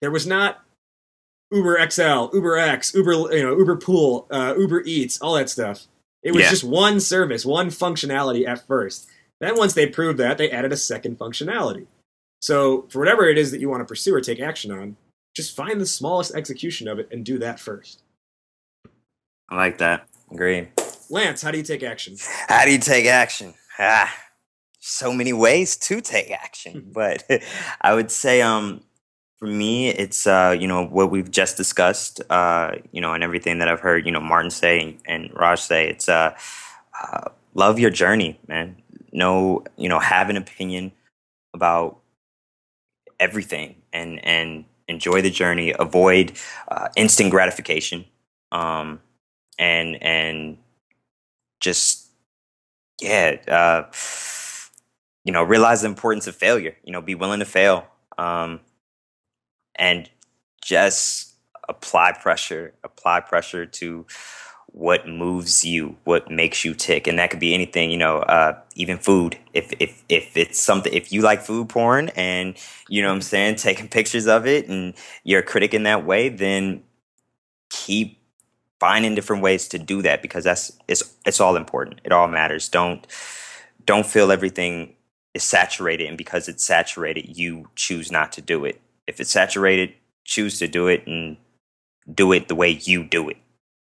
There 0.00 0.10
was 0.10 0.26
not 0.26 0.64
Uber 1.50 1.78
XL, 1.90 2.28
Uber 2.34 2.56
X, 2.56 2.94
Uber 2.94 3.12
you 3.36 3.42
know 3.42 3.56
Uber 3.56 3.76
Pool, 3.76 4.26
uh, 4.30 4.54
Uber 4.58 4.82
Eats, 4.84 5.20
all 5.20 5.34
that 5.34 5.48
stuff. 5.48 5.86
It 6.22 6.32
was 6.32 6.42
Yeah. 6.44 6.50
just 6.50 6.64
one 6.64 6.98
service, 7.00 7.44
one 7.46 7.68
functionality 7.68 8.46
at 8.48 8.66
first. 8.66 9.06
Then 9.40 9.56
once 9.56 9.74
they 9.74 9.86
proved 9.86 10.18
that, 10.18 10.38
they 10.38 10.50
added 10.50 10.72
a 10.72 10.76
second 10.76 11.18
functionality. 11.18 11.86
So 12.40 12.86
for 12.90 12.98
whatever 12.98 13.28
it 13.28 13.38
is 13.38 13.50
that 13.52 13.60
you 13.60 13.68
want 13.68 13.80
to 13.80 13.84
pursue 13.84 14.14
or 14.14 14.20
take 14.20 14.40
action 14.40 14.72
on, 14.72 14.96
just 15.36 15.54
find 15.54 15.80
the 15.80 15.86
smallest 15.86 16.34
execution 16.34 16.88
of 16.88 16.98
it 16.98 17.08
and 17.12 17.24
do 17.24 17.38
that 17.38 17.60
first. 17.60 18.02
I 19.48 19.56
like 19.56 19.78
that. 19.78 20.08
Agree. 20.32 20.68
Lance, 21.10 21.42
how 21.42 21.50
do 21.52 21.58
you 21.58 21.64
take 21.64 21.82
action? 21.84 22.16
How 22.48 22.64
do 22.64 22.72
you 22.72 22.78
take 22.78 23.06
action? 23.06 23.54
Ah, 23.78 24.12
so 24.80 25.12
many 25.12 25.32
ways 25.32 25.76
to 25.76 26.00
take 26.00 26.30
action, 26.32 26.90
but 26.92 27.22
I 27.80 27.94
would 27.94 28.10
say, 28.10 28.42
um, 28.42 28.82
for 29.38 29.46
me, 29.46 29.88
it's 29.88 30.26
uh, 30.26 30.56
you 30.58 30.66
know 30.66 30.86
what 30.86 31.10
we've 31.10 31.30
just 31.30 31.56
discussed, 31.56 32.20
uh, 32.30 32.76
you 32.92 33.00
know, 33.00 33.12
and 33.12 33.22
everything 33.22 33.58
that 33.58 33.68
I've 33.68 33.80
heard, 33.80 34.06
you 34.06 34.12
know, 34.12 34.20
Martin 34.20 34.50
say 34.50 34.96
and, 35.06 35.30
Raj 35.34 35.60
say. 35.60 35.88
It's 35.88 36.08
uh, 36.08 36.34
uh, 37.00 37.28
love 37.54 37.78
your 37.78 37.90
journey, 37.90 38.40
man. 38.48 38.76
No, 39.12 39.64
you 39.76 39.88
know, 39.88 39.98
have 39.98 40.30
an 40.30 40.36
opinion 40.36 40.92
about 41.54 41.98
everything, 43.20 43.76
and 43.92 44.24
and 44.24 44.64
enjoy 44.88 45.20
the 45.22 45.30
journey. 45.30 45.74
Avoid 45.78 46.32
uh, 46.68 46.88
instant 46.96 47.30
gratification, 47.30 48.06
um, 48.52 49.00
and 49.58 50.02
and 50.02 50.58
just 51.60 52.08
yeah, 53.00 53.36
uh, 53.48 53.90
you 55.24 55.32
know, 55.32 55.42
realize 55.42 55.82
the 55.82 55.88
importance 55.88 56.26
of 56.26 56.36
failure. 56.36 56.76
You 56.84 56.92
know, 56.92 57.02
be 57.02 57.14
willing 57.14 57.40
to 57.40 57.44
fail, 57.46 57.86
um, 58.16 58.60
and 59.76 60.10
just 60.62 61.34
apply 61.68 62.12
pressure. 62.12 62.74
Apply 62.84 63.20
pressure 63.20 63.66
to 63.66 64.06
what 64.68 65.08
moves 65.08 65.64
you, 65.64 65.96
what 66.04 66.30
makes 66.30 66.64
you 66.64 66.74
tick, 66.74 67.06
and 67.06 67.18
that 67.18 67.30
could 67.30 67.40
be 67.40 67.54
anything. 67.54 67.90
You 67.90 67.96
know, 67.96 68.18
uh, 68.18 68.58
even 68.74 68.98
food. 68.98 69.38
If 69.54 69.72
if 69.80 70.04
if 70.08 70.36
it's 70.36 70.60
something, 70.60 70.92
if 70.92 71.12
you 71.12 71.22
like 71.22 71.42
food 71.42 71.68
porn, 71.68 72.10
and 72.10 72.56
you 72.88 73.02
know 73.02 73.08
what 73.08 73.14
I'm 73.14 73.22
saying, 73.22 73.54
taking 73.56 73.88
pictures 73.88 74.26
of 74.26 74.46
it, 74.46 74.68
and 74.68 74.94
you're 75.24 75.40
a 75.40 75.44
critic 75.44 75.72
in 75.72 75.84
that 75.84 76.04
way, 76.04 76.28
then 76.28 76.82
keep 77.70 78.20
finding 78.78 79.14
different 79.14 79.42
ways 79.42 79.68
to 79.68 79.78
do 79.78 80.02
that 80.02 80.22
because 80.22 80.44
that's 80.44 80.72
it's 80.88 81.14
it's 81.24 81.40
all 81.40 81.56
important. 81.56 82.00
It 82.04 82.12
all 82.12 82.28
matters. 82.28 82.68
Don't 82.68 83.06
don't 83.84 84.06
feel 84.06 84.30
everything 84.30 84.94
is 85.32 85.42
saturated 85.42 86.08
and 86.08 86.18
because 86.18 86.48
it's 86.48 86.64
saturated 86.64 87.36
you 87.36 87.68
choose 87.76 88.10
not 88.10 88.32
to 88.32 88.40
do 88.40 88.64
it. 88.64 88.80
If 89.06 89.20
it's 89.20 89.30
saturated, 89.30 89.94
choose 90.24 90.58
to 90.58 90.68
do 90.68 90.88
it 90.88 91.06
and 91.06 91.36
do 92.12 92.32
it 92.32 92.48
the 92.48 92.54
way 92.54 92.70
you 92.70 93.04
do 93.04 93.28
it. 93.28 93.36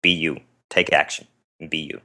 Be 0.01 0.11
you. 0.11 0.39
Take 0.69 0.93
action 0.93 1.27
and 1.59 1.69
be 1.69 1.79
you. 1.79 2.01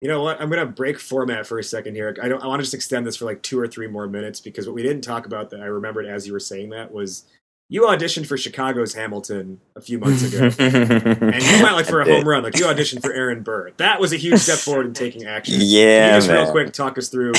You 0.00 0.08
know 0.08 0.22
what? 0.22 0.40
I'm 0.40 0.50
gonna 0.50 0.66
break 0.66 0.98
format 0.98 1.46
for 1.46 1.58
a 1.58 1.64
second 1.64 1.94
here. 1.94 2.16
I 2.20 2.28
don't. 2.28 2.42
I 2.42 2.48
want 2.48 2.58
to 2.58 2.64
just 2.64 2.74
extend 2.74 3.06
this 3.06 3.16
for 3.16 3.24
like 3.24 3.42
two 3.42 3.58
or 3.58 3.68
three 3.68 3.86
more 3.86 4.08
minutes 4.08 4.40
because 4.40 4.66
what 4.66 4.74
we 4.74 4.82
didn't 4.82 5.02
talk 5.02 5.26
about 5.26 5.50
that 5.50 5.60
I 5.60 5.66
remembered 5.66 6.06
as 6.06 6.26
you 6.26 6.32
were 6.32 6.40
saying 6.40 6.70
that 6.70 6.92
was 6.92 7.24
you 7.68 7.82
auditioned 7.82 8.26
for 8.26 8.36
Chicago's 8.36 8.94
Hamilton 8.94 9.60
a 9.76 9.80
few 9.80 9.98
months 10.00 10.24
ago, 10.24 10.50
and 10.58 11.42
you 11.42 11.62
went 11.62 11.76
like 11.76 11.86
for 11.86 12.00
a 12.00 12.04
home 12.04 12.24
run. 12.28 12.42
Like 12.42 12.58
you 12.58 12.66
auditioned 12.66 13.00
for 13.00 13.12
Aaron 13.12 13.42
Burr. 13.42 13.70
That 13.76 14.00
was 14.00 14.12
a 14.12 14.16
huge 14.16 14.40
step 14.40 14.58
forward 14.58 14.86
in 14.86 14.92
taking 14.92 15.24
action. 15.24 15.54
Can 15.54 15.62
Yeah, 15.64 16.16
you 16.16 16.20
just 16.20 16.30
real 16.30 16.50
quick 16.50 16.72
talk 16.72 16.98
us 16.98 17.08
through 17.08 17.32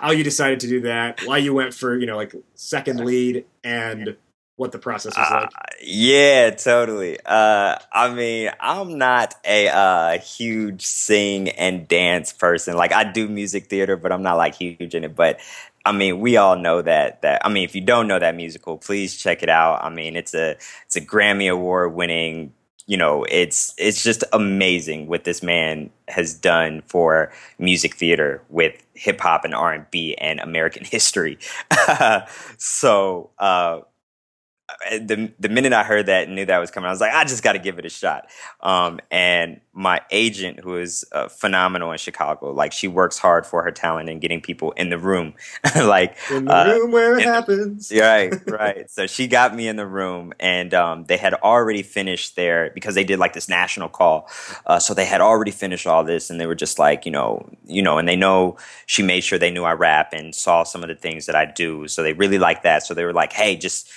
how 0.00 0.12
you 0.12 0.24
decided 0.24 0.60
to 0.60 0.68
do 0.68 0.80
that, 0.82 1.20
why 1.20 1.38
you 1.38 1.54
went 1.54 1.74
for 1.74 1.96
you 1.98 2.06
know 2.06 2.16
like 2.16 2.34
second 2.54 3.00
lead, 3.04 3.46
and 3.64 4.16
what 4.56 4.72
the 4.72 4.78
process 4.78 5.18
was 5.18 5.30
Uh, 5.30 5.32
like. 5.32 5.50
yeah, 5.82 6.50
totally. 6.50 7.18
Uh, 7.24 7.78
I 7.92 8.12
mean, 8.14 8.50
I'm 8.60 8.98
not 8.98 9.34
a 9.44 9.68
uh, 9.68 10.18
huge 10.18 10.82
sing 10.84 11.48
and 11.50 11.88
dance 11.88 12.32
person. 12.32 12.76
Like, 12.76 12.92
I 12.92 13.04
do 13.04 13.28
music 13.28 13.66
theater, 13.68 13.96
but 13.96 14.12
I'm 14.12 14.22
not 14.22 14.34
like 14.36 14.54
huge 14.54 14.94
in 14.94 15.04
it. 15.04 15.14
But 15.14 15.40
I 15.84 15.92
mean, 15.92 16.20
we 16.20 16.36
all 16.36 16.56
know 16.56 16.82
that. 16.82 17.22
That 17.22 17.42
I 17.44 17.48
mean, 17.48 17.64
if 17.64 17.74
you 17.74 17.80
don't 17.80 18.08
know 18.08 18.18
that 18.18 18.34
musical, 18.36 18.78
please 18.78 19.16
check 19.16 19.42
it 19.42 19.48
out. 19.48 19.82
I 19.84 19.90
mean, 19.90 20.16
it's 20.16 20.34
a 20.34 20.52
it's 20.86 20.96
a 20.96 21.00
Grammy 21.00 21.50
award 21.50 21.94
winning 21.94 22.52
you 22.86 22.96
know, 22.96 23.24
it's 23.28 23.74
it's 23.78 24.02
just 24.02 24.22
amazing 24.32 25.08
what 25.08 25.24
this 25.24 25.42
man 25.42 25.90
has 26.08 26.34
done 26.34 26.82
for 26.86 27.32
music 27.58 27.96
theater 27.96 28.42
with 28.48 28.80
hip 28.94 29.20
hop 29.20 29.44
and 29.44 29.54
R 29.54 29.72
and 29.72 29.90
B 29.90 30.14
and 30.16 30.38
American 30.40 30.84
history. 30.90 31.38
so 32.58 33.30
uh, 33.38 33.80
the 34.90 35.32
the 35.38 35.48
minute 35.48 35.72
I 35.72 35.84
heard 35.84 36.06
that 36.06 36.26
and 36.26 36.34
knew 36.34 36.44
that 36.46 36.58
was 36.58 36.70
coming, 36.70 36.88
I 36.88 36.90
was 36.90 37.00
like, 37.00 37.12
I 37.12 37.24
just 37.24 37.42
got 37.42 37.52
to 37.52 37.58
give 37.58 37.78
it 37.78 37.86
a 37.86 37.88
shot. 37.88 38.28
Um, 38.60 39.00
and 39.10 39.60
my 39.72 40.00
agent, 40.10 40.60
who 40.60 40.76
is 40.76 41.04
uh, 41.12 41.28
phenomenal 41.28 41.92
in 41.92 41.98
Chicago, 41.98 42.50
like 42.52 42.72
she 42.72 42.88
works 42.88 43.18
hard 43.18 43.46
for 43.46 43.62
her 43.62 43.70
talent 43.70 44.08
and 44.08 44.20
getting 44.20 44.40
people 44.40 44.72
in 44.72 44.90
the 44.90 44.98
room, 44.98 45.34
like 45.76 46.16
In 46.30 46.46
the 46.46 46.52
uh, 46.52 46.64
room 46.78 46.92
where 46.92 47.14
it 47.18 47.22
the- 47.24 47.32
happens. 47.32 47.92
Right, 47.94 48.34
right. 48.48 48.90
So 48.90 49.06
she 49.06 49.28
got 49.28 49.54
me 49.54 49.68
in 49.68 49.76
the 49.76 49.86
room, 49.86 50.32
and 50.40 50.74
um, 50.74 51.04
they 51.04 51.16
had 51.16 51.34
already 51.34 51.82
finished 51.82 52.34
their 52.36 52.70
because 52.74 52.94
they 52.94 53.04
did 53.04 53.18
like 53.18 53.34
this 53.34 53.48
national 53.48 53.88
call. 53.88 54.28
Uh, 54.66 54.78
so 54.78 54.94
they 54.94 55.04
had 55.04 55.20
already 55.20 55.52
finished 55.52 55.86
all 55.86 56.02
this, 56.04 56.28
and 56.30 56.40
they 56.40 56.46
were 56.46 56.54
just 56.56 56.78
like, 56.78 57.06
you 57.06 57.12
know, 57.12 57.48
you 57.66 57.82
know, 57.82 57.98
and 57.98 58.08
they 58.08 58.16
know 58.16 58.56
she 58.86 59.02
made 59.02 59.20
sure 59.22 59.38
they 59.38 59.50
knew 59.50 59.64
I 59.64 59.72
rap 59.74 60.12
and 60.12 60.34
saw 60.34 60.64
some 60.64 60.82
of 60.82 60.88
the 60.88 60.94
things 60.96 61.26
that 61.26 61.36
I 61.36 61.44
do. 61.44 61.86
So 61.88 62.02
they 62.02 62.14
really 62.14 62.38
liked 62.38 62.64
that. 62.64 62.82
So 62.84 62.94
they 62.94 63.04
were 63.04 63.12
like, 63.12 63.32
hey, 63.32 63.56
just 63.56 63.90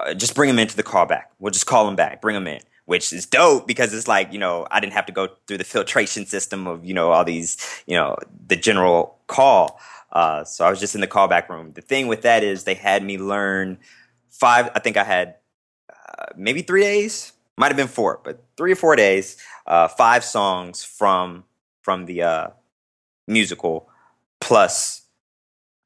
uh, 0.00 0.14
just 0.14 0.34
bring 0.34 0.50
him 0.50 0.58
into 0.58 0.76
the 0.76 0.82
callback. 0.82 1.24
We'll 1.38 1.52
just 1.52 1.66
call 1.66 1.88
him 1.88 1.96
back. 1.96 2.20
Bring 2.20 2.36
him 2.36 2.46
in. 2.46 2.60
Which 2.86 3.12
is 3.12 3.26
dope 3.26 3.66
because 3.66 3.92
it's 3.92 4.06
like, 4.06 4.32
you 4.32 4.38
know, 4.38 4.66
I 4.70 4.78
didn't 4.78 4.92
have 4.92 5.06
to 5.06 5.12
go 5.12 5.28
through 5.48 5.58
the 5.58 5.64
filtration 5.64 6.24
system 6.24 6.68
of, 6.68 6.84
you 6.84 6.94
know, 6.94 7.10
all 7.10 7.24
these, 7.24 7.56
you 7.86 7.96
know, 7.96 8.16
the 8.46 8.54
general 8.54 9.18
call. 9.26 9.80
Uh, 10.12 10.44
so 10.44 10.64
I 10.64 10.70
was 10.70 10.78
just 10.78 10.94
in 10.94 11.00
the 11.00 11.08
callback 11.08 11.48
room. 11.48 11.72
The 11.72 11.80
thing 11.80 12.06
with 12.06 12.22
that 12.22 12.44
is 12.44 12.62
they 12.62 12.74
had 12.74 13.02
me 13.02 13.18
learn 13.18 13.78
five, 14.30 14.70
I 14.74 14.78
think 14.78 14.96
I 14.96 15.02
had 15.02 15.34
uh, 15.90 16.26
maybe 16.36 16.62
three 16.62 16.82
days, 16.82 17.32
might 17.56 17.68
have 17.68 17.76
been 17.76 17.88
four, 17.88 18.20
but 18.22 18.44
three 18.56 18.70
or 18.70 18.76
four 18.76 18.94
days, 18.94 19.36
uh, 19.66 19.88
five 19.88 20.24
songs 20.24 20.84
from 20.84 21.44
from 21.82 22.06
the 22.06 22.22
uh, 22.22 22.48
musical 23.26 23.88
plus 24.40 25.02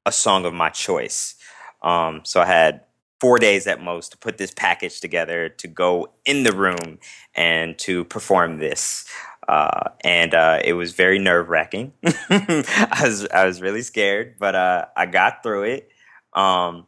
a 0.06 0.12
song 0.12 0.44
of 0.44 0.54
my 0.54 0.70
choice. 0.70 1.34
Um, 1.82 2.22
so 2.24 2.40
I 2.40 2.46
had 2.46 2.82
four 3.20 3.38
days 3.38 3.66
at 3.66 3.82
most 3.82 4.12
to 4.12 4.18
put 4.18 4.38
this 4.38 4.50
package 4.50 5.00
together 5.00 5.48
to 5.48 5.68
go 5.68 6.10
in 6.24 6.42
the 6.42 6.52
room 6.52 6.98
and 7.34 7.78
to 7.78 8.04
perform 8.04 8.58
this. 8.58 9.04
Uh, 9.46 9.90
and 10.02 10.34
uh, 10.34 10.60
it 10.64 10.74
was 10.74 10.92
very 10.92 11.18
nerve 11.18 11.48
wracking. 11.48 11.92
I 12.04 13.00
was 13.02 13.26
I 13.28 13.44
was 13.44 13.60
really 13.60 13.82
scared, 13.82 14.36
but 14.38 14.54
uh, 14.54 14.86
I 14.96 15.06
got 15.06 15.42
through 15.42 15.64
it. 15.64 15.90
Um, 16.32 16.86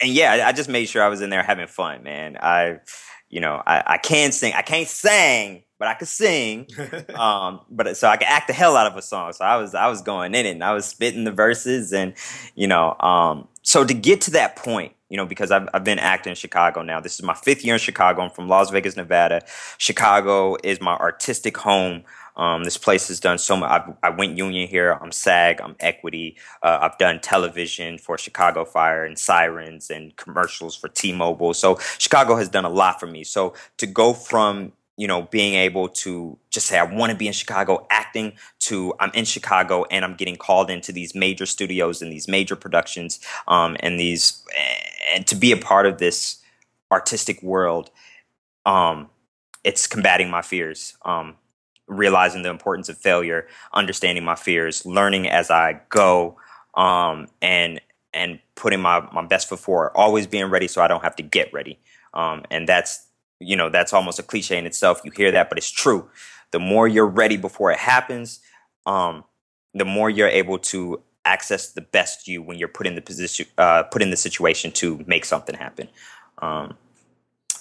and 0.00 0.10
yeah, 0.10 0.44
I, 0.46 0.52
just 0.52 0.68
made 0.68 0.86
sure 0.86 1.02
I 1.02 1.08
was 1.08 1.20
in 1.20 1.30
there 1.30 1.42
having 1.42 1.66
fun, 1.66 2.04
man. 2.04 2.36
I, 2.40 2.78
you 3.28 3.40
know, 3.40 3.60
I, 3.66 3.82
I 3.84 3.98
can 3.98 4.30
sing. 4.30 4.52
I 4.54 4.62
can't 4.62 4.86
sing, 4.86 5.64
but 5.78 5.88
I 5.88 5.94
could 5.94 6.06
sing. 6.06 6.68
um, 7.14 7.62
but 7.68 7.96
so 7.96 8.08
I 8.08 8.16
could 8.16 8.28
act 8.28 8.46
the 8.46 8.52
hell 8.52 8.76
out 8.76 8.86
of 8.86 8.96
a 8.96 9.02
song. 9.02 9.32
So 9.32 9.44
I 9.44 9.56
was 9.56 9.74
I 9.74 9.88
was 9.88 10.02
going 10.02 10.34
in 10.34 10.46
it 10.46 10.50
and 10.50 10.62
I 10.62 10.72
was 10.72 10.86
spitting 10.86 11.24
the 11.24 11.32
verses 11.32 11.92
and 11.92 12.14
you 12.54 12.68
know, 12.68 12.94
um, 13.00 13.48
so 13.62 13.84
to 13.84 13.94
get 13.94 14.20
to 14.22 14.30
that 14.32 14.54
point, 14.54 14.92
you 15.08 15.16
know, 15.16 15.26
because 15.26 15.50
I've 15.50 15.68
I've 15.72 15.84
been 15.84 15.98
acting 15.98 16.30
in 16.30 16.36
Chicago 16.36 16.82
now. 16.82 17.00
This 17.00 17.14
is 17.14 17.22
my 17.22 17.34
fifth 17.34 17.64
year 17.64 17.74
in 17.74 17.80
Chicago. 17.80 18.22
I'm 18.22 18.30
from 18.30 18.48
Las 18.48 18.70
Vegas, 18.70 18.96
Nevada. 18.96 19.42
Chicago 19.78 20.56
is 20.62 20.80
my 20.80 20.94
artistic 20.96 21.56
home. 21.56 22.04
Um, 22.36 22.62
this 22.62 22.78
place 22.78 23.08
has 23.08 23.18
done 23.18 23.38
so 23.38 23.56
much. 23.56 23.68
I, 23.68 23.92
I 24.06 24.10
went 24.10 24.38
union 24.38 24.68
here. 24.68 24.92
I'm 24.92 25.10
SAG. 25.10 25.60
I'm 25.60 25.74
equity. 25.80 26.36
Uh, 26.62 26.78
I've 26.82 26.96
done 26.96 27.18
television 27.20 27.98
for 27.98 28.16
Chicago 28.16 28.64
Fire 28.64 29.04
and 29.04 29.18
Sirens 29.18 29.90
and 29.90 30.14
commercials 30.16 30.76
for 30.76 30.88
T-Mobile. 30.88 31.52
So 31.54 31.78
Chicago 31.98 32.36
has 32.36 32.48
done 32.48 32.64
a 32.64 32.68
lot 32.68 33.00
for 33.00 33.06
me. 33.06 33.24
So 33.24 33.54
to 33.78 33.86
go 33.86 34.12
from 34.14 34.72
you 34.96 35.06
know 35.06 35.22
being 35.22 35.54
able 35.54 35.88
to 35.88 36.36
just 36.50 36.66
say 36.66 36.78
I 36.78 36.82
want 36.82 37.10
to 37.10 37.16
be 37.16 37.28
in 37.28 37.32
Chicago 37.32 37.86
acting 37.88 38.32
to 38.60 38.92
I'm 39.00 39.12
in 39.14 39.24
Chicago 39.24 39.84
and 39.90 40.04
I'm 40.04 40.14
getting 40.14 40.36
called 40.36 40.70
into 40.70 40.92
these 40.92 41.14
major 41.14 41.46
studios 41.46 42.02
and 42.02 42.12
these 42.12 42.28
major 42.28 42.56
productions 42.56 43.20
um, 43.46 43.76
and 43.80 43.98
these 43.98 44.44
and 45.14 45.26
to 45.26 45.34
be 45.34 45.52
a 45.52 45.56
part 45.56 45.86
of 45.86 45.98
this 45.98 46.42
artistic 46.90 47.42
world 47.42 47.90
um, 48.66 49.08
it's 49.64 49.86
combating 49.86 50.30
my 50.30 50.42
fears 50.42 50.96
um, 51.04 51.36
realizing 51.86 52.42
the 52.42 52.50
importance 52.50 52.88
of 52.88 52.98
failure 52.98 53.46
understanding 53.72 54.24
my 54.24 54.34
fears 54.34 54.84
learning 54.86 55.28
as 55.28 55.50
i 55.50 55.80
go 55.88 56.36
um, 56.74 57.26
and 57.42 57.80
and 58.14 58.38
putting 58.54 58.80
my, 58.80 59.06
my 59.12 59.24
best 59.26 59.48
foot 59.48 59.58
forward 59.58 59.92
always 59.94 60.26
being 60.26 60.46
ready 60.46 60.68
so 60.68 60.82
i 60.82 60.88
don't 60.88 61.02
have 61.02 61.16
to 61.16 61.22
get 61.22 61.52
ready. 61.52 61.78
Um, 62.14 62.44
and 62.50 62.68
that's 62.68 63.06
you 63.38 63.54
know 63.56 63.68
that's 63.68 63.92
almost 63.92 64.18
a 64.18 64.22
cliche 64.22 64.58
in 64.58 64.66
itself. 64.66 65.00
You 65.04 65.10
hear 65.10 65.30
that 65.32 65.48
but 65.48 65.58
it's 65.58 65.70
true. 65.70 66.08
The 66.50 66.58
more 66.58 66.88
you're 66.88 67.06
ready 67.06 67.36
before 67.36 67.70
it 67.70 67.78
happens 67.78 68.40
um, 68.88 69.24
the 69.74 69.84
more 69.84 70.08
you're 70.10 70.28
able 70.28 70.58
to 70.58 71.00
access 71.28 71.72
the 71.72 71.80
best 71.80 72.26
you 72.26 72.42
when 72.42 72.58
you're 72.58 72.68
put 72.68 72.86
in 72.86 72.94
the 72.94 73.02
position 73.02 73.46
uh, 73.58 73.82
put 73.84 74.02
in 74.02 74.10
the 74.10 74.16
situation 74.16 74.70
to 74.72 75.04
make 75.06 75.24
something 75.24 75.54
happen 75.54 75.88
um, 76.38 76.76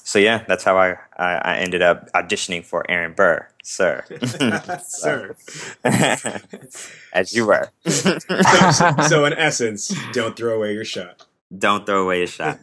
so 0.08 0.20
yeah, 0.20 0.46
that's 0.48 0.64
how 0.64 0.78
I, 0.78 0.92
I, 1.18 1.34
I 1.34 1.58
ended 1.58 1.82
up 1.82 2.10
auditioning 2.14 2.64
for 2.64 2.90
Aaron 2.90 3.12
Burr, 3.12 3.46
sir. 3.62 4.06
Sir. 4.86 5.36
As 7.12 7.36
you 7.36 7.46
were. 7.46 7.70
so, 7.86 8.18
so 9.10 9.26
in 9.26 9.34
essence, 9.34 9.94
don't 10.14 10.38
throw 10.38 10.56
away 10.56 10.74
your 10.74 10.86
shot. 10.86 11.26
Don't 11.58 11.86
throw 11.86 12.04
away 12.04 12.20
your 12.20 12.28
shot, 12.28 12.58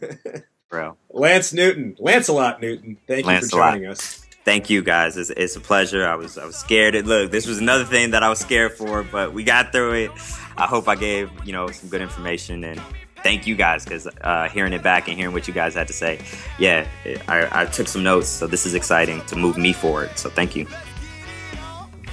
bro. 0.71 0.97
Lance 1.11 1.53
Newton, 1.53 1.95
Lancelot 1.99 2.61
Newton, 2.61 2.97
thank 3.07 3.27
you 3.27 3.39
for 3.41 3.47
joining 3.47 3.85
us. 3.85 4.25
Thank 4.43 4.71
you 4.71 4.81
guys. 4.81 5.15
It's, 5.15 5.29
it's 5.29 5.55
a 5.55 5.61
pleasure. 5.61 6.03
I 6.03 6.15
was 6.15 6.39
I 6.39 6.45
was 6.45 6.55
scared. 6.55 6.95
Look, 7.05 7.29
this 7.29 7.45
was 7.45 7.59
another 7.59 7.85
thing 7.85 8.09
that 8.11 8.23
I 8.23 8.29
was 8.29 8.39
scared 8.39 8.73
for, 8.73 9.03
but 9.03 9.33
we 9.33 9.43
got 9.43 9.71
through 9.71 9.93
it. 9.93 10.11
I 10.57 10.67
hope 10.67 10.87
I 10.87 10.95
gave 10.95 11.31
you 11.45 11.53
know 11.53 11.69
some 11.69 11.89
good 11.89 12.01
information 12.01 12.63
and 12.63 12.81
thank 13.25 13.47
you 13.47 13.55
guys 13.55 13.83
because 13.83 14.07
uh, 14.21 14.47
hearing 14.49 14.71
it 14.71 14.83
back 14.83 15.07
and 15.07 15.17
hearing 15.17 15.33
what 15.33 15.47
you 15.47 15.53
guys 15.53 15.73
had 15.73 15.87
to 15.87 15.93
say, 15.93 16.19
yeah, 16.59 16.87
I, 17.27 17.63
I 17.63 17.65
took 17.65 17.87
some 17.87 18.03
notes. 18.03 18.27
So 18.27 18.45
this 18.45 18.67
is 18.67 18.75
exciting 18.75 19.19
to 19.25 19.35
move 19.35 19.57
me 19.57 19.73
forward. 19.73 20.15
So 20.15 20.29
thank 20.29 20.55
you. 20.55 20.67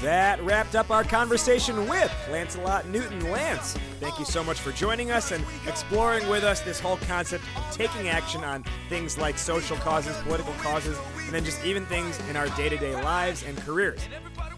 That 0.01 0.43
wrapped 0.43 0.75
up 0.75 0.91
our 0.91 1.05
conversation 1.05 1.87
with 1.87 2.13
Lancelot 2.31 2.89
Newton. 2.89 3.31
Lance, 3.31 3.77
thank 4.01 4.19
you 4.19 4.25
so 4.25 4.43
much 4.43 4.59
for 4.59 4.73
joining 4.73 5.13
us 5.13 5.31
and 5.31 5.45
exploring 5.69 6.27
with 6.29 6.43
us 6.45 6.61
this 6.61 6.81
whole 6.81 6.97
concept 7.07 7.45
of 7.57 7.77
taking 7.77 8.09
action 8.09 8.43
on 8.43 8.65
things 8.89 9.17
like 9.19 9.39
social 9.39 9.77
causes, 9.77 10.17
political 10.23 10.55
causes, 10.55 10.99
and 11.27 11.33
then 11.33 11.45
just 11.45 11.63
even 11.65 11.87
things 11.87 12.19
in 12.29 12.37
our 12.37 12.49
day 12.57 12.69
to 12.71 12.79
day 12.79 12.95
lives 12.97 13.45
and 13.45 13.57
careers. 13.59 14.01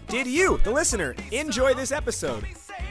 Did 0.07 0.25
you, 0.25 0.57
the 0.63 0.71
listener, 0.71 1.15
enjoy 1.31 1.73
this 1.73 1.91
episode? 1.91 2.47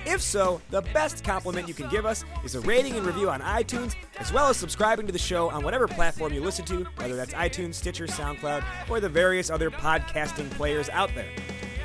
If 0.06 0.20
so, 0.20 0.60
the 0.70 0.82
best 0.82 1.24
compliment 1.24 1.66
you 1.66 1.72
can 1.72 1.88
give 1.88 2.04
us 2.04 2.24
is 2.44 2.54
a 2.54 2.60
rating 2.60 2.96
and 2.96 3.06
review 3.06 3.30
on 3.30 3.40
iTunes, 3.40 3.94
as 4.18 4.32
well 4.32 4.48
as 4.48 4.58
subscribing 4.58 5.06
to 5.06 5.12
the 5.12 5.18
show 5.18 5.48
on 5.48 5.64
whatever 5.64 5.88
platform 5.88 6.34
you 6.34 6.42
listen 6.42 6.66
to, 6.66 6.84
whether 6.96 7.16
that's 7.16 7.32
iTunes, 7.32 7.74
Stitcher, 7.74 8.06
SoundCloud, 8.06 8.64
or 8.90 9.00
the 9.00 9.08
various 9.08 9.48
other 9.48 9.70
podcasting 9.70 10.50
players 10.50 10.90
out 10.90 11.10
there. 11.14 11.30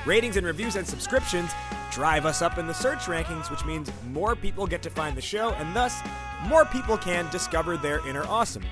Ratings 0.06 0.36
and 0.36 0.46
reviews 0.46 0.76
and 0.76 0.86
subscriptions 0.86 1.52
drive 1.92 2.26
us 2.26 2.42
up 2.42 2.58
in 2.58 2.68
the 2.68 2.74
search 2.74 3.00
rankings, 3.04 3.50
which 3.50 3.64
means 3.64 3.90
more 4.10 4.36
people 4.36 4.68
get 4.68 4.82
to 4.84 4.90
find 4.90 5.16
the 5.16 5.22
show, 5.22 5.52
and 5.52 5.74
thus, 5.74 5.96
more 6.44 6.66
people 6.66 6.98
can 6.98 7.30
discover 7.32 7.78
their 7.78 8.06
inner 8.06 8.24
awesome. 8.24 8.64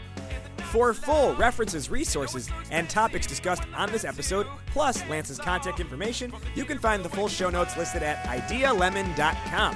For 0.72 0.94
full 0.94 1.34
references, 1.36 1.90
resources, 1.90 2.50
and 2.72 2.90
topics 2.90 3.26
discussed 3.26 3.64
on 3.74 3.90
this 3.90 4.04
episode, 4.04 4.48
plus 4.68 5.08
Lance's 5.08 5.40
contact 5.40 5.80
information, 5.80 6.34
you 6.56 6.66
can 6.66 6.78
find 6.78 7.04
the 7.04 7.10
full 7.10 7.30
show 7.30 7.50
notes 7.50 7.78
listed 7.78 8.04
at 8.04 8.26
idealemon.com. 8.26 9.76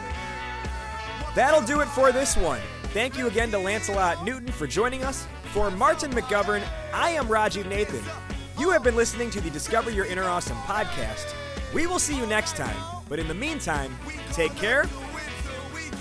That'll 1.34 1.62
do 1.62 1.80
it 1.80 1.88
for 1.88 2.12
this 2.12 2.36
one. 2.36 2.60
Thank 2.94 3.18
you 3.18 3.28
again 3.28 3.52
to 3.52 3.58
Lancelot 3.58 4.26
Newton 4.26 4.52
for 4.52 4.68
joining 4.68 5.04
us. 5.04 5.26
For 5.54 5.72
Martin 5.72 6.12
McGovern, 6.12 6.62
I 6.94 7.12
am 7.12 7.28
Rajiv 7.28 7.68
Nathan. 7.70 8.04
You 8.60 8.70
have 8.72 8.84
been 8.84 8.98
listening 8.98 9.30
to 9.32 9.40
the 9.42 9.50
Discover 9.50 9.92
Your 9.92 10.06
Inner 10.06 10.24
Awesome 10.26 10.58
podcast. 10.58 11.34
We 11.74 11.88
will 11.88 12.00
see 12.00 12.18
you 12.18 12.26
next 12.26 12.58
time, 12.58 12.76
but 13.08 13.18
in 13.18 13.30
the 13.30 13.34
meantime, 13.34 13.96
take 14.34 14.54
care 14.56 14.84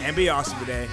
and 0.03 0.17
be 0.17 0.29
awesome 0.29 0.59
today. 0.61 0.89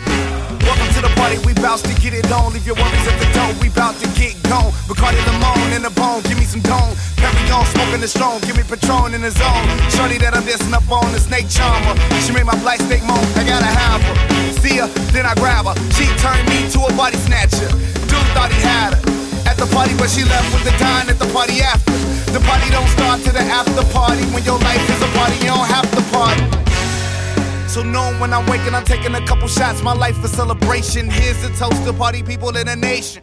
Welcome 0.68 0.92
to 0.96 1.02
the 1.02 1.12
party, 1.16 1.40
we 1.48 1.54
bout 1.56 1.80
to 1.80 1.94
get 2.02 2.14
it 2.14 2.28
on. 2.32 2.52
Leave 2.54 2.68
your 2.68 2.76
worries 2.76 3.08
at 3.08 3.16
the 3.20 3.30
door, 3.32 3.48
we 3.64 3.70
bout 3.70 3.96
to 4.04 4.08
get 4.20 4.36
gone. 4.44 4.72
Bacardi 4.88 5.20
Limon 5.24 5.72
in 5.72 5.82
the 5.84 5.94
bone, 5.96 6.22
give 6.28 6.38
me 6.38 6.44
some 6.44 6.62
dome. 6.62 6.92
Perry 7.16 7.40
on, 7.52 7.66
smoking 7.72 8.02
the 8.02 8.08
strong, 8.08 8.40
give 8.44 8.58
me 8.58 8.64
Patron 8.64 9.14
in 9.14 9.22
the 9.22 9.32
zone. 9.32 9.66
Shorty 9.96 10.20
that 10.20 10.36
I'm 10.36 10.44
dancing 10.44 10.74
up 10.74 10.88
on, 10.92 11.08
the 11.12 11.20
snake 11.20 11.48
charmer. 11.48 11.96
She 12.24 12.36
made 12.36 12.46
my 12.46 12.58
black 12.60 12.84
steak 12.84 13.04
moan, 13.08 13.24
I 13.40 13.48
gotta 13.48 13.72
have 13.72 14.04
her. 14.04 14.16
See 14.60 14.78
her, 14.78 14.88
then 15.16 15.26
I 15.26 15.36
grab 15.36 15.66
her. 15.66 15.76
She 15.96 16.06
turned 16.20 16.44
me 16.52 16.68
to 16.76 16.80
a 16.88 16.92
body 17.00 17.18
snatcher. 17.24 17.72
Dude 18.12 18.28
thought 18.36 18.52
he 18.52 18.60
had 18.60 18.96
her. 18.96 19.02
At 19.48 19.56
the 19.56 19.68
party, 19.72 19.96
but 19.96 20.12
she 20.12 20.28
left 20.28 20.52
with 20.52 20.68
the 20.68 20.76
dine 20.76 21.08
at 21.08 21.18
the 21.18 21.30
party 21.32 21.64
after. 21.64 21.96
The 22.36 22.44
party 22.44 22.68
don't 22.76 22.90
start 22.92 23.24
to 23.24 23.32
the 23.32 23.46
after 23.48 23.84
party. 23.96 24.28
When 24.36 24.44
your 24.44 24.60
life 24.60 24.84
is 24.92 25.00
a 25.00 25.10
party, 25.16 25.40
you 25.40 25.48
don't 25.56 25.70
have 25.72 25.88
to 25.96 26.04
party. 26.12 26.67
So 27.78 27.84
knowing 27.84 28.20
when 28.20 28.34
I'm 28.34 28.44
waking, 28.48 28.74
I'm 28.74 28.84
taking 28.84 29.14
a 29.14 29.24
couple 29.28 29.48
shots. 29.48 29.84
My 29.84 29.94
life 29.94 30.24
a 30.24 30.28
celebration. 30.28 31.12
Here's 31.12 31.44
a 31.44 31.50
toast 31.50 31.86
to 31.86 31.94
party 31.94 32.24
people 32.24 32.58
in 32.58 32.66
the 32.66 32.76
nation. 32.76 33.22